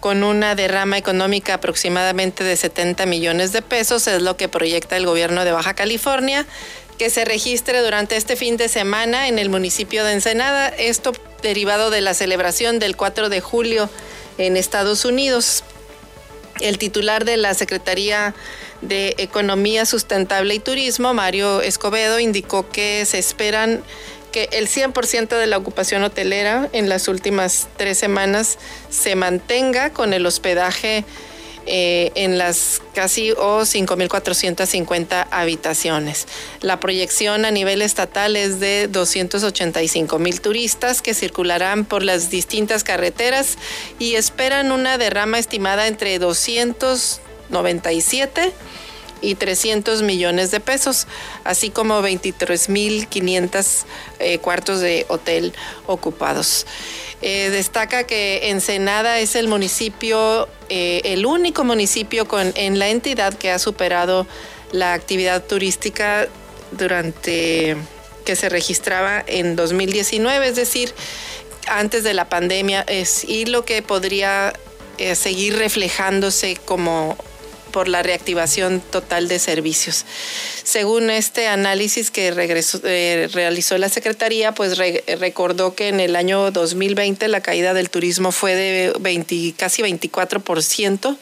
con 0.01 0.25
una 0.25 0.55
derrama 0.55 0.99
económica 0.99 1.55
aproximadamente 1.55 2.43
de 2.43 2.57
70 2.57 3.07
millones 3.07 3.53
de 3.53 3.63
pesos, 3.63 4.07
es 4.07 4.23
lo 4.23 4.37
que 4.37 4.49
proyecta 4.49 4.97
el 4.97 5.07
gobierno 5.07 5.45
de 5.45 5.53
Baja 5.53 5.75
California, 5.75 6.47
que 7.01 7.09
se 7.09 7.25
registre 7.25 7.81
durante 7.81 8.15
este 8.17 8.37
fin 8.37 8.59
de 8.59 8.69
semana 8.69 9.29
en 9.29 9.39
el 9.39 9.49
municipio 9.49 10.05
de 10.05 10.13
Ensenada, 10.13 10.69
esto 10.69 11.13
derivado 11.43 11.89
de 11.89 12.03
la 12.03 12.13
celebración 12.13 12.79
del 12.79 12.95
4 12.95 13.31
de 13.31 13.41
julio 13.41 13.89
en 14.37 14.59
Estados 14.59 15.07
Unidos. 15.07 15.65
El 16.61 16.77
titular 16.77 17.25
de 17.25 17.39
la 17.39 17.55
Secretaría 17.55 18.35
de 18.83 19.15
Economía 19.17 19.87
Sustentable 19.87 20.55
y 20.55 20.59
Turismo, 20.59 21.15
Mario 21.15 21.63
Escobedo, 21.63 22.21
indicó 22.21 22.69
que 22.69 23.07
se 23.07 23.19
esperan 23.19 23.83
que 24.31 24.51
el 24.53 24.69
100% 24.69 25.29
de 25.39 25.47
la 25.47 25.57
ocupación 25.57 26.03
hotelera 26.03 26.69
en 26.75 26.91
las 26.91 27.09
últimas 27.09 27.69
tres 27.79 27.97
semanas 27.97 28.59
se 28.91 29.17
mantenga 29.17 29.89
con 29.95 30.13
el 30.13 30.27
hospedaje 30.27 31.07
eh, 31.67 32.11
en 32.15 32.39
las 32.39 32.81
casi 32.95 33.33
o 33.33 33.61
5.450 33.61 35.27
habitaciones. 35.31 36.27
La 36.61 36.81
proyección 36.81 37.45
a 37.45 37.51
nivel 37.51 37.83
estatal 37.83 38.37
es 38.37 38.61
de 38.61 38.89
285 38.89 40.19
mil 40.19 40.41
turistas 40.41 41.03
que 41.03 41.13
circularán 41.15 41.85
por 41.85 42.03
las 42.03 42.31
distintas 42.31 42.83
carreteras 42.83 43.59
y 43.99 44.15
esperan 44.15 44.73
una 44.73 44.97
derrama 44.99 45.39
estimada 45.39 45.87
entre 45.87 46.19
297 46.19 48.53
y 49.23 49.35
300 49.35 50.03
millones 50.03 50.51
de 50.51 50.61
pesos, 50.61 51.07
así 51.45 51.71
como 51.71 52.01
23.500 52.01 53.85
eh, 54.19 54.39
cuartos 54.39 54.81
de 54.81 55.07
hotel 55.09 55.53
ocupados. 55.87 56.67
Eh, 57.23 57.51
destaca 57.51 58.05
que 58.05 58.51
Ensenada 58.51 59.19
es 59.19 59.37
el 59.37 59.49
municipio, 59.49 60.49
eh, 60.69 61.03
el 61.05 61.27
único 61.27 61.65
municipio 61.65 62.27
con, 62.27 62.53
en 62.55 62.79
la 62.79 62.89
entidad 62.89 63.35
que 63.35 63.51
ha 63.51 63.59
superado 63.59 64.27
la 64.73 64.95
actividad 64.95 65.45
turística 65.45 66.29
durante 66.73 67.77
que 68.25 68.37
se 68.37 68.49
registraba 68.49 69.23
en 69.27 69.57
2019, 69.57 70.49
es 70.49 70.57
decir, 70.57 70.95
antes 71.67 72.05
de 72.05 72.15
la 72.15 72.29
pandemia, 72.29 72.87
y 73.27 73.47
lo 73.47 73.65
que 73.65 73.83
podría 73.83 74.53
seguir 75.15 75.57
reflejándose 75.57 76.57
como 76.65 77.17
por 77.71 77.89
la 77.89 78.03
reactivación 78.03 78.81
total 78.81 79.29
de 79.29 79.39
servicios. 79.39 80.05
Según 80.63 81.11
este 81.11 81.49
análisis 81.49 82.11
que 82.11 82.29
eh, 82.29 83.29
realizó 83.33 83.79
la 83.79 83.89
Secretaría, 83.89 84.53
pues 84.53 84.79
recordó 84.79 85.75
que 85.75 85.89
en 85.89 86.01
el 86.01 86.17
año 86.17 86.51
2020 86.51 87.29
la 87.29 87.41
caída 87.41 87.73
del 87.75 87.91
turismo 87.91 88.33
fue 88.33 88.55
de 88.55 88.93
20, 89.01 89.55
casi 89.57 89.83
24% 89.83 91.17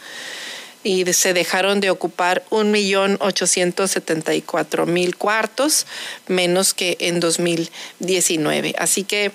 y 0.85 1.13
se 1.13 1.35
dejaron 1.35 1.81
de 1.81 1.91
ocupar 1.91 2.45
1.874.000 2.51 5.17
cuartos, 5.17 5.87
menos 6.29 6.73
que 6.75 6.97
en 7.01 7.19
2019. 7.21 8.75
Así 8.79 9.03
que 9.05 9.33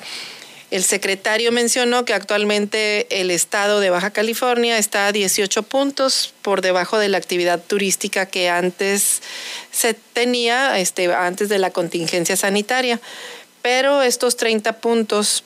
el 0.73 0.83
secretario 0.83 1.51
mencionó 1.51 2.03
que 2.03 2.15
actualmente 2.15 3.21
el 3.21 3.29
estado 3.29 3.79
de 3.79 3.91
Baja 3.91 4.09
California 4.09 4.79
está 4.79 5.05
a 5.05 5.11
18 5.11 5.61
puntos 5.61 6.33
por 6.41 6.61
debajo 6.61 6.97
de 6.97 7.09
la 7.09 7.19
actividad 7.19 7.61
turística 7.61 8.25
que 8.25 8.49
antes 8.49 9.21
se 9.71 9.93
tenía, 9.93 10.79
este, 10.79 11.13
antes 11.13 11.47
de 11.47 11.59
la 11.59 11.69
contingencia 11.69 12.35
sanitaria. 12.35 12.99
Pero 13.61 14.01
estos 14.01 14.35
30 14.35 14.79
puntos 14.79 15.43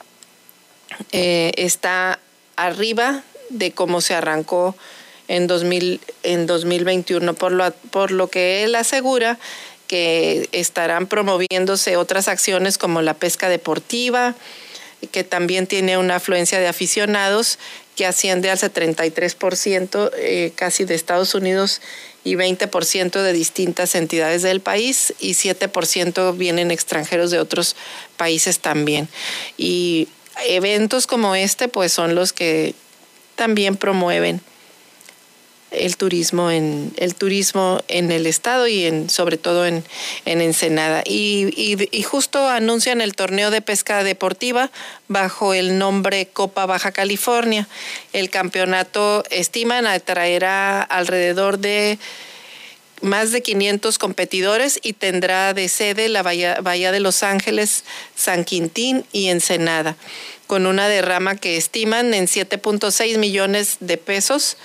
eh, 1.11 1.51
está 1.57 2.19
arriba 2.55 3.21
de 3.49 3.73
cómo 3.73 3.99
se 3.99 4.13
arrancó 4.13 4.78
en, 5.28 5.47
2000, 5.47 5.99
en 6.23 6.45
2021, 6.47 7.34
por 7.34 7.51
lo, 7.51 7.69
por 7.91 8.11
lo 8.11 8.30
que 8.30 8.63
él 8.63 8.75
asegura 8.75 9.38
que 9.88 10.47
estarán 10.53 11.07
promoviéndose 11.07 11.97
otras 11.97 12.30
acciones 12.30 12.78
como 12.78 13.01
la 13.01 13.13
pesca 13.13 13.49
deportiva, 13.49 14.36
que 15.12 15.24
también 15.24 15.68
tiene 15.68 15.98
una 15.98 16.16
afluencia 16.16 16.60
de 16.60 16.68
aficionados 16.68 17.60
que 17.95 18.06
asciende 18.06 18.50
al 18.50 18.58
33% 18.58 20.12
eh, 20.16 20.52
casi 20.56 20.86
de 20.86 20.95
Estados 20.95 21.34
Unidos 21.34 21.82
y 22.24 22.36
20% 22.36 23.22
de 23.22 23.34
distintas 23.34 23.95
entidades 23.95 24.41
del 24.41 24.60
país 24.60 25.14
y 25.20 25.32
7% 25.32 26.38
vienen 26.38 26.72
extranjeros 26.72 27.32
de 27.32 27.39
otros 27.39 27.76
países 28.18 28.60
también. 28.60 29.08
Y 29.58 30.10
eventos 30.48 31.08
como 31.08 31.36
este 31.36 31.68
pues 31.68 31.93
son 31.93 32.16
los 32.16 32.34
que 32.34 32.76
también 33.36 33.78
promueven 33.78 34.41
el 35.72 35.97
turismo 35.97 36.49
en 36.49 36.93
el 36.97 37.15
turismo 37.15 37.82
en 37.88 38.11
el 38.11 38.26
estado 38.26 38.68
y 38.68 38.86
en 38.86 39.09
sobre 39.09 39.38
todo 39.38 39.65
en, 39.65 39.84
en 40.26 40.41
Ensenada. 40.41 41.03
Y, 41.05 41.78
justo 42.03 42.47
anuncian 42.47 43.01
el 43.01 43.15
torneo 43.15 43.51
de 43.51 43.61
pesca 43.61 44.03
deportiva 44.03 44.72
bajo 45.07 45.53
el 45.53 45.78
nombre 45.78 46.28
Copa 46.28 46.65
Baja 46.65 46.91
California. 46.91 47.68
El 48.13 48.30
campeonato 48.30 49.24
estiman 49.30 49.88
atraerá 49.88 50.82
alrededor 50.82 51.59
de 51.59 51.99
más 53.01 53.32
de 53.32 53.41
500 53.41 53.99
competidores 53.99 54.80
y 54.82 54.93
tendrá 54.93 55.53
de 55.53 55.68
sede 55.70 56.09
la 56.09 56.24
Bahía, 56.24 56.59
Bahía 56.61 56.91
de 56.91 56.99
Los 56.99 57.24
Ángeles, 57.24 57.84
San 58.15 58.43
Quintín 58.43 59.05
y 59.11 59.28
Ensenada, 59.28 59.95
con 60.47 60.65
una 60.65 60.88
derrama 60.88 61.36
que 61.36 61.57
estiman 61.57 62.13
en 62.13 62.26
7.6 62.26 63.18
millones 63.18 63.78
de 63.82 63.97
pesos 63.97 64.57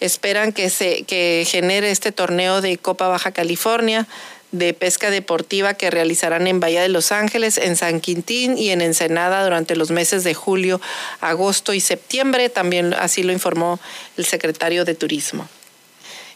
esperan 0.00 0.52
que 0.52 0.70
se 0.70 1.02
que 1.04 1.44
genere 1.46 1.90
este 1.90 2.12
torneo 2.12 2.60
de 2.60 2.76
Copa 2.78 3.08
Baja 3.08 3.32
California 3.32 4.06
de 4.52 4.72
pesca 4.72 5.10
deportiva 5.10 5.74
que 5.74 5.90
realizarán 5.90 6.46
en 6.46 6.60
Bahía 6.60 6.82
de 6.82 6.88
Los 6.88 7.12
Ángeles, 7.12 7.58
en 7.58 7.76
San 7.76 8.00
Quintín 8.00 8.56
y 8.56 8.70
en 8.70 8.80
Ensenada 8.80 9.44
durante 9.44 9.76
los 9.76 9.90
meses 9.90 10.24
de 10.24 10.34
julio, 10.34 10.80
agosto 11.20 11.74
y 11.74 11.80
septiembre. 11.80 12.48
También 12.48 12.94
así 12.94 13.22
lo 13.22 13.32
informó 13.32 13.78
el 14.16 14.24
secretario 14.24 14.84
de 14.84 14.94
Turismo. 14.94 15.48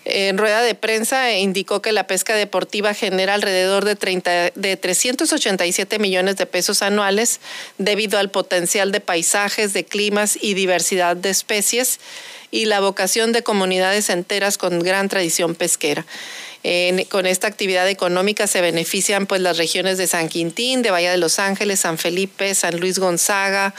En 0.05 0.37
rueda 0.37 0.63
de 0.63 0.75
prensa 0.75 1.33
indicó 1.33 1.81
que 1.81 1.93
la 1.93 2.09
pesca 2.09 2.35
deportiva 2.35 2.93
genera 2.93 3.35
alrededor 3.35 3.85
de, 3.85 3.95
30, 3.95 4.51
de 4.55 4.77
387 4.77 6.01
millones 6.01 6.37
de 6.37 6.47
pesos 6.47 6.83
anuales 6.83 7.41
debido 7.79 8.19
al 8.19 8.29
potencial 8.29 8.91
de 8.91 9.01
paisajes, 9.01 9.73
de 9.73 9.85
climas 9.85 10.37
y 10.41 10.55
diversidad 10.55 11.17
de 11.17 11.31
especies 11.31 12.01
y 12.53 12.67
la 12.67 12.79
vocación 12.79 13.33
de 13.33 13.43
comunidades 13.43 14.11
enteras 14.11 14.59
con 14.59 14.79
gran 14.79 15.09
tradición 15.09 15.57
pesquera. 15.57 16.07
con 17.09 17.27
esta 17.27 17.49
actividad 17.49 17.89
económica 17.89 18.47
se 18.47 18.61
benefician 18.61 19.27
pues 19.27 19.41
las 19.41 19.57
regiones 19.57 19.99
de 19.99 20.07
San 20.07 20.29
Quintín, 20.29 20.83
de 20.83 20.93
Bahía 20.93 21.11
de 21.11 21.17
Los 21.17 21.41
Ángeles, 21.41 21.81
San 21.81 21.99
Felipe, 21.99 22.55
San 22.55 22.79
Luis 22.79 23.01
Gonzaga, 23.01 23.75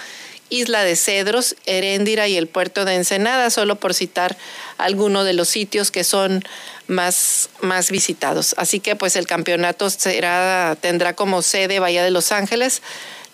Isla 0.50 0.84
de 0.84 0.98
Cedros, 0.98 1.56
Heréndira 1.66 2.28
y 2.28 2.36
el 2.36 2.48
puerto 2.48 2.84
de 2.84 2.96
Ensenada, 2.96 3.50
solo 3.52 3.76
por 3.76 3.94
citar 3.94 4.36
algunos 4.78 5.24
de 5.24 5.34
los 5.34 5.48
sitios 5.48 5.92
que 5.92 6.04
son 6.04 6.44
más, 6.88 7.50
más 7.62 7.90
visitados. 7.90 8.54
Así 8.58 8.80
que 8.80 8.96
pues 8.96 9.16
el 9.16 9.28
campeonato 9.28 9.90
será, 9.90 10.76
tendrá 10.82 11.14
como 11.14 11.42
sede 11.42 11.80
Bahía 11.80 12.04
de 12.04 12.12
Los 12.12 12.32
Ángeles 12.32 12.82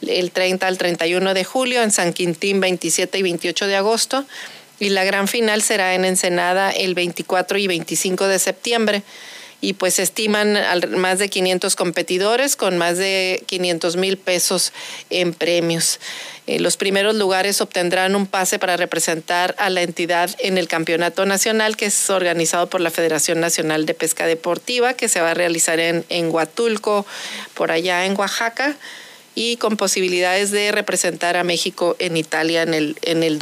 el 0.05 0.31
30 0.31 0.65
al 0.65 0.77
31 0.77 1.33
de 1.33 1.43
julio, 1.43 1.81
en 1.81 1.91
San 1.91 2.13
Quintín 2.13 2.61
27 2.61 3.17
y 3.17 3.23
28 3.23 3.67
de 3.67 3.75
agosto 3.75 4.25
y 4.79 4.89
la 4.89 5.03
gran 5.03 5.27
final 5.27 5.61
será 5.61 5.93
en 5.93 6.05
Ensenada 6.05 6.71
el 6.71 6.95
24 6.95 7.57
y 7.57 7.67
25 7.67 8.27
de 8.27 8.39
septiembre 8.39 9.03
y 9.61 9.73
pues 9.73 9.99
estiman 9.99 10.57
más 10.97 11.19
de 11.19 11.29
500 11.29 11.75
competidores 11.75 12.55
con 12.55 12.77
más 12.77 12.97
de 12.97 13.43
500 13.45 13.97
mil 13.97 14.17
pesos 14.17 14.71
en 15.09 15.33
premios. 15.33 15.99
Eh, 16.47 16.59
los 16.59 16.77
primeros 16.77 17.15
lugares 17.15 17.59
obtendrán 17.59 18.15
un 18.15 18.25
pase 18.25 18.57
para 18.57 18.77
representar 18.77 19.55
a 19.57 19.69
la 19.69 19.81
entidad 19.81 20.33
en 20.39 20.57
el 20.57 20.67
campeonato 20.67 21.25
nacional 21.25 21.75
que 21.75 21.87
es 21.87 22.09
organizado 22.09 22.69
por 22.69 22.81
la 22.81 22.89
Federación 22.89 23.39
Nacional 23.41 23.85
de 23.85 23.93
Pesca 23.93 24.25
Deportiva 24.25 24.93
que 24.93 25.09
se 25.09 25.19
va 25.19 25.31
a 25.31 25.33
realizar 25.33 25.79
en, 25.79 26.05
en 26.09 26.31
Huatulco, 26.31 27.05
por 27.53 27.71
allá 27.71 28.05
en 28.05 28.17
Oaxaca 28.17 28.77
y 29.35 29.57
con 29.57 29.77
posibilidades 29.77 30.51
de 30.51 30.71
representar 30.71 31.37
a 31.37 31.43
México 31.43 31.95
en 31.99 32.17
Italia 32.17 32.61
en 32.61 32.73
el, 32.73 32.97
en 33.03 33.23
el 33.23 33.39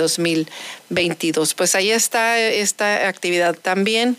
2022. 0.89 1.53
Pues 1.53 1.75
ahí 1.75 1.91
está 1.91 2.39
esta 2.39 3.07
actividad 3.07 3.55
también. 3.55 4.17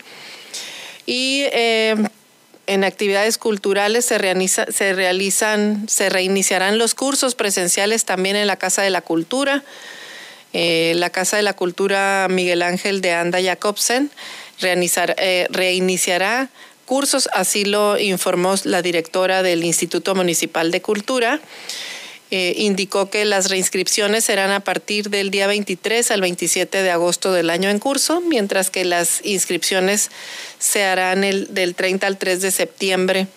Y 1.07 1.45
eh, 1.53 1.97
en 2.67 2.85
actividades 2.85 3.39
culturales 3.39 4.05
se, 4.05 4.19
se 4.49 4.93
realizan, 4.93 5.89
se 5.89 6.09
reiniciarán 6.11 6.79
los 6.79 6.95
cursos 6.95 7.35
presenciales 7.35 8.05
también 8.05 8.37
en 8.37 8.47
la 8.47 8.57
Casa 8.57 8.83
de 8.83 8.91
la 8.91 9.01
Cultura. 9.01 9.65
Eh, 10.53 10.93
la 10.97 11.11
Casa 11.11 11.37
de 11.37 11.43
la 11.43 11.55
Cultura 11.55 12.27
Miguel 12.31 12.63
Ángel 12.63 13.01
de 13.01 13.13
Anda 13.13 13.43
Jacobsen 13.43 14.11
eh, 14.61 15.47
reiniciará 15.51 16.49
cursos, 16.85 17.29
así 17.35 17.65
lo 17.65 17.99
informó 17.99 18.55
la 18.65 18.81
directora 18.83 19.43
del 19.43 19.63
Instituto 19.63 20.15
Municipal 20.15 20.71
de 20.71 20.81
Cultura. 20.81 21.41
Eh, 22.31 22.53
indicó 22.59 23.09
que 23.09 23.25
las 23.25 23.49
reinscripciones 23.49 24.23
serán 24.23 24.51
a 24.51 24.61
partir 24.61 25.09
del 25.09 25.31
día 25.31 25.47
23 25.47 26.11
al 26.11 26.21
27 26.21 26.83
de 26.83 26.91
agosto 26.91 27.33
del 27.33 27.49
año 27.49 27.71
en 27.71 27.79
curso, 27.79 28.21
mientras 28.21 28.69
que 28.69 28.85
las 28.85 29.25
inscripciones 29.25 30.11
se 30.59 30.85
harán 30.85 31.25
el, 31.25 31.55
del 31.55 31.75
30 31.75 32.07
al 32.07 32.19
3 32.19 32.43
de 32.43 32.51
septiembre 32.51 33.29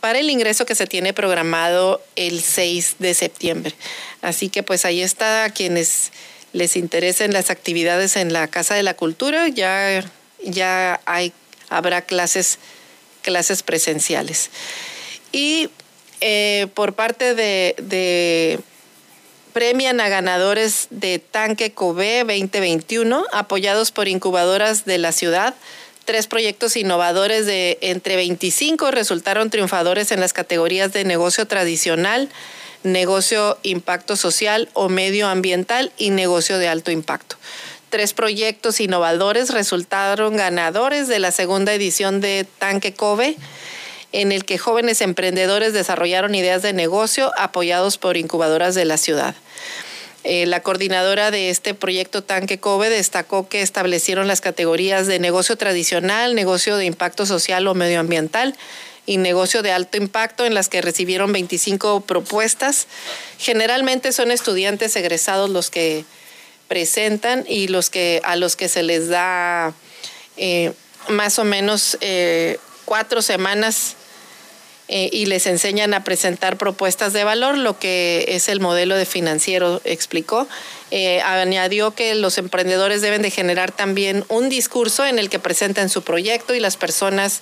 para 0.00 0.18
el 0.18 0.30
ingreso 0.30 0.64
que 0.64 0.74
se 0.74 0.86
tiene 0.86 1.12
programado 1.12 2.02
el 2.16 2.40
6 2.40 2.96
de 2.98 3.14
septiembre. 3.14 3.74
Así 4.22 4.48
que 4.48 4.62
pues 4.62 4.84
ahí 4.84 5.02
está 5.02 5.44
a 5.44 5.50
quienes 5.50 6.10
les 6.54 6.76
interesen 6.76 7.32
las 7.32 7.50
actividades 7.50 8.16
en 8.16 8.32
la 8.32 8.48
Casa 8.48 8.74
de 8.74 8.82
la 8.82 8.94
Cultura, 8.94 9.48
ya, 9.48 10.04
ya 10.42 11.00
habrá 11.68 12.02
clases, 12.02 12.58
clases 13.22 13.62
presenciales. 13.62 14.50
Y 15.32 15.68
eh, 16.26 16.68
por 16.72 16.94
parte 16.94 17.34
de, 17.34 18.58
premian 19.52 20.00
a 20.00 20.08
ganadores 20.08 20.86
de 20.88 21.18
Tanque 21.18 21.72
Kobe 21.72 22.20
2021, 22.20 23.26
apoyados 23.30 23.92
por 23.92 24.08
incubadoras 24.08 24.86
de 24.86 24.96
la 24.96 25.12
ciudad. 25.12 25.54
Tres 26.06 26.26
proyectos 26.26 26.76
innovadores 26.76 27.44
de 27.44 27.76
entre 27.82 28.16
25 28.16 28.90
resultaron 28.90 29.50
triunfadores 29.50 30.12
en 30.12 30.20
las 30.20 30.32
categorías 30.32 30.94
de 30.94 31.04
negocio 31.04 31.46
tradicional, 31.46 32.30
negocio 32.84 33.58
impacto 33.62 34.16
social 34.16 34.70
o 34.72 34.88
medioambiental 34.88 35.92
y 35.98 36.08
negocio 36.08 36.56
de 36.56 36.68
alto 36.68 36.90
impacto. 36.90 37.36
Tres 37.90 38.14
proyectos 38.14 38.80
innovadores 38.80 39.50
resultaron 39.50 40.38
ganadores 40.38 41.06
de 41.06 41.18
la 41.18 41.32
segunda 41.32 41.74
edición 41.74 42.22
de 42.22 42.46
Tanque 42.58 42.94
Kobe 42.94 43.36
en 44.14 44.30
el 44.30 44.44
que 44.44 44.58
jóvenes 44.58 45.00
emprendedores 45.00 45.72
desarrollaron 45.72 46.36
ideas 46.36 46.62
de 46.62 46.72
negocio 46.72 47.32
apoyados 47.36 47.98
por 47.98 48.16
incubadoras 48.16 48.76
de 48.76 48.84
la 48.84 48.96
ciudad. 48.96 49.34
Eh, 50.22 50.46
la 50.46 50.62
coordinadora 50.62 51.32
de 51.32 51.50
este 51.50 51.74
proyecto 51.74 52.22
Tanque 52.22 52.60
Kobe 52.60 52.90
destacó 52.90 53.48
que 53.48 53.60
establecieron 53.60 54.28
las 54.28 54.40
categorías 54.40 55.08
de 55.08 55.18
negocio 55.18 55.56
tradicional, 55.56 56.36
negocio 56.36 56.76
de 56.76 56.84
impacto 56.84 57.26
social 57.26 57.66
o 57.66 57.74
medioambiental 57.74 58.56
y 59.04 59.16
negocio 59.16 59.62
de 59.62 59.72
alto 59.72 59.98
impacto 59.98 60.46
en 60.46 60.54
las 60.54 60.68
que 60.68 60.80
recibieron 60.80 61.32
25 61.32 62.02
propuestas. 62.02 62.86
Generalmente 63.38 64.12
son 64.12 64.30
estudiantes 64.30 64.94
egresados 64.94 65.50
los 65.50 65.70
que 65.70 66.04
presentan 66.68 67.44
y 67.48 67.66
los 67.66 67.90
que 67.90 68.22
a 68.22 68.36
los 68.36 68.54
que 68.54 68.68
se 68.68 68.84
les 68.84 69.08
da 69.08 69.74
eh, 70.36 70.72
más 71.08 71.40
o 71.40 71.44
menos 71.44 71.98
eh, 72.00 72.58
cuatro 72.84 73.20
semanas 73.20 73.96
eh, 74.96 75.10
y 75.10 75.26
les 75.26 75.48
enseñan 75.48 75.92
a 75.92 76.04
presentar 76.04 76.56
propuestas 76.56 77.12
de 77.12 77.24
valor, 77.24 77.58
lo 77.58 77.80
que 77.80 78.26
es 78.28 78.48
el 78.48 78.60
modelo 78.60 78.94
de 78.94 79.06
financiero 79.06 79.80
explicó. 79.84 80.46
Eh, 80.92 81.20
añadió 81.20 81.96
que 81.96 82.14
los 82.14 82.38
emprendedores 82.38 83.02
deben 83.02 83.20
de 83.20 83.32
generar 83.32 83.72
también 83.72 84.24
un 84.28 84.48
discurso 84.48 85.04
en 85.04 85.18
el 85.18 85.30
que 85.30 85.40
presenten 85.40 85.88
su 85.88 86.02
proyecto 86.02 86.54
y 86.54 86.60
las 86.60 86.76
personas 86.76 87.40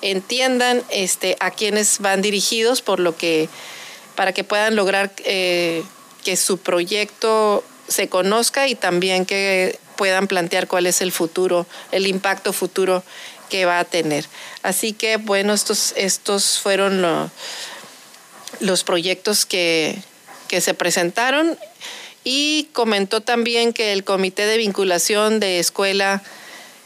entiendan 0.00 0.80
este, 0.90 1.36
a 1.40 1.50
quiénes 1.50 1.98
van 1.98 2.22
dirigidos, 2.22 2.82
por 2.82 3.00
lo 3.00 3.16
que 3.16 3.48
para 4.14 4.32
que 4.32 4.44
puedan 4.44 4.76
lograr 4.76 5.10
eh, 5.24 5.82
que 6.22 6.36
su 6.36 6.58
proyecto 6.58 7.64
se 7.88 8.08
conozca 8.08 8.68
y 8.68 8.76
también 8.76 9.26
que 9.26 9.76
puedan 9.96 10.28
plantear 10.28 10.68
cuál 10.68 10.86
es 10.86 11.00
el 11.00 11.10
futuro, 11.12 11.66
el 11.90 12.06
impacto 12.06 12.52
futuro 12.52 13.02
que 13.52 13.66
va 13.66 13.80
a 13.80 13.84
tener. 13.84 14.24
Así 14.62 14.94
que 14.94 15.18
bueno, 15.18 15.52
estos, 15.52 15.92
estos 15.94 16.58
fueron 16.58 17.30
los 18.60 18.82
proyectos 18.82 19.44
que, 19.44 19.98
que 20.48 20.62
se 20.62 20.72
presentaron 20.72 21.58
y 22.24 22.70
comentó 22.72 23.20
también 23.20 23.74
que 23.74 23.92
el 23.92 24.04
Comité 24.04 24.46
de 24.46 24.56
Vinculación 24.56 25.38
de 25.38 25.58
Escuela 25.58 26.22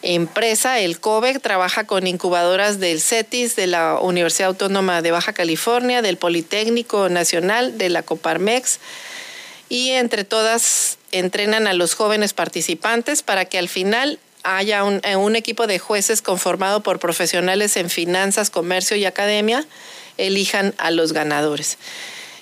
Empresa, 0.02 0.80
el 0.80 0.98
COBE, 0.98 1.38
trabaja 1.38 1.84
con 1.84 2.08
incubadoras 2.08 2.80
del 2.80 3.00
CETIS, 3.00 3.54
de 3.54 3.68
la 3.68 4.00
Universidad 4.00 4.48
Autónoma 4.48 5.02
de 5.02 5.12
Baja 5.12 5.32
California, 5.32 6.02
del 6.02 6.16
Politécnico 6.16 7.08
Nacional, 7.08 7.78
de 7.78 7.90
la 7.90 8.02
Coparmex, 8.02 8.80
y 9.68 9.90
entre 9.90 10.24
todas 10.24 10.98
entrenan 11.12 11.68
a 11.68 11.74
los 11.74 11.94
jóvenes 11.94 12.34
participantes 12.34 13.22
para 13.22 13.44
que 13.44 13.58
al 13.58 13.68
final 13.68 14.18
haya 14.46 14.82
eh, 15.02 15.16
un, 15.16 15.36
equipo 15.36 15.66
de 15.66 15.78
jueces 15.78 16.22
conformado 16.22 16.82
por 16.82 16.98
profesionales 16.98 17.76
en 17.76 17.90
finanzas, 17.90 18.50
comercio 18.50 18.96
y 18.96 19.04
academia, 19.04 19.66
elijan 20.18 20.74
a 20.78 20.90
los 20.90 21.12
ganadores. 21.12 21.78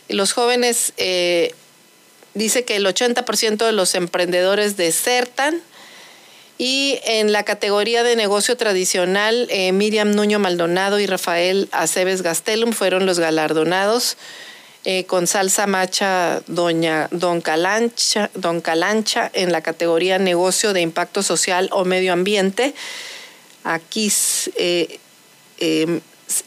Los 0.09 0.33
jóvenes, 0.33 0.93
eh, 0.97 1.55
dice 2.35 2.65
que 2.65 2.77
el 2.77 2.87
80% 2.87 3.65
de 3.65 3.73
los 3.73 3.95
emprendedores 3.95 4.77
desertan 4.77 5.63
y 6.57 7.01
en 7.05 7.33
la 7.33 7.43
categoría 7.43 8.03
de 8.05 8.15
negocio 8.15 8.57
tradicional, 8.57 9.49
eh, 9.51 9.73
Miriam 9.73 10.13
Nuño 10.13 10.39
Maldonado 10.39 11.01
y 11.01 11.07
Rafael 11.07 11.69
Aceves 11.73 12.23
Gastelum 12.23 12.73
fueron 12.73 13.07
los 13.07 13.19
galardonados 13.19 14.17
eh, 14.85 15.05
con 15.05 15.27
salsa 15.27 15.67
macha 15.67 16.43
Doña 16.47 17.09
Don 17.11 17.41
Calancha, 17.41 18.31
Don 18.35 18.61
Calancha 18.61 19.31
en 19.33 19.51
la 19.51 19.63
categoría 19.63 20.19
negocio 20.19 20.75
de 20.75 20.83
impacto 20.83 21.23
social 21.23 21.71
o 21.73 21.85
medio 21.85 22.13
ambiente. 22.13 22.75
Aquí 23.63 24.13
eh, 24.57 24.99
em, 25.59 26.01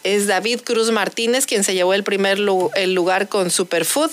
es 0.04 0.28
David 0.28 0.62
Cruz 0.64 0.92
Martínez 0.92 1.48
quien 1.48 1.64
se 1.64 1.74
llevó 1.74 1.96
el 1.96 2.04
primer 2.04 2.38
lugar 2.38 3.28
con 3.28 3.50
Superfood. 3.50 4.12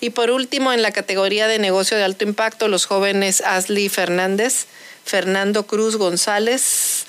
Y 0.00 0.10
por 0.10 0.30
último, 0.30 0.72
en 0.72 0.82
la 0.82 0.92
categoría 0.92 1.48
de 1.48 1.58
negocio 1.58 1.96
de 1.96 2.04
alto 2.04 2.24
impacto, 2.24 2.68
los 2.68 2.84
jóvenes 2.84 3.40
Ashley 3.40 3.88
Fernández, 3.88 4.66
Fernando 5.04 5.66
Cruz 5.66 5.96
González, 5.96 7.06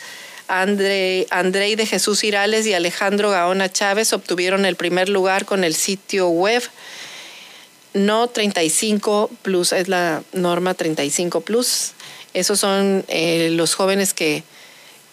André, 0.47 1.25
de 1.29 1.85
Jesús 1.85 2.23
Irales 2.23 2.65
y 2.67 2.73
Alejandro 2.73 3.31
Gaona 3.31 3.71
Chávez 3.71 4.13
obtuvieron 4.13 4.65
el 4.65 4.75
primer 4.75 5.09
lugar 5.09 5.45
con 5.45 5.63
el 5.63 5.73
sitio 5.75 6.29
web 6.29 6.63
No 7.93 8.27
35 8.27 9.31
Plus, 9.41 9.71
es 9.71 9.87
la 9.87 10.23
norma 10.33 10.73
35 10.73 11.41
Plus. 11.41 11.93
Esos 12.33 12.59
son 12.59 13.05
eh, 13.07 13.49
los 13.51 13.75
jóvenes 13.75 14.13
que, 14.13 14.43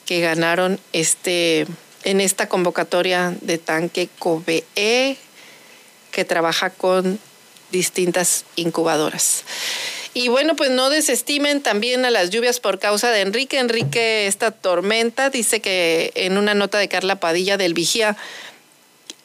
que 0.06 0.20
ganaron 0.20 0.80
este, 0.92 1.66
en 2.04 2.20
esta 2.20 2.48
convocatoria 2.48 3.34
de 3.40 3.58
tanque 3.58 4.08
COBE, 4.18 4.64
que 4.74 6.24
trabaja 6.26 6.70
con 6.70 7.18
distintas 7.70 8.44
incubadoras. 8.56 9.44
Y 10.14 10.28
bueno, 10.28 10.56
pues 10.56 10.70
no 10.70 10.90
desestimen 10.90 11.62
también 11.62 12.04
a 12.04 12.10
las 12.10 12.28
lluvias 12.28 12.60
por 12.60 12.78
causa 12.78 13.10
de 13.10 13.22
Enrique. 13.22 13.58
Enrique, 13.58 14.26
esta 14.26 14.50
tormenta, 14.50 15.30
dice 15.30 15.60
que 15.60 16.12
en 16.14 16.36
una 16.36 16.54
nota 16.54 16.78
de 16.78 16.88
Carla 16.88 17.18
Padilla 17.18 17.56
del 17.56 17.72
Vigía, 17.72 18.16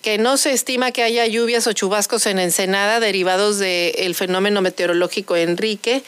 que 0.02 0.18
no 0.18 0.38
se 0.38 0.54
estima 0.54 0.92
que 0.92 1.04
haya 1.04 1.26
lluvias 1.26 1.68
o 1.68 1.74
chubascos 1.74 2.26
en 2.26 2.40
Ensenada 2.40 3.02
derivados 3.02 3.60
del 3.60 4.16
fenómeno 4.16 4.62
meteorológico 4.62 5.36
Enrique, 5.36 6.04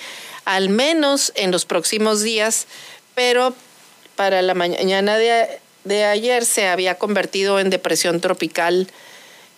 al 0.46 0.70
menos 0.70 1.34
en 1.36 1.52
los 1.52 1.66
próximos 1.66 2.22
días, 2.22 2.66
pero 3.16 3.54
para 4.16 4.42
la 4.42 4.54
mañana 4.54 5.18
de, 5.18 5.60
de 5.84 6.06
ayer 6.06 6.46
se 6.46 6.68
había 6.68 6.96
convertido 6.96 7.60
en 7.60 7.70
depresión 7.70 8.22
tropical 8.22 8.88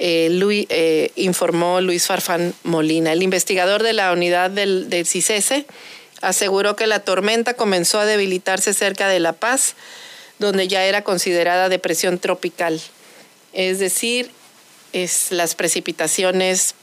eh, 0.04 0.66
eh, 0.70 1.12
informó 1.16 1.80
Luis 1.80 2.08
Farfán 2.08 2.56
Molina. 2.64 3.14
El 3.14 3.22
investigador 3.22 3.84
de 3.84 3.94
la 3.94 4.12
unidad 4.12 4.50
del, 4.50 4.90
del 4.90 5.06
CICESE 5.06 5.68
aseguró 6.22 6.76
que 6.76 6.88
la 6.88 7.02
tormenta 7.02 7.54
comenzó 7.54 8.00
a 8.00 8.06
debilitarse 8.06 8.74
cerca 8.74 9.08
de 9.08 9.20
La 9.20 9.34
Paz, 9.34 9.76
donde 10.40 10.68
ya 10.68 10.86
era 10.86 11.04
considerada 11.04 11.70
depresión 11.70 12.18
tropical. 12.18 12.82
Es 13.54 13.78
decir, 13.78 14.32
es, 14.92 15.32
las 15.32 15.54
precipitaciones 15.54 16.74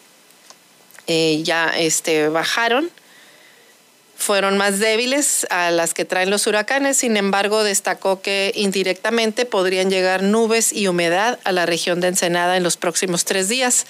eh, 1.08 1.40
ya 1.42 1.76
este, 1.76 2.28
bajaron 2.28 2.88
fueron 4.18 4.58
más 4.58 4.80
débiles 4.80 5.46
a 5.48 5.70
las 5.70 5.94
que 5.94 6.04
traen 6.04 6.28
los 6.28 6.48
huracanes, 6.48 6.96
sin 6.96 7.16
embargo 7.16 7.62
destacó 7.62 8.20
que 8.20 8.50
indirectamente 8.56 9.46
podrían 9.46 9.90
llegar 9.90 10.24
nubes 10.24 10.72
y 10.72 10.88
humedad 10.88 11.38
a 11.44 11.52
la 11.52 11.66
región 11.66 12.00
de 12.00 12.08
Ensenada 12.08 12.56
en 12.56 12.64
los 12.64 12.76
próximos 12.76 13.24
tres 13.24 13.48
días, 13.48 13.86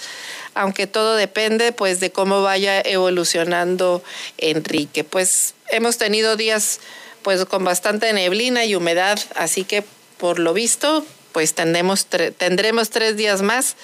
aunque 0.55 0.87
todo 0.87 1.17
depende 1.17 1.73
pues 1.73 1.99
de 1.99 2.13
cómo 2.13 2.43
vaya 2.43 2.79
evolucionando 2.83 4.05
Enrique. 4.37 5.03
Pues 5.03 5.55
hemos 5.71 5.97
tenido 5.97 6.37
días 6.37 6.79
pues 7.23 7.47
con 7.47 7.65
bastante 7.65 8.13
neblina 8.13 8.67
y 8.67 8.75
humedad, 8.75 9.19
así 9.35 9.65
que 9.65 9.83
por 10.19 10.39
lo 10.41 10.53
visto 10.53 11.07
pues 11.33 11.55
tendremos, 11.55 12.05
tendremos 12.07 12.91
tres 12.91 13.17
días 13.17 13.41
más 13.41 13.77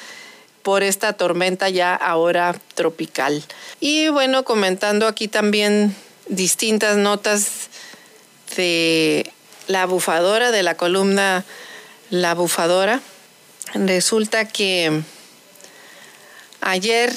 por 0.62 0.82
esta 0.82 1.14
tormenta 1.14 1.70
ya 1.70 1.94
ahora 1.94 2.54
tropical. 2.74 3.42
Y 3.80 4.08
bueno, 4.08 4.44
comentando 4.44 5.06
aquí 5.06 5.26
también 5.26 5.96
distintas 6.28 6.96
notas 6.96 7.68
de 8.56 9.30
la 9.66 9.86
bufadora, 9.86 10.50
de 10.50 10.62
la 10.62 10.76
columna 10.76 11.44
La 12.10 12.34
bufadora. 12.34 13.00
Resulta 13.74 14.46
que 14.46 15.02
ayer 16.60 17.12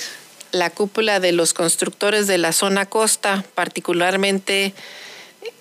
la 0.52 0.70
cúpula 0.70 1.20
de 1.20 1.32
los 1.32 1.54
constructores 1.54 2.28
de 2.28 2.38
la 2.38 2.52
zona 2.54 2.86
costa, 2.86 3.44
particularmente 3.54 4.74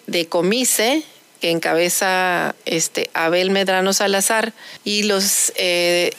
de 0.07 0.27
Comice, 0.27 1.03
que 1.41 1.51
encabeza 1.51 2.55
este 2.65 3.11
Abel 3.13 3.51
Medrano 3.51 3.93
Salazar, 3.93 4.53
y 4.85 5.03
los 5.03 5.53
eh, 5.57 6.13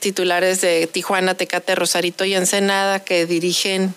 titulares 0.00 0.60
de 0.60 0.86
Tijuana, 0.86 1.34
Tecate, 1.34 1.74
Rosarito 1.74 2.24
y 2.24 2.34
Ensenada, 2.34 3.00
que 3.00 3.24
dirigen 3.24 3.94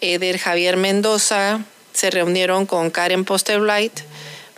Eder 0.00 0.38
Javier 0.38 0.76
Mendoza, 0.76 1.64
se 1.94 2.10
reunieron 2.10 2.66
con 2.66 2.90
Karen 2.90 3.24
Posterwright 3.24 4.00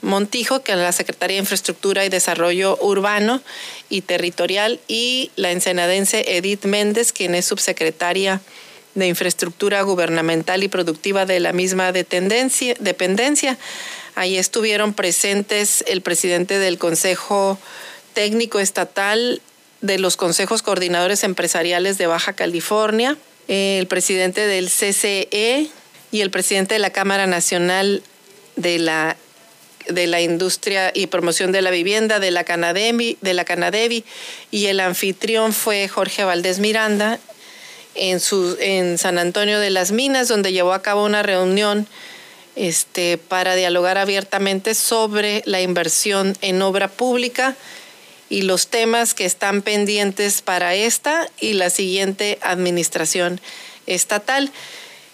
Montijo, 0.03 0.63
que 0.63 0.73
es 0.73 0.79
la 0.79 0.93
Secretaría 0.93 1.37
de 1.37 1.43
Infraestructura 1.43 2.05
y 2.05 2.09
Desarrollo 2.09 2.79
Urbano 2.81 3.41
y 3.89 4.03
Territorial, 4.03 4.81
y 4.89 5.31
la 5.37 5.53
ensenadense 5.53 6.37
Edith 6.37 6.65
Méndez, 6.65 7.13
quien 7.13 7.35
es 7.35 7.47
subsecretaria 7.47 8.41
de 8.95 9.07
Infraestructura 9.07 9.83
Gubernamental 9.83 10.63
y 10.65 10.69
Productiva 10.69 11.27
de 11.27 11.41
la 11.41 11.53
misma 11.53 11.93
dependencia. 11.93 13.59
Ahí 14.15 14.39
estuvieron 14.39 14.95
presentes 14.95 15.85
el 15.87 16.01
presidente 16.01 16.59
del 16.59 16.79
Consejo 16.79 17.59
Técnico 18.15 18.59
Estatal 18.59 19.43
de 19.83 19.99
los 19.99 20.17
Consejos 20.17 20.63
Coordinadores 20.63 21.25
Empresariales 21.25 21.99
de 21.99 22.07
Baja 22.07 22.33
California, 22.33 23.17
el 23.49 23.87
presidente 23.87 24.47
del 24.47 24.69
CCE, 24.69 25.69
y 26.17 26.23
el 26.23 26.31
presidente 26.31 26.75
de 26.75 26.79
la 26.79 26.91
Cámara 26.91 27.27
Nacional 27.27 28.03
de 28.57 28.79
la 28.79 29.17
de 29.87 30.07
la 30.07 30.21
Industria 30.21 30.91
y 30.95 31.07
Promoción 31.09 31.53
de 31.53 31.61
la 31.63 31.71
Vivienda 31.71 32.19
de 32.19 32.31
la 32.31 32.43
Canadevi, 32.43 33.19
de 33.21 33.35
la 33.35 33.45
Canadevi 33.45 34.03
y 34.51 34.67
el 34.67 34.81
anfitrión 34.81 35.53
fue 35.53 35.87
Jorge 35.89 36.25
Valdés 36.25 36.59
Miranda 36.59 37.21
en, 37.95 38.19
su, 38.19 38.57
en 38.61 38.97
San 38.99 39.19
Antonio 39.19 39.61
de 39.61 39.71
las 39.71 39.93
Minas, 39.93 40.27
donde 40.27 40.53
llevó 40.53 40.73
a 40.73 40.83
cabo 40.83 41.05
una 41.05 41.23
reunión 41.23 41.87
este, 42.57 43.19
para 43.19 43.55
dialogar 43.55 43.99
abiertamente 43.99 44.75
sobre 44.75 45.43
la 45.45 45.61
inversión 45.61 46.37
en 46.41 46.63
obra 46.63 46.89
pública 46.89 47.55
y 48.29 48.43
los 48.43 48.69
temas 48.69 49.13
que 49.13 49.27
están 49.27 49.61
pendientes 49.61 50.41
para 50.41 50.75
esta 50.75 51.29
y 51.39 51.53
la 51.53 51.71
siguiente 51.71 52.39
administración 52.41 53.41
estatal. 53.87 54.51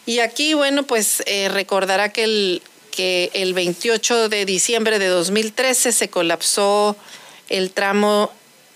Y 0.06 0.18
aquí, 0.18 0.54
bueno, 0.54 0.82
pues 0.82 1.22
eh, 1.26 1.48
recordará 1.48 2.12
que 2.12 2.24
el, 2.24 2.62
que 2.90 3.30
el 3.34 3.54
28 3.54 4.28
de 4.28 4.44
diciembre 4.44 4.98
de 4.98 5.06
2013 5.06 5.92
se 5.92 6.08
colapsó 6.08 6.96
el 7.48 7.70
tramo 7.70 8.32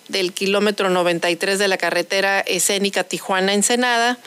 del 0.08 0.32
kilómetro 0.32 0.88
93 0.88 1.58
de 1.58 1.68
la 1.68 1.78
carretera 1.78 2.40
escénica 2.40 3.02
Tijuana-Ensenada, 3.02 4.18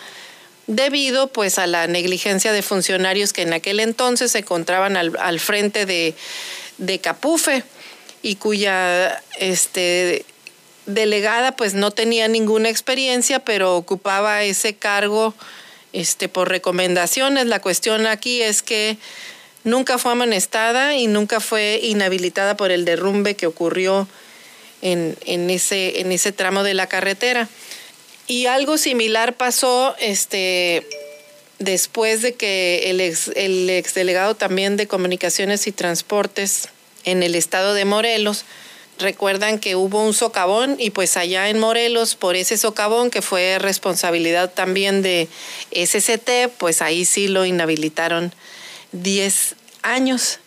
debido 0.67 1.27
pues 1.27 1.57
a 1.57 1.67
la 1.67 1.87
negligencia 1.87 2.51
de 2.51 2.61
funcionarios 2.61 3.33
que 3.33 3.43
en 3.43 3.53
aquel 3.53 3.79
entonces 3.79 4.31
se 4.33 4.39
encontraban 4.39 4.97
al, 4.97 5.39
frente 5.39 5.85
de, 5.85 6.15
de, 6.77 6.99
Capufe 6.99 7.63
y 8.21 8.35
cuya 8.35 9.23
este, 9.39 10.25
delegada 10.85 11.55
pues 11.55 11.73
no 11.73 11.91
tenía 11.91 12.27
ninguna 12.27 12.69
experiencia, 12.69 13.39
pero 13.39 13.77
ocupaba 13.77 14.43
ese 14.43 14.75
cargo 14.75 15.33
este, 15.93 16.29
por 16.29 16.49
recomendaciones. 16.49 17.45
La 17.45 17.61
cuestión 17.61 18.05
aquí 18.05 18.41
es 18.41 18.61
que 18.61 18.97
nunca 19.63 19.97
fue 19.97 20.13
amonestada 20.13 20.95
y 20.95 21.07
nunca 21.07 21.39
fue 21.39 21.79
inhabilitada 21.83 22.57
por 22.57 22.71
el 22.71 22.85
derrumbe 22.85 23.35
que 23.35 23.47
ocurrió 23.47 24.07
en, 24.81 25.15
ese, 25.49 26.01
en 26.01 26.11
ese 26.11 26.31
tramo 26.31 26.63
de 26.63 26.73
la 26.73 26.87
carretera. 26.87 27.47
Y 28.27 28.45
algo 28.45 28.77
similar 28.77 29.33
pasó 29.33 29.95
este, 29.99 30.85
después 31.57 32.21
de 32.21 32.33
que 32.33 32.89
el 32.89 33.01
ex, 33.01 33.29
el 33.35 33.69
exdelegado 33.69 34.35
también 34.35 34.77
de 34.77 34.87
Comunicaciones 34.87 35.67
y 35.67 35.71
Transportes 35.71 36.69
en 37.05 37.23
el 37.23 37.35
estado 37.35 37.73
de 37.73 37.85
Morelos 37.85 38.45
recuerdan 38.99 39.59
que 39.59 39.75
hubo 39.75 40.03
un 40.03 40.13
socavón 40.13 40.75
y 40.77 40.91
pues 40.91 41.17
allá 41.17 41.49
en 41.49 41.59
Morelos, 41.59 42.15
por 42.15 42.35
ese 42.35 42.57
socavón 42.57 43.09
que 43.09 43.21
fue 43.21 43.57
responsabilidad 43.59 44.51
también 44.53 45.01
de 45.01 45.27
SCT, 45.71 46.51
pues 46.57 46.81
ahí 46.81 47.05
sí 47.05 47.27
lo 47.27 47.45
inhabilitaron 47.45 48.33
10 48.91 49.55
años. 49.81 50.39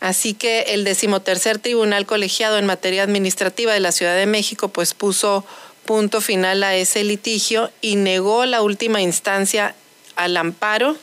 Así 0.00 0.34
que 0.34 0.60
el 0.74 0.84
decimotercer 0.84 1.58
tribunal 1.58 2.06
colegiado 2.06 2.58
en 2.58 2.66
materia 2.66 3.02
administrativa 3.02 3.72
de 3.72 3.80
la 3.80 3.92
Ciudad 3.92 4.16
de 4.16 4.26
México 4.26 4.68
pues 4.68 4.94
puso 4.94 5.44
punto 5.84 6.20
final 6.20 6.62
a 6.62 6.76
ese 6.76 7.02
litigio 7.02 7.70
y 7.80 7.96
negó 7.96 8.44
la 8.44 8.62
última 8.62 9.00
instancia 9.00 9.74
al 10.16 10.36
amparo 10.36 10.96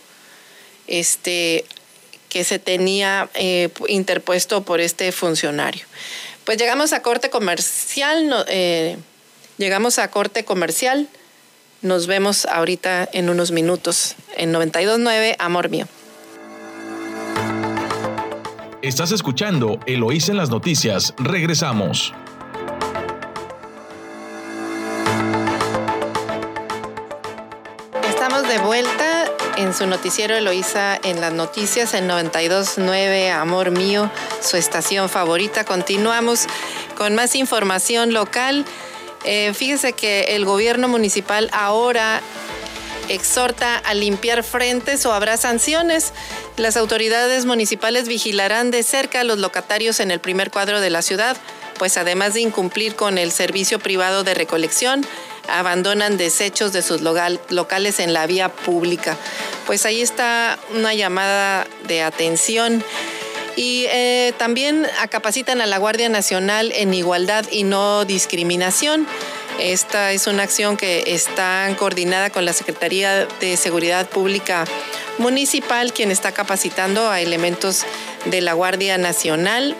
este, 0.88 1.66
que 2.30 2.44
se 2.44 2.60
tenía 2.60 3.30
eh, 3.34 3.70
interpuesto 3.88 4.64
por 4.64 4.80
este 4.80 5.12
funcionario. 5.12 5.86
Pues 6.46 6.60
llegamos 6.60 6.94
a 6.94 7.02
corte 7.02 7.32
comercial, 7.32 8.46
eh, 8.48 8.98
llegamos 9.58 9.98
a 9.98 10.12
corte 10.12 10.46
comercial. 10.46 11.08
Nos 11.82 12.06
vemos 12.06 12.46
ahorita 12.46 13.10
en 13.12 13.30
unos 13.30 13.52
minutos 13.52 14.16
en 14.38 14.52
929 14.52 15.36
Amor 15.40 15.70
Mío. 15.70 15.88
Estás 18.84 19.12
escuchando 19.12 19.80
Eloís 19.88 20.30
en 20.30 20.38
las 20.38 20.52
noticias. 20.52 21.16
Regresamos. 21.18 22.14
Estamos 28.08 28.48
de 28.48 28.60
vuelta 28.60 28.95
en 29.58 29.74
su 29.74 29.86
noticiero 29.88 30.36
Eloísa 30.36 31.00
en 31.04 31.22
las 31.22 31.34
noticias 31.34 31.94
en 31.94 32.08
929 32.08 33.32
Amor 33.32 33.72
Mío, 33.72 34.10
su 34.42 34.58
estación 34.58 35.10
favorita. 35.10 35.64
Continuamos 35.64 36.48
con 36.98 37.16
más 37.16 37.36
información 37.36 38.14
local. 38.14 38.66
Eh, 39.24 39.54
fíjese 39.54 39.94
que 39.94 40.36
el 40.36 40.46
gobierno 40.46 40.88
municipal 40.88 41.50
ahora 41.54 42.22
exhorta 43.10 43.78
a 43.78 43.94
limpiar 43.94 44.44
frentes 44.44 45.06
o 45.06 45.14
habrá 45.14 45.38
sanciones. 45.38 46.14
Las 46.58 46.78
autoridades 46.78 47.46
municipales 47.46 48.08
vigilarán 48.08 48.72
de 48.72 48.84
cerca 48.84 49.22
a 49.22 49.24
los 49.24 49.40
locatarios 49.40 50.00
en 50.00 50.12
el 50.12 50.20
primer 50.20 50.52
cuadro 50.52 50.82
de 50.82 50.90
la 50.90 51.02
ciudad, 51.02 51.38
pues 51.78 51.98
además 51.98 52.34
de 52.34 52.42
incumplir 52.42 52.96
con 52.96 53.18
el 53.18 53.32
servicio 53.32 53.80
privado 53.80 54.24
de 54.24 54.34
recolección, 54.34 55.06
abandonan 55.48 56.18
desechos 56.18 56.74
de 56.74 56.82
sus 56.82 57.02
locales 57.02 58.00
en 58.00 58.14
la 58.14 58.28
vía 58.28 58.50
pública. 58.50 59.18
Pues 59.66 59.86
ahí 59.86 60.02
está 60.02 60.60
una 60.74 60.94
llamada 60.94 61.68
de 61.88 62.02
atención. 62.02 62.84
Y 63.58 63.86
eh, 63.88 64.34
también 64.38 64.86
capacitan 65.10 65.62
a 65.62 65.66
la 65.66 65.78
Guardia 65.78 66.10
Nacional 66.10 66.74
en 66.76 66.94
igualdad 66.94 67.46
y 67.52 67.64
no 67.64 68.04
discriminación. 68.04 69.08
Esta 69.60 70.12
es 70.12 70.28
una 70.28 70.44
acción 70.44 70.76
que 70.76 71.04
está 71.08 71.74
coordinada 71.78 72.30
con 72.30 72.44
la 72.44 72.52
Secretaría 72.52 73.26
de 73.40 73.56
Seguridad 73.56 74.10
Pública 74.10 74.66
Municipal, 75.18 75.94
quien 75.94 76.12
está 76.12 76.34
capacitando 76.34 77.10
a 77.10 77.22
elementos 77.22 77.86
de 78.26 78.42
la 78.42 78.52
Guardia 78.52 78.98
Nacional 78.98 79.78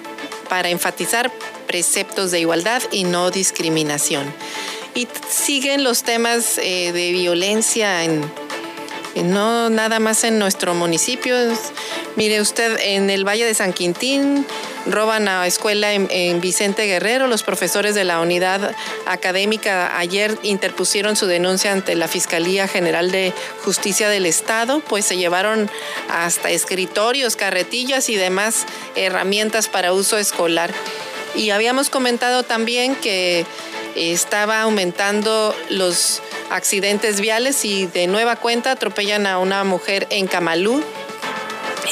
para 0.48 0.70
enfatizar 0.70 1.30
preceptos 1.68 2.32
de 2.32 2.40
igualdad 2.40 2.82
y 2.92 3.04
no 3.04 3.32
discriminación. 3.32 4.34
Y 4.96 5.08
siguen 5.30 5.84
los 5.84 6.04
temas 6.04 6.58
eh, 6.58 6.92
de 6.92 7.12
violencia 7.12 8.04
en, 8.04 8.24
no 9.24 9.70
nada 9.70 10.00
más 10.00 10.24
en 10.24 10.40
nuestro 10.40 10.74
municipio, 10.74 11.36
Mire 12.16 12.40
usted, 12.40 12.80
en 12.82 13.10
el 13.10 13.28
Valle 13.28 13.46
de 13.46 13.54
San 13.54 13.74
Quintín 13.74 14.46
roban 14.86 15.28
a 15.28 15.46
escuela 15.48 15.92
en, 15.92 16.40
Vicente 16.40 16.86
Guerrero. 16.86 17.28
Los 17.28 17.44
profesores 17.44 17.94
de 17.94 18.06
la 18.06 18.22
unidad 18.22 18.74
académica 19.06 19.98
ayer 19.98 20.38
interpusieron 20.44 21.18
su 21.18 21.26
denuncia 21.26 21.74
ante 21.74 21.96
la 21.96 22.08
Fiscalía 22.08 22.70
General 22.70 23.12
de 23.12 23.34
Justicia 23.66 24.08
del 24.08 24.26
Estado, 24.26 24.80
pues 24.80 25.04
se 25.04 25.18
llevaron 25.18 25.70
hasta 26.10 26.52
escritorios, 26.52 27.36
carretillas 27.36 28.08
y 28.08 28.16
demás 28.16 28.66
herramientas 28.96 29.68
para 29.68 29.92
uso 29.92 30.18
escolar. 30.18 30.72
Y 31.36 31.50
habíamos 31.50 31.90
comentado 31.90 32.44
también 32.44 32.96
que 32.96 33.46
estaba 33.96 34.62
aumentando 34.62 35.56
los 35.70 36.22
accidentes 36.50 37.22
viales 37.22 37.66
y 37.66 37.88
de 37.88 38.08
nueva 38.08 38.36
cuenta 38.36 38.72
atropellan 38.72 39.28
a 39.28 39.40
una 39.40 39.64
mujer 39.64 40.08
en 40.10 40.28
Camalú 40.28 40.84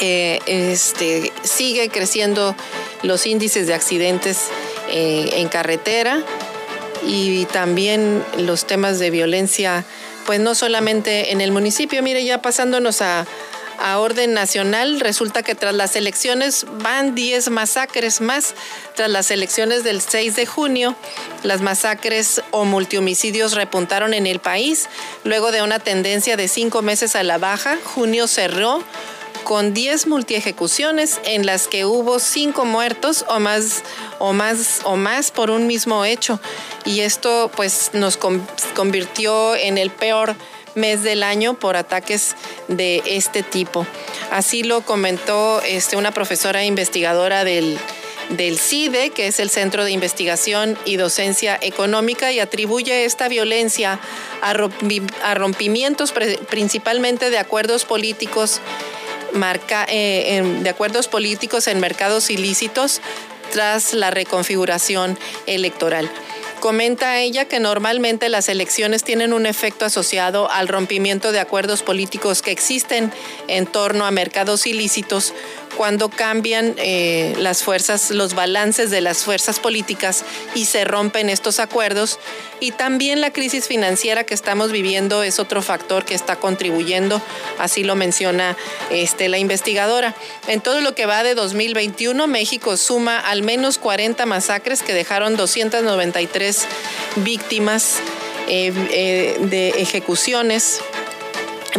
eh, 0.00 0.40
este, 0.46 1.32
sigue 1.42 1.88
creciendo 1.88 2.56
los 3.02 3.26
índices 3.26 3.66
de 3.66 3.74
accidentes 3.74 4.48
eh, 4.90 5.30
en 5.34 5.48
carretera 5.48 6.22
y 7.06 7.44
también 7.46 8.22
los 8.38 8.66
temas 8.66 8.98
de 8.98 9.10
violencia, 9.10 9.84
pues 10.26 10.40
no 10.40 10.54
solamente 10.54 11.32
en 11.32 11.40
el 11.40 11.52
municipio, 11.52 12.02
mire, 12.02 12.24
ya 12.24 12.42
pasándonos 12.42 13.02
a, 13.02 13.26
a 13.78 13.98
orden 13.98 14.34
nacional, 14.34 15.00
resulta 15.00 15.42
que 15.42 15.54
tras 15.54 15.74
las 15.74 15.96
elecciones 15.96 16.66
van 16.82 17.14
10 17.14 17.50
masacres 17.50 18.20
más. 18.20 18.54
Tras 18.94 19.10
las 19.10 19.30
elecciones 19.30 19.84
del 19.84 20.00
6 20.00 20.36
de 20.36 20.46
junio, 20.46 20.94
las 21.42 21.60
masacres 21.60 22.42
o 22.50 22.64
multihomicidios 22.64 23.54
repuntaron 23.54 24.14
en 24.14 24.26
el 24.26 24.40
país. 24.40 24.88
Luego 25.24 25.52
de 25.52 25.62
una 25.62 25.78
tendencia 25.78 26.36
de 26.36 26.48
cinco 26.48 26.82
meses 26.82 27.16
a 27.16 27.22
la 27.22 27.38
baja, 27.38 27.78
junio 27.84 28.26
cerró 28.26 28.82
con 29.44 29.74
10 29.74 30.06
multiejecuciones 30.06 31.20
en 31.24 31.46
las 31.46 31.68
que 31.68 31.84
hubo 31.84 32.18
5 32.18 32.64
muertos 32.64 33.24
o 33.28 33.38
más, 33.38 33.82
o 34.18 34.32
más, 34.32 34.80
o 34.84 34.96
más 34.96 35.30
por 35.30 35.50
un 35.50 35.66
mismo 35.66 36.04
hecho. 36.04 36.40
Y 36.84 37.00
esto 37.00 37.50
pues 37.54 37.90
nos 37.92 38.16
convirtió 38.16 39.54
en 39.54 39.78
el 39.78 39.90
peor 39.90 40.34
mes 40.74 41.02
del 41.02 41.22
año 41.22 41.54
por 41.54 41.76
ataques 41.76 42.36
de 42.68 43.02
este 43.06 43.42
tipo. 43.42 43.86
Así 44.30 44.62
lo 44.62 44.82
comentó 44.82 45.62
este, 45.62 45.96
una 45.96 46.12
profesora 46.12 46.64
investigadora 46.64 47.44
del, 47.44 47.78
del 48.30 48.58
CIDE, 48.58 49.10
que 49.10 49.26
es 49.26 49.40
el 49.40 49.50
Centro 49.50 49.84
de 49.84 49.92
Investigación 49.92 50.78
y 50.84 50.96
Docencia 50.96 51.58
Económica, 51.60 52.32
y 52.32 52.40
atribuye 52.40 53.04
esta 53.04 53.28
violencia 53.28 54.00
a 54.42 55.34
rompimientos 55.34 56.12
principalmente 56.48 57.30
de 57.30 57.38
acuerdos 57.38 57.84
políticos 57.84 58.60
marca, 59.34 59.84
eh, 59.88 60.42
de 60.62 60.70
acuerdos 60.70 61.08
políticos 61.08 61.66
en 61.66 61.80
mercados 61.80 62.30
ilícitos 62.30 63.00
tras 63.52 63.92
la 63.92 64.10
reconfiguración 64.10 65.18
electoral. 65.46 66.10
Comenta 66.64 67.18
ella 67.18 67.44
que 67.44 67.60
normalmente 67.60 68.30
las 68.30 68.48
elecciones 68.48 69.04
tienen 69.04 69.34
un 69.34 69.44
efecto 69.44 69.84
asociado 69.84 70.50
al 70.50 70.66
rompimiento 70.66 71.30
de 71.30 71.38
acuerdos 71.38 71.82
políticos 71.82 72.40
que 72.40 72.52
existen 72.52 73.12
en 73.48 73.66
torno 73.66 74.06
a 74.06 74.10
mercados 74.10 74.66
ilícitos 74.66 75.34
cuando 75.76 76.08
cambian 76.08 76.74
eh, 76.78 77.34
las 77.38 77.62
fuerzas, 77.62 78.10
los 78.10 78.34
balances 78.34 78.90
de 78.90 79.00
las 79.00 79.24
fuerzas 79.24 79.60
políticas 79.60 80.24
y 80.54 80.66
se 80.66 80.84
rompen 80.84 81.30
estos 81.30 81.58
acuerdos. 81.60 82.18
Y 82.60 82.70
también 82.72 83.20
la 83.20 83.32
crisis 83.32 83.66
financiera 83.66 84.24
que 84.24 84.34
estamos 84.34 84.72
viviendo 84.72 85.22
es 85.22 85.38
otro 85.38 85.60
factor 85.62 86.04
que 86.04 86.14
está 86.14 86.36
contribuyendo, 86.36 87.20
así 87.58 87.84
lo 87.84 87.94
menciona 87.94 88.56
este, 88.90 89.28
la 89.28 89.38
investigadora. 89.38 90.14
En 90.46 90.60
todo 90.60 90.80
lo 90.80 90.94
que 90.94 91.06
va 91.06 91.22
de 91.22 91.34
2021, 91.34 92.26
México 92.26 92.76
suma 92.76 93.18
al 93.18 93.42
menos 93.42 93.78
40 93.78 94.24
masacres 94.26 94.82
que 94.82 94.94
dejaron 94.94 95.36
293 95.36 96.66
víctimas 97.16 97.98
eh, 98.46 98.72
eh, 98.90 99.36
de 99.40 99.70
ejecuciones 99.70 100.80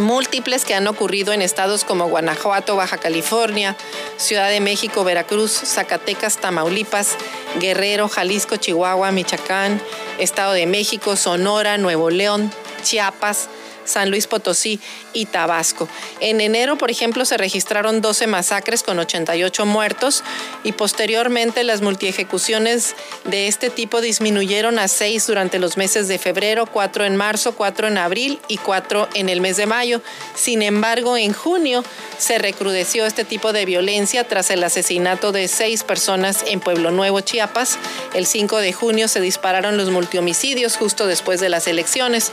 múltiples 0.00 0.64
que 0.64 0.74
han 0.74 0.86
ocurrido 0.86 1.32
en 1.32 1.42
estados 1.42 1.84
como 1.84 2.08
Guanajuato, 2.08 2.76
Baja 2.76 2.98
California, 2.98 3.76
Ciudad 4.16 4.50
de 4.50 4.60
México, 4.60 5.04
Veracruz, 5.04 5.52
Zacatecas, 5.52 6.38
Tamaulipas, 6.38 7.16
Guerrero, 7.60 8.08
Jalisco, 8.08 8.56
Chihuahua, 8.56 9.12
Michoacán, 9.12 9.80
Estado 10.18 10.52
de 10.52 10.66
México, 10.66 11.16
Sonora, 11.16 11.78
Nuevo 11.78 12.10
León, 12.10 12.50
Chiapas, 12.82 13.48
San 13.86 14.10
Luis 14.10 14.26
Potosí 14.26 14.80
y 15.12 15.26
Tabasco. 15.26 15.88
En 16.20 16.40
enero, 16.40 16.76
por 16.76 16.90
ejemplo, 16.90 17.24
se 17.24 17.36
registraron 17.36 18.00
12 18.00 18.26
masacres 18.26 18.82
con 18.82 18.98
88 18.98 19.64
muertos 19.66 20.22
y 20.62 20.72
posteriormente 20.72 21.64
las 21.64 21.80
multiejecuciones 21.80 22.94
de 23.24 23.48
este 23.48 23.70
tipo 23.70 24.00
disminuyeron 24.00 24.78
a 24.78 24.88
6 24.88 25.26
durante 25.26 25.58
los 25.58 25.76
meses 25.76 26.08
de 26.08 26.18
febrero, 26.18 26.66
4 26.66 27.04
en 27.04 27.16
marzo, 27.16 27.54
4 27.54 27.88
en 27.88 27.98
abril 27.98 28.40
y 28.48 28.58
4 28.58 29.08
en 29.14 29.28
el 29.28 29.40
mes 29.40 29.56
de 29.56 29.66
mayo. 29.66 30.02
Sin 30.34 30.62
embargo, 30.62 31.16
en 31.16 31.32
junio 31.32 31.84
se 32.18 32.38
recrudeció 32.38 33.06
este 33.06 33.24
tipo 33.24 33.52
de 33.52 33.64
violencia 33.64 34.24
tras 34.24 34.50
el 34.50 34.62
asesinato 34.64 35.32
de 35.32 35.48
seis 35.48 35.84
personas 35.84 36.44
en 36.46 36.60
Pueblo 36.60 36.90
Nuevo, 36.90 37.20
Chiapas. 37.20 37.78
El 38.14 38.26
5 38.26 38.58
de 38.58 38.72
junio 38.72 39.08
se 39.08 39.20
dispararon 39.20 39.76
los 39.76 39.90
multihomicidios 39.90 40.76
justo 40.76 41.06
después 41.06 41.40
de 41.40 41.48
las 41.48 41.66
elecciones. 41.66 42.32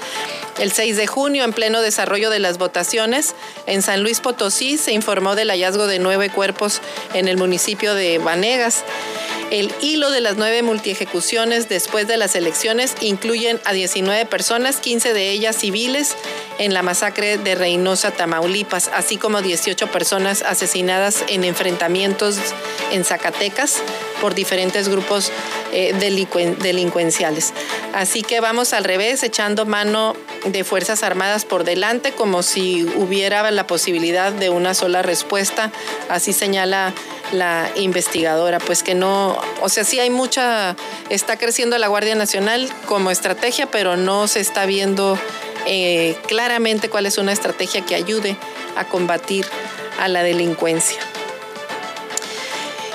El 0.59 0.71
6 0.71 0.97
de 0.97 1.07
junio, 1.07 1.42
en 1.43 1.53
pleno 1.53 1.81
desarrollo 1.81 2.29
de 2.29 2.39
las 2.39 2.57
votaciones, 2.57 3.35
en 3.65 3.81
San 3.81 4.03
Luis 4.03 4.19
Potosí 4.19 4.77
se 4.77 4.93
informó 4.93 5.35
del 5.35 5.49
hallazgo 5.49 5.87
de 5.87 5.99
nueve 5.99 6.29
cuerpos 6.29 6.81
en 7.13 7.27
el 7.27 7.37
municipio 7.37 7.93
de 7.95 8.17
Vanegas. 8.17 8.83
El 9.51 9.71
hilo 9.81 10.09
de 10.09 10.21
las 10.21 10.37
nueve 10.37 10.63
multiejecuciones 10.63 11.69
después 11.69 12.07
de 12.07 12.17
las 12.17 12.35
elecciones 12.35 12.95
incluyen 13.01 13.59
a 13.65 13.73
19 13.73 14.25
personas, 14.25 14.77
15 14.77 15.13
de 15.13 15.29
ellas 15.29 15.55
civiles, 15.55 16.15
en 16.59 16.73
la 16.73 16.81
masacre 16.81 17.37
de 17.37 17.55
Reynosa, 17.55 18.11
Tamaulipas, 18.11 18.89
así 18.93 19.17
como 19.17 19.41
18 19.41 19.87
personas 19.87 20.41
asesinadas 20.43 21.23
en 21.27 21.43
enfrentamientos 21.43 22.37
en 22.91 23.03
Zacatecas 23.03 23.81
por 24.21 24.35
diferentes 24.35 24.87
grupos 24.87 25.31
eh, 25.71 25.93
delincuenciales. 26.61 27.53
Así 27.93 28.21
que 28.21 28.39
vamos 28.39 28.73
al 28.73 28.83
revés, 28.83 29.23
echando 29.23 29.65
mano 29.65 30.15
de 30.45 30.63
Fuerzas 30.63 31.03
Armadas 31.03 31.45
por 31.45 31.63
delante, 31.63 32.11
como 32.11 32.43
si 32.43 32.83
hubiera 32.83 33.49
la 33.51 33.67
posibilidad 33.67 34.31
de 34.31 34.49
una 34.49 34.73
sola 34.73 35.01
respuesta, 35.01 35.71
así 36.09 36.33
señala 36.33 36.93
la 37.31 37.69
investigadora, 37.75 38.59
pues 38.59 38.83
que 38.83 38.95
no, 38.95 39.37
o 39.61 39.69
sea, 39.69 39.83
sí 39.83 39.99
hay 39.99 40.09
mucha, 40.09 40.75
está 41.09 41.37
creciendo 41.37 41.77
la 41.77 41.87
Guardia 41.87 42.15
Nacional 42.15 42.69
como 42.85 43.11
estrategia, 43.11 43.69
pero 43.69 43.97
no 43.97 44.27
se 44.27 44.39
está 44.39 44.65
viendo 44.65 45.17
eh, 45.65 46.15
claramente 46.27 46.89
cuál 46.89 47.05
es 47.05 47.17
una 47.17 47.31
estrategia 47.31 47.81
que 47.81 47.95
ayude 47.95 48.37
a 48.75 48.85
combatir 48.85 49.45
a 49.99 50.07
la 50.07 50.23
delincuencia. 50.23 50.99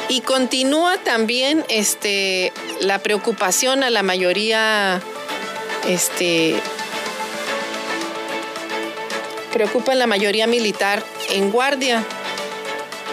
Y 0.08 0.22
continúa 0.22 0.96
también 0.98 1.64
este, 1.68 2.52
la 2.80 2.98
preocupación 2.98 3.82
a 3.82 3.90
la 3.90 4.02
mayoría, 4.02 5.02
este, 5.86 6.54
preocupa 9.52 9.92
a 9.92 9.94
la 9.94 10.06
mayoría 10.06 10.46
militar 10.46 11.02
en 11.30 11.50
guardia 11.50 12.04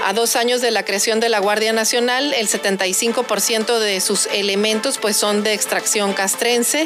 a 0.05 0.13
dos 0.13 0.35
años 0.35 0.61
de 0.61 0.69
la 0.69 0.85
creación 0.85 1.19
de 1.19 1.29
la 1.29 1.39
Guardia 1.39 1.73
Nacional, 1.73 2.33
el 2.35 2.47
75% 2.47 3.79
de 3.79 3.99
sus 4.01 4.27
elementos 4.27 4.99
pues, 4.99 5.17
son 5.17 5.43
de 5.43 5.53
extracción 5.53 6.13
castrense 6.13 6.85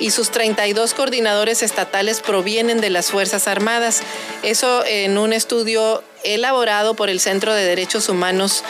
y 0.00 0.10
sus 0.10 0.30
32 0.30 0.94
coordinadores 0.94 1.62
estatales 1.62 2.20
provienen 2.20 2.80
de 2.80 2.90
las 2.90 3.10
Fuerzas 3.10 3.48
Armadas. 3.48 4.02
Eso 4.42 4.84
en 4.86 5.18
un 5.18 5.32
estudio 5.32 6.02
elaborado 6.24 6.94
por 6.94 7.10
el 7.10 7.20
Centro 7.20 7.54
de 7.54 7.64
Derechos 7.64 8.08
Humanos 8.08 8.64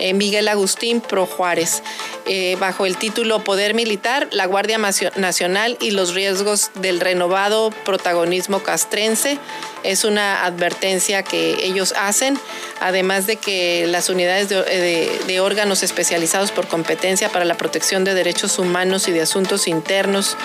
eh, 0.00 0.12
Miguel 0.12 0.48
Agustín 0.48 1.00
Pro 1.00 1.24
Juárez, 1.24 1.82
eh, 2.26 2.56
bajo 2.58 2.84
el 2.84 2.96
título 2.96 3.44
Poder 3.44 3.74
Militar, 3.74 4.28
la 4.32 4.46
Guardia 4.46 4.76
Nacional 4.78 5.76
y 5.80 5.92
los 5.92 6.14
riesgos 6.14 6.72
del 6.74 6.98
renovado 6.98 7.70
protagonismo 7.84 8.60
castrense. 8.60 9.38
Es 9.84 10.04
una 10.04 10.44
advertencia 10.44 11.22
que 11.22 11.64
ellos 11.64 11.94
hacen, 11.96 12.38
además 12.80 13.26
de 13.26 13.36
que 13.36 13.86
las 13.86 14.08
unidades 14.08 14.48
de, 14.48 15.40
órganos 15.40 15.82
especializados 15.82 16.52
por 16.52 16.66
competencia 16.66 17.28
para 17.28 17.44
la 17.44 17.54
protección 17.56 18.04
de 18.04 18.14
derechos 18.14 18.58
humanos 18.58 19.08
y 19.08 19.12
de 19.12 19.20
asuntos 19.22 19.68
internos 19.68 20.36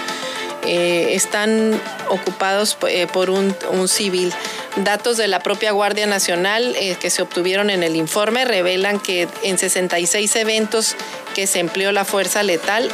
eh, 0.66 1.12
están 1.14 1.80
ocupados 2.10 2.78
por 3.14 3.30
un, 3.30 3.56
civil. 3.88 4.34
Datos 4.76 5.18
de 5.18 5.28
la 5.28 5.40
propia 5.40 5.72
Guardia 5.72 6.06
Nacional 6.06 6.76
eh, 6.76 6.96
que 7.00 7.10
se 7.10 7.22
obtuvieron 7.22 7.70
en 7.70 7.82
el 7.82 7.96
informe 7.96 8.46
revelan 8.46 9.00
que 9.00 9.28
en 9.44 9.58
66 9.58 10.36
eventos 10.36 10.96
que 11.34 11.48
se 11.48 11.60
empleó 11.60 11.92
la 11.92 12.06
fuerza 12.06 12.44
letal, 12.44 12.90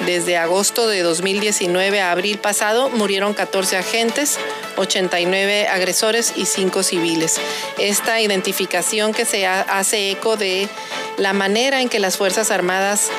desde 0.00 0.36
agosto 0.36 0.86
de 0.88 1.02
2019 1.02 2.00
a 2.00 2.10
abril 2.10 2.38
pasado 2.38 2.90
murieron 2.90 3.34
14 3.34 3.76
agentes, 3.76 4.38
89 4.76 5.68
agresores 5.68 6.32
y 6.36 6.46
5 6.46 6.82
civiles. 6.82 7.36
Esta 7.78 8.20
identificación 8.20 9.12
que 9.12 9.24
se 9.24 9.46
hace 9.46 10.10
eco 10.10 10.36
de 10.36 10.68
la 11.16 11.32
manera 11.32 11.80
en 11.80 11.88
que 11.88 12.00
las 12.00 12.16
Fuerzas 12.16 12.50
Armadas 12.50 13.10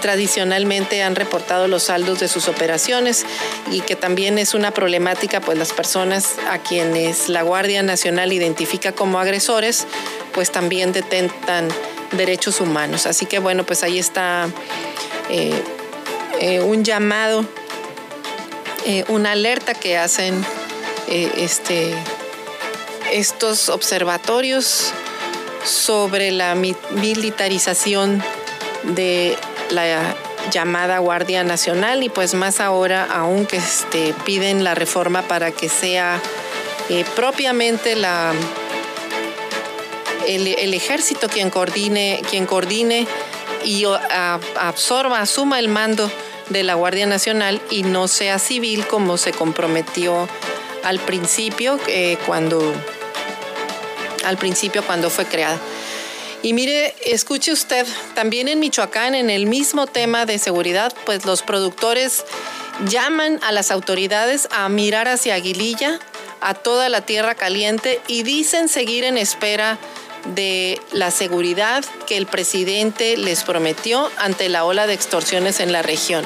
tradicionalmente 0.00 1.02
han 1.02 1.16
reportado 1.16 1.66
los 1.66 1.84
saldos 1.84 2.20
de 2.20 2.28
sus 2.28 2.48
operaciones 2.48 3.26
y 3.70 3.80
que 3.80 3.96
también 3.96 4.38
es 4.38 4.54
una 4.54 4.70
problemática, 4.70 5.40
pues 5.40 5.58
las 5.58 5.72
personas 5.72 6.36
a 6.48 6.58
quienes 6.58 7.28
la 7.28 7.42
Guardia 7.42 7.82
Nacional 7.82 8.32
identifica 8.32 8.92
como 8.92 9.18
agresores, 9.18 9.86
pues 10.32 10.52
también 10.52 10.92
detentan 10.92 11.68
derechos 12.12 12.60
humanos. 12.60 13.06
Así 13.06 13.26
que 13.26 13.38
bueno, 13.38 13.64
pues 13.64 13.82
ahí 13.82 13.98
está 13.98 14.48
eh, 15.30 15.62
eh, 16.40 16.60
un 16.60 16.84
llamado, 16.84 17.44
eh, 18.86 19.04
una 19.08 19.32
alerta 19.32 19.74
que 19.74 19.98
hacen 19.98 20.44
este, 21.08 21.94
estos 23.12 23.70
observatorios 23.70 24.92
sobre 25.64 26.30
la 26.30 26.54
militarización 26.54 28.22
de 28.82 29.36
la 29.70 30.14
llamada 30.50 30.98
Guardia 30.98 31.44
Nacional 31.44 32.02
y 32.02 32.08
pues 32.08 32.34
más 32.34 32.60
ahora 32.60 33.04
aún 33.04 33.46
que 33.46 33.56
este, 33.56 34.14
piden 34.24 34.64
la 34.64 34.74
reforma 34.74 35.22
para 35.22 35.50
que 35.50 35.68
sea 35.68 36.20
propiamente 37.14 37.92
el, 37.92 38.04
ejército 40.74 41.28
quien 41.28 41.50
coordine, 41.50 42.22
quien 42.30 42.46
coordine 42.46 43.06
y 43.64 43.84
absorba, 44.56 45.20
asuma 45.20 45.58
el 45.58 45.68
mando 45.68 46.10
de 46.50 46.62
la 46.62 46.74
Guardia 46.74 47.06
Nacional 47.06 47.60
y 47.70 47.82
no 47.82 48.08
sea 48.08 48.38
civil 48.38 48.86
como 48.86 49.16
se 49.16 49.32
comprometió 49.32 50.28
al 50.84 51.00
principio 51.00 51.78
eh, 51.88 52.16
cuando 52.26 52.74
al 54.24 54.36
principio 54.36 54.84
cuando 54.84 55.10
fue 55.10 55.26
creada. 55.26 55.58
Y 56.42 56.52
mire, 56.52 56.94
escuche 57.04 57.52
usted, 57.52 57.86
también 58.14 58.46
en 58.46 58.60
Michoacán, 58.60 59.14
en 59.14 59.28
el 59.28 59.46
mismo 59.46 59.86
tema 59.86 60.24
de 60.24 60.38
seguridad, 60.38 60.94
pues 61.04 61.24
los 61.24 61.42
productores 61.42 62.24
llaman 62.86 63.40
a 63.42 63.50
las 63.50 63.70
autoridades 63.70 64.48
a 64.52 64.68
mirar 64.68 65.08
hacia 65.08 65.34
Aguililla, 65.34 65.98
a 66.40 66.54
toda 66.54 66.88
la 66.88 67.00
tierra 67.00 67.34
caliente 67.34 68.00
y 68.06 68.22
dicen 68.22 68.68
seguir 68.68 69.02
en 69.02 69.18
espera 69.18 69.78
de 70.34 70.80
la 70.92 71.10
seguridad 71.10 71.84
que 72.06 72.16
el 72.16 72.26
presidente 72.26 73.16
les 73.16 73.44
prometió 73.44 74.10
ante 74.18 74.48
la 74.48 74.64
ola 74.64 74.86
de 74.86 74.94
extorsiones 74.94 75.60
en 75.60 75.72
la 75.72 75.82
región. 75.82 76.24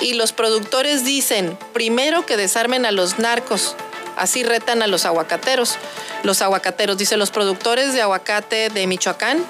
Y 0.00 0.14
los 0.14 0.32
productores 0.32 1.04
dicen, 1.04 1.58
primero 1.72 2.24
que 2.24 2.36
desarmen 2.36 2.86
a 2.86 2.92
los 2.92 3.18
narcos, 3.18 3.76
así 4.16 4.42
retan 4.42 4.82
a 4.82 4.86
los 4.86 5.04
aguacateros. 5.04 5.76
Los 6.22 6.42
aguacateros, 6.42 6.96
dice 6.96 7.16
los 7.16 7.30
productores 7.30 7.92
de 7.92 8.02
aguacate 8.02 8.70
de 8.70 8.86
Michoacán, 8.86 9.44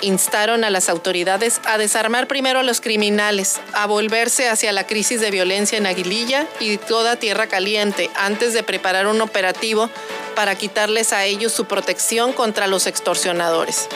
instaron 0.00 0.64
a 0.64 0.70
las 0.70 0.88
autoridades 0.88 1.60
a 1.64 1.78
desarmar 1.78 2.26
primero 2.26 2.58
a 2.58 2.62
los 2.62 2.80
criminales, 2.80 3.60
a 3.72 3.86
volverse 3.86 4.48
hacia 4.48 4.72
la 4.72 4.86
crisis 4.86 5.20
de 5.20 5.30
violencia 5.30 5.78
en 5.78 5.86
Aguililla 5.86 6.46
y 6.60 6.76
toda 6.76 7.16
Tierra 7.16 7.46
Caliente, 7.46 8.10
antes 8.14 8.52
de 8.52 8.62
preparar 8.62 9.06
un 9.06 9.20
operativo 9.20 9.90
para 10.34 10.56
quitarles 10.56 11.12
a 11.12 11.24
ellos 11.24 11.52
su 11.52 11.66
protección 11.66 12.32
contra 12.32 12.66
los 12.66 12.86
extorsionadores. 12.86 13.88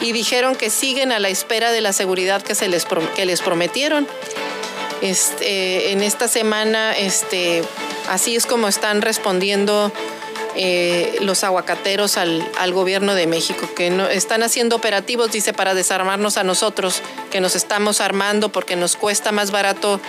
Y 0.00 0.12
dijeron 0.12 0.54
que 0.56 0.70
siguen 0.70 1.12
a 1.12 1.18
la 1.18 1.28
espera 1.28 1.72
de 1.72 1.80
la 1.80 1.92
seguridad 1.92 2.42
que, 2.42 2.54
se 2.54 2.68
les, 2.68 2.86
que 3.16 3.26
les 3.26 3.40
prometieron. 3.40 4.06
Este, 5.00 5.92
en 5.92 6.02
esta 6.02 6.28
semana, 6.28 6.96
este, 6.96 7.62
así 8.08 8.36
es 8.36 8.46
como 8.46 8.68
están 8.68 9.00
respondiendo 9.02 9.92
eh, 10.60 11.18
los 11.20 11.44
aguacateros 11.44 12.16
al, 12.16 12.72
gobierno 12.72 13.14
de 13.14 13.28
México, 13.28 13.68
que 13.76 13.90
no, 13.90 14.08
están 14.08 14.42
haciendo 14.42 14.74
operativos, 14.74 15.30
dice, 15.30 15.52
para 15.52 15.72
desarmarnos 15.72 16.36
a 16.36 16.42
nosotros, 16.42 17.00
que 17.30 17.40
nos 17.40 17.54
estamos 17.54 18.00
armando 18.00 18.48
porque 18.48 18.74
nos 18.74 18.96
cuesta 18.96 19.30
más 19.30 19.52
barato 19.52 20.00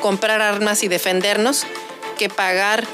comprar 0.00 0.40
armas 0.40 0.84
y 0.84 0.88
defendernos 0.88 1.64
que 2.16 2.28
pagar 2.28 2.84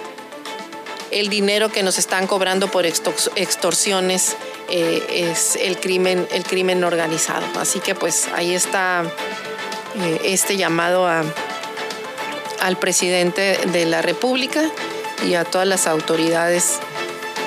el 1.11 1.29
dinero 1.29 1.71
que 1.71 1.83
nos 1.83 1.99
están 1.99 2.27
cobrando 2.27 2.69
por 2.69 2.87
extorsiones 2.87 4.37
eh, 4.71 5.03
es 5.33 5.57
el 5.57 5.79
crimen, 5.79 6.27
el 6.33 6.45
crimen 6.45 6.85
organizado. 6.85 7.47
Así 7.59 7.81
que 7.81 7.95
pues 7.95 8.29
ahí 8.35 8.55
está 8.55 9.05
eh, 10.03 10.21
este 10.25 10.57
llamado 10.57 11.07
al 11.07 12.77
presidente 12.79 13.59
de 13.73 13.87
la 13.87 14.03
República 14.03 14.71
y 15.27 15.35
a 15.35 15.45
todas 15.45 15.67
las 15.67 15.87
autoridades 15.87 16.81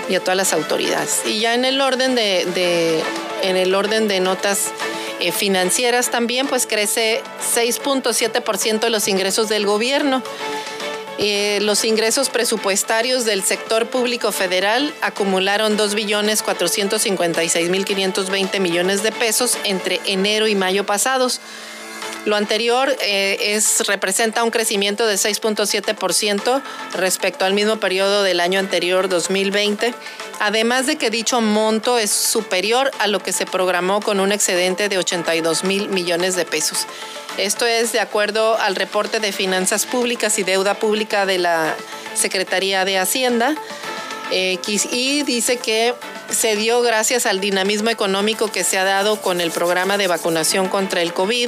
y 0.10 0.16
a 0.16 0.20
todas 0.20 0.38
las 0.38 0.54
autoridades. 0.54 1.22
Y 1.26 1.40
ya 1.40 1.54
en 1.54 1.66
el 1.66 1.82
orden 1.82 2.16
de, 2.16 3.04
en 3.42 3.58
el 3.58 3.76
orden 3.76 4.08
de 4.08 4.20
notas 4.20 4.72
eh, 5.20 5.32
financieras 5.32 6.10
también, 6.12 6.48
pues 6.48 6.68
crece 6.68 7.22
6.7% 7.56 8.80
de 8.80 8.90
los 8.90 9.08
ingresos 9.08 9.50
del 9.50 9.66
gobierno. 9.66 10.24
Eh, 11.20 11.58
los 11.62 11.84
ingresos 11.84 12.30
presupuestarios 12.30 13.26
del 13.26 13.42
sector 13.44 13.88
público 13.88 14.32
federal 14.32 14.94
acumularon 15.02 15.76
2.456.520 15.78 18.60
millones 18.60 19.02
de 19.02 19.12
pesos 19.12 19.58
entre 19.64 20.00
enero 20.06 20.48
y 20.48 20.54
mayo 20.54 20.86
pasados 20.86 21.42
lo 22.28 22.36
anterior 22.36 22.94
eh, 23.02 23.38
es, 23.56 23.88
representa 23.88 24.44
un 24.44 24.52
crecimiento 24.52 25.08
de 25.08 25.16
6.7% 25.16 26.62
respecto 26.94 27.46
al 27.46 27.54
mismo 27.54 27.78
periodo 27.80 28.22
del 28.22 28.42
año 28.42 28.60
anterior, 28.60 29.08
2020, 29.08 29.94
además 30.42 30.88
de 30.88 30.98
que 30.98 31.10
dicho 31.10 31.40
monto 31.40 31.98
es 31.98 32.12
superior 32.12 32.92
a 33.00 33.08
lo 33.08 33.20
que 33.20 33.32
se 33.32 33.46
programó 33.46 34.02
con 34.02 34.20
un 34.20 34.34
excedente 34.34 34.90
de 34.90 34.98
82 34.98 35.64
mil 35.64 35.88
millones 35.88 36.36
de 36.36 36.44
pesos. 36.44 36.86
Esto 37.38 37.66
es 37.66 37.94
de 37.94 38.02
acuerdo 38.02 38.58
al 38.58 38.76
reporte 38.76 39.22
de 39.22 39.32
finanzas 39.32 39.86
públicas 39.86 40.38
y 40.38 40.44
deuda 40.44 40.74
pública 40.74 41.26
de 41.26 41.38
la 41.38 41.76
Secretaría 42.14 42.84
de 42.84 42.98
Hacienda. 42.98 43.56
Eh, 44.32 44.60
y 44.92 45.24
dice 45.24 45.56
que 45.56 45.94
se 46.30 46.58
dio 46.58 46.82
gracias 46.82 47.26
al 47.26 47.40
dinamismo 47.40 47.90
económico 47.90 48.52
que 48.52 48.66
se 48.66 48.78
ha 48.78 48.84
dado 48.84 49.22
con 49.22 49.40
el 49.40 49.52
programa 49.52 49.98
de 49.98 50.08
vacunación 50.08 50.68
contra 50.68 51.02
el 51.02 51.14
COVID 51.14 51.48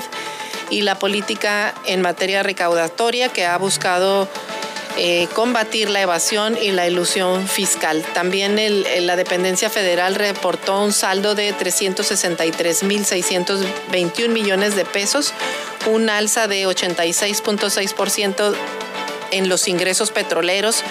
y 0.69 0.81
la 0.81 0.99
política 0.99 1.73
en 1.85 2.01
materia 2.01 2.43
recaudatoria 2.43 3.29
que 3.29 3.45
ha 3.45 3.57
buscado 3.57 4.27
eh, 4.97 5.29
combatir 5.33 5.89
la 5.89 6.01
evasión 6.01 6.57
y 6.61 6.71
la 6.71 6.85
ilusión 6.87 7.47
fiscal. 7.47 8.03
También 8.13 8.57
la 9.05 9.15
dependencia 9.15 9.69
federal 9.69 10.15
reportó 10.15 10.81
un 10.81 10.91
saldo 10.91 11.35
de 11.35 11.55
363.621 11.55 14.29
millones 14.29 14.75
de 14.75 14.83
pesos, 14.83 15.33
un 15.85 16.09
alza 16.09 16.47
de 16.47 16.67
86.6% 16.67 18.53
en 19.31 19.47
los 19.47 19.67
ingresos 19.67 20.09
petroleros 20.11 20.83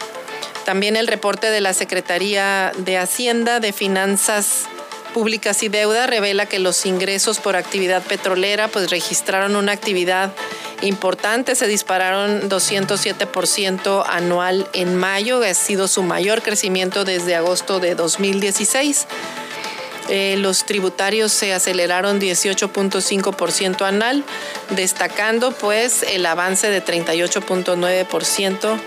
También 0.68 0.98
el 0.98 1.08
reporte 1.08 1.50
de 1.50 1.62
la 1.62 1.74
Secretaría 1.74 2.74
de 2.80 2.98
Hacienda 2.98 3.62
de 3.62 3.72
Finanzas 3.72 4.66
Públicas 5.14 5.64
y 5.64 5.70
Deuda 5.70 6.08
revela 6.08 6.46
que 6.46 6.60
los 6.60 6.86
ingresos 6.86 7.40
por 7.40 7.56
actividad 7.56 8.04
petrolera 8.04 8.68
pues 8.68 8.90
registraron 8.90 9.56
una 9.56 9.72
actividad 9.72 10.34
importante, 10.82 11.56
se 11.56 11.68
dispararon 11.68 12.50
207% 12.50 14.04
anual 14.10 14.68
en 14.74 14.98
mayo, 14.98 15.42
ha 15.42 15.54
sido 15.54 15.88
su 15.88 16.04
mayor 16.04 16.42
crecimiento 16.42 17.06
desde 17.06 17.36
agosto 17.36 17.80
de 17.80 17.96
2016. 17.96 19.08
Eh, 20.10 20.36
los 20.38 20.66
tributarios 20.66 21.32
se 21.32 21.54
aceleraron 21.54 22.20
18.5% 22.20 23.86
anual, 23.86 24.26
destacando 24.72 25.54
pues 25.54 26.04
el 26.04 26.26
avance 26.26 26.70
de 26.70 26.84
38.9% 26.84 28.78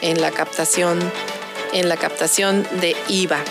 en 0.00 0.20
la 0.20 0.30
captación 0.30 0.98
en 1.72 1.88
la 1.88 1.96
captación 1.96 2.66
de 2.80 2.96
IVA. 3.08 3.42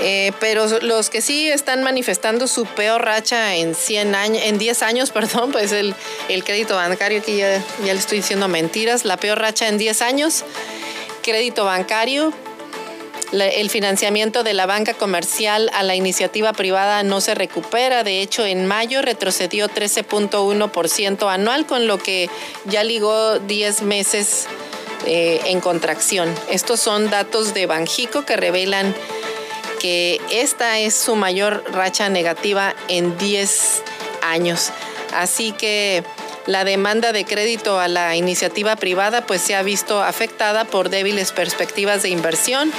Eh, 0.00 0.32
pero 0.40 0.66
los 0.80 1.08
que 1.08 1.22
sí 1.22 1.48
están 1.48 1.82
manifestando 1.82 2.46
su 2.46 2.66
peor 2.66 3.04
racha 3.04 3.54
en 3.54 3.74
100 3.74 4.14
años, 4.14 4.42
en 4.44 4.58
10 4.58 4.82
años, 4.82 5.10
perdón, 5.12 5.52
pues 5.52 5.72
el, 5.72 5.94
el 6.28 6.44
crédito 6.44 6.74
bancario, 6.74 7.22
ya, 7.24 7.62
ya 7.84 7.92
le 7.92 7.98
estoy 7.98 8.18
diciendo 8.18 8.48
mentiras, 8.48 9.04
la 9.04 9.16
peor 9.16 9.38
racha 9.38 9.68
en 9.68 9.78
10 9.78 10.02
años, 10.02 10.44
crédito 11.22 11.64
bancario, 11.64 12.32
el 13.32 13.70
financiamiento 13.70 14.42
de 14.42 14.54
la 14.54 14.66
banca 14.66 14.94
comercial 14.94 15.70
a 15.74 15.82
la 15.82 15.94
iniciativa 15.94 16.52
privada 16.52 17.02
no 17.02 17.20
se 17.20 17.34
recupera. 17.34 18.04
De 18.04 18.20
hecho, 18.20 18.44
en 18.44 18.66
mayo 18.66 19.02
retrocedió 19.02 19.68
13.1% 19.68 21.32
anual, 21.32 21.66
con 21.66 21.86
lo 21.86 21.98
que 21.98 22.28
ya 22.66 22.84
ligó 22.84 23.38
10 23.38 23.82
meses 23.82 24.46
eh, 25.06 25.40
en 25.46 25.60
contracción. 25.60 26.34
Estos 26.48 26.80
son 26.80 27.10
datos 27.10 27.54
de 27.54 27.66
Banjico 27.66 28.24
que 28.24 28.36
revelan 28.36 28.94
que 29.80 30.20
esta 30.30 30.78
es 30.78 30.94
su 30.94 31.14
mayor 31.14 31.62
racha 31.72 32.08
negativa 32.08 32.74
en 32.88 33.18
10 33.18 33.82
años. 34.22 34.70
Así 35.12 35.52
que 35.52 36.04
la 36.46 36.64
demanda 36.64 37.12
de 37.12 37.24
crédito 37.24 37.78
a 37.78 37.88
la 37.88 38.16
iniciativa 38.16 38.76
privada 38.76 39.26
pues 39.26 39.40
se 39.40 39.54
ha 39.54 39.62
visto 39.62 40.02
afectada 40.02 40.64
por 40.64 40.90
débiles 40.90 41.32
perspectivas 41.32 42.02
de 42.02 42.10
inversión 42.10 42.72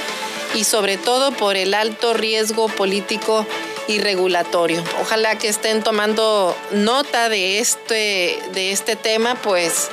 y 0.56 0.64
sobre 0.64 0.96
todo 0.96 1.32
por 1.32 1.56
el 1.56 1.74
alto 1.74 2.14
riesgo 2.14 2.68
político 2.68 3.46
y 3.88 3.98
regulatorio. 3.98 4.82
Ojalá 5.02 5.36
que 5.36 5.48
estén 5.48 5.82
tomando 5.82 6.56
nota 6.72 7.28
de 7.28 7.58
este, 7.58 8.38
de 8.52 8.72
este 8.72 8.96
tema, 8.96 9.34
pues 9.42 9.88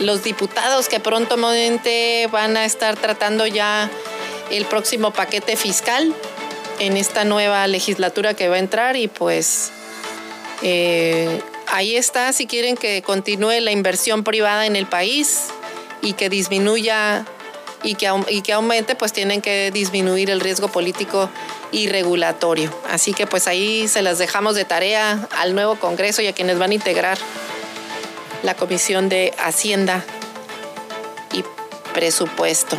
los 0.00 0.24
diputados 0.24 0.88
que 0.88 0.98
pronto 0.98 1.36
van 2.32 2.56
a 2.56 2.64
estar 2.64 2.96
tratando 2.96 3.46
ya 3.46 3.88
el 4.50 4.64
próximo 4.66 5.12
paquete 5.12 5.56
fiscal 5.56 6.12
en 6.80 6.96
esta 6.96 7.24
nueva 7.24 7.66
legislatura 7.68 8.34
que 8.34 8.48
va 8.48 8.56
a 8.56 8.58
entrar 8.58 8.96
y 8.96 9.06
pues 9.06 9.70
eh, 10.62 11.40
ahí 11.68 11.96
está 11.96 12.32
si 12.32 12.46
quieren 12.46 12.76
que 12.76 13.02
continúe 13.02 13.60
la 13.60 13.70
inversión 13.70 14.24
privada 14.24 14.66
en 14.66 14.74
el 14.74 14.86
país 14.86 15.44
y 16.02 16.14
que 16.14 16.28
disminuya 16.28 17.26
y 17.84 17.94
que, 17.94 18.10
y 18.28 18.42
que 18.42 18.52
aumente, 18.52 18.96
pues 18.96 19.12
tienen 19.12 19.40
que 19.40 19.70
disminuir 19.70 20.30
el 20.30 20.40
riesgo 20.40 20.68
político 20.68 21.30
y 21.70 21.88
regulatorio. 21.88 22.76
Así 22.90 23.12
que 23.12 23.26
pues 23.26 23.46
ahí 23.46 23.86
se 23.86 24.02
las 24.02 24.18
dejamos 24.18 24.56
de 24.56 24.64
tarea 24.64 25.28
al 25.36 25.54
nuevo 25.54 25.76
Congreso 25.76 26.22
y 26.22 26.26
a 26.26 26.32
quienes 26.32 26.58
van 26.58 26.70
a 26.70 26.74
integrar 26.74 27.18
la 28.42 28.54
Comisión 28.54 29.08
de 29.08 29.32
Hacienda 29.38 30.04
y 31.32 31.44
Presupuesto. 31.92 32.76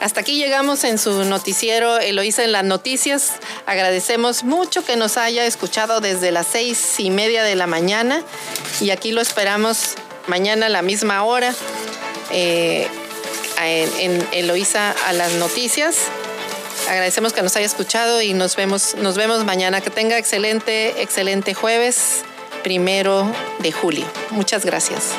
Hasta 0.00 0.20
aquí 0.20 0.36
llegamos 0.36 0.84
en 0.84 0.98
su 0.98 1.24
noticiero 1.24 1.98
Eloísa 1.98 2.42
en 2.42 2.52
las 2.52 2.64
noticias. 2.64 3.32
Agradecemos 3.66 4.44
mucho 4.44 4.82
que 4.82 4.96
nos 4.96 5.18
haya 5.18 5.44
escuchado 5.44 6.00
desde 6.00 6.32
las 6.32 6.46
seis 6.46 6.98
y 6.98 7.10
media 7.10 7.42
de 7.42 7.54
la 7.54 7.66
mañana 7.66 8.22
y 8.80 8.90
aquí 8.90 9.12
lo 9.12 9.20
esperamos 9.20 9.96
mañana 10.26 10.66
a 10.66 10.68
la 10.70 10.80
misma 10.80 11.22
hora. 11.24 11.54
Eh, 12.30 12.88
en, 13.68 14.26
Eloísa 14.32 14.94
a 15.06 15.12
las 15.12 15.34
noticias. 15.34 15.96
Agradecemos 16.88 17.32
que 17.32 17.42
nos 17.42 17.56
haya 17.56 17.66
escuchado 17.66 18.22
y 18.22 18.32
nos 18.32 18.56
vemos, 18.56 18.94
nos 18.96 19.16
vemos 19.16 19.44
mañana. 19.44 19.80
Que 19.80 19.90
tenga 19.90 20.18
excelente, 20.18 21.02
excelente 21.02 21.54
jueves, 21.54 22.22
primero 22.62 23.30
de 23.58 23.72
julio. 23.72 24.06
Muchas 24.30 24.64
gracias. 24.64 25.14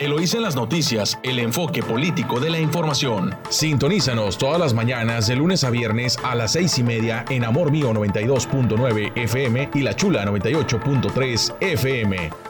Eloísa 0.00 0.38
en 0.38 0.44
las 0.44 0.56
noticias, 0.56 1.18
el 1.22 1.38
enfoque 1.38 1.82
político 1.82 2.40
de 2.40 2.48
la 2.48 2.58
información. 2.58 3.36
Sintonízanos 3.50 4.38
todas 4.38 4.58
las 4.58 4.72
mañanas 4.72 5.26
de 5.26 5.36
lunes 5.36 5.62
a 5.62 5.68
viernes 5.68 6.16
a 6.24 6.34
las 6.34 6.52
seis 6.52 6.78
y 6.78 6.82
media 6.82 7.24
en 7.28 7.44
Amor 7.44 7.70
Mío 7.70 7.92
92.9 7.92 9.12
FM 9.14 9.70
y 9.74 9.82
La 9.82 9.94
Chula 9.94 10.24
98.3 10.24 11.54
FM. 11.60 12.49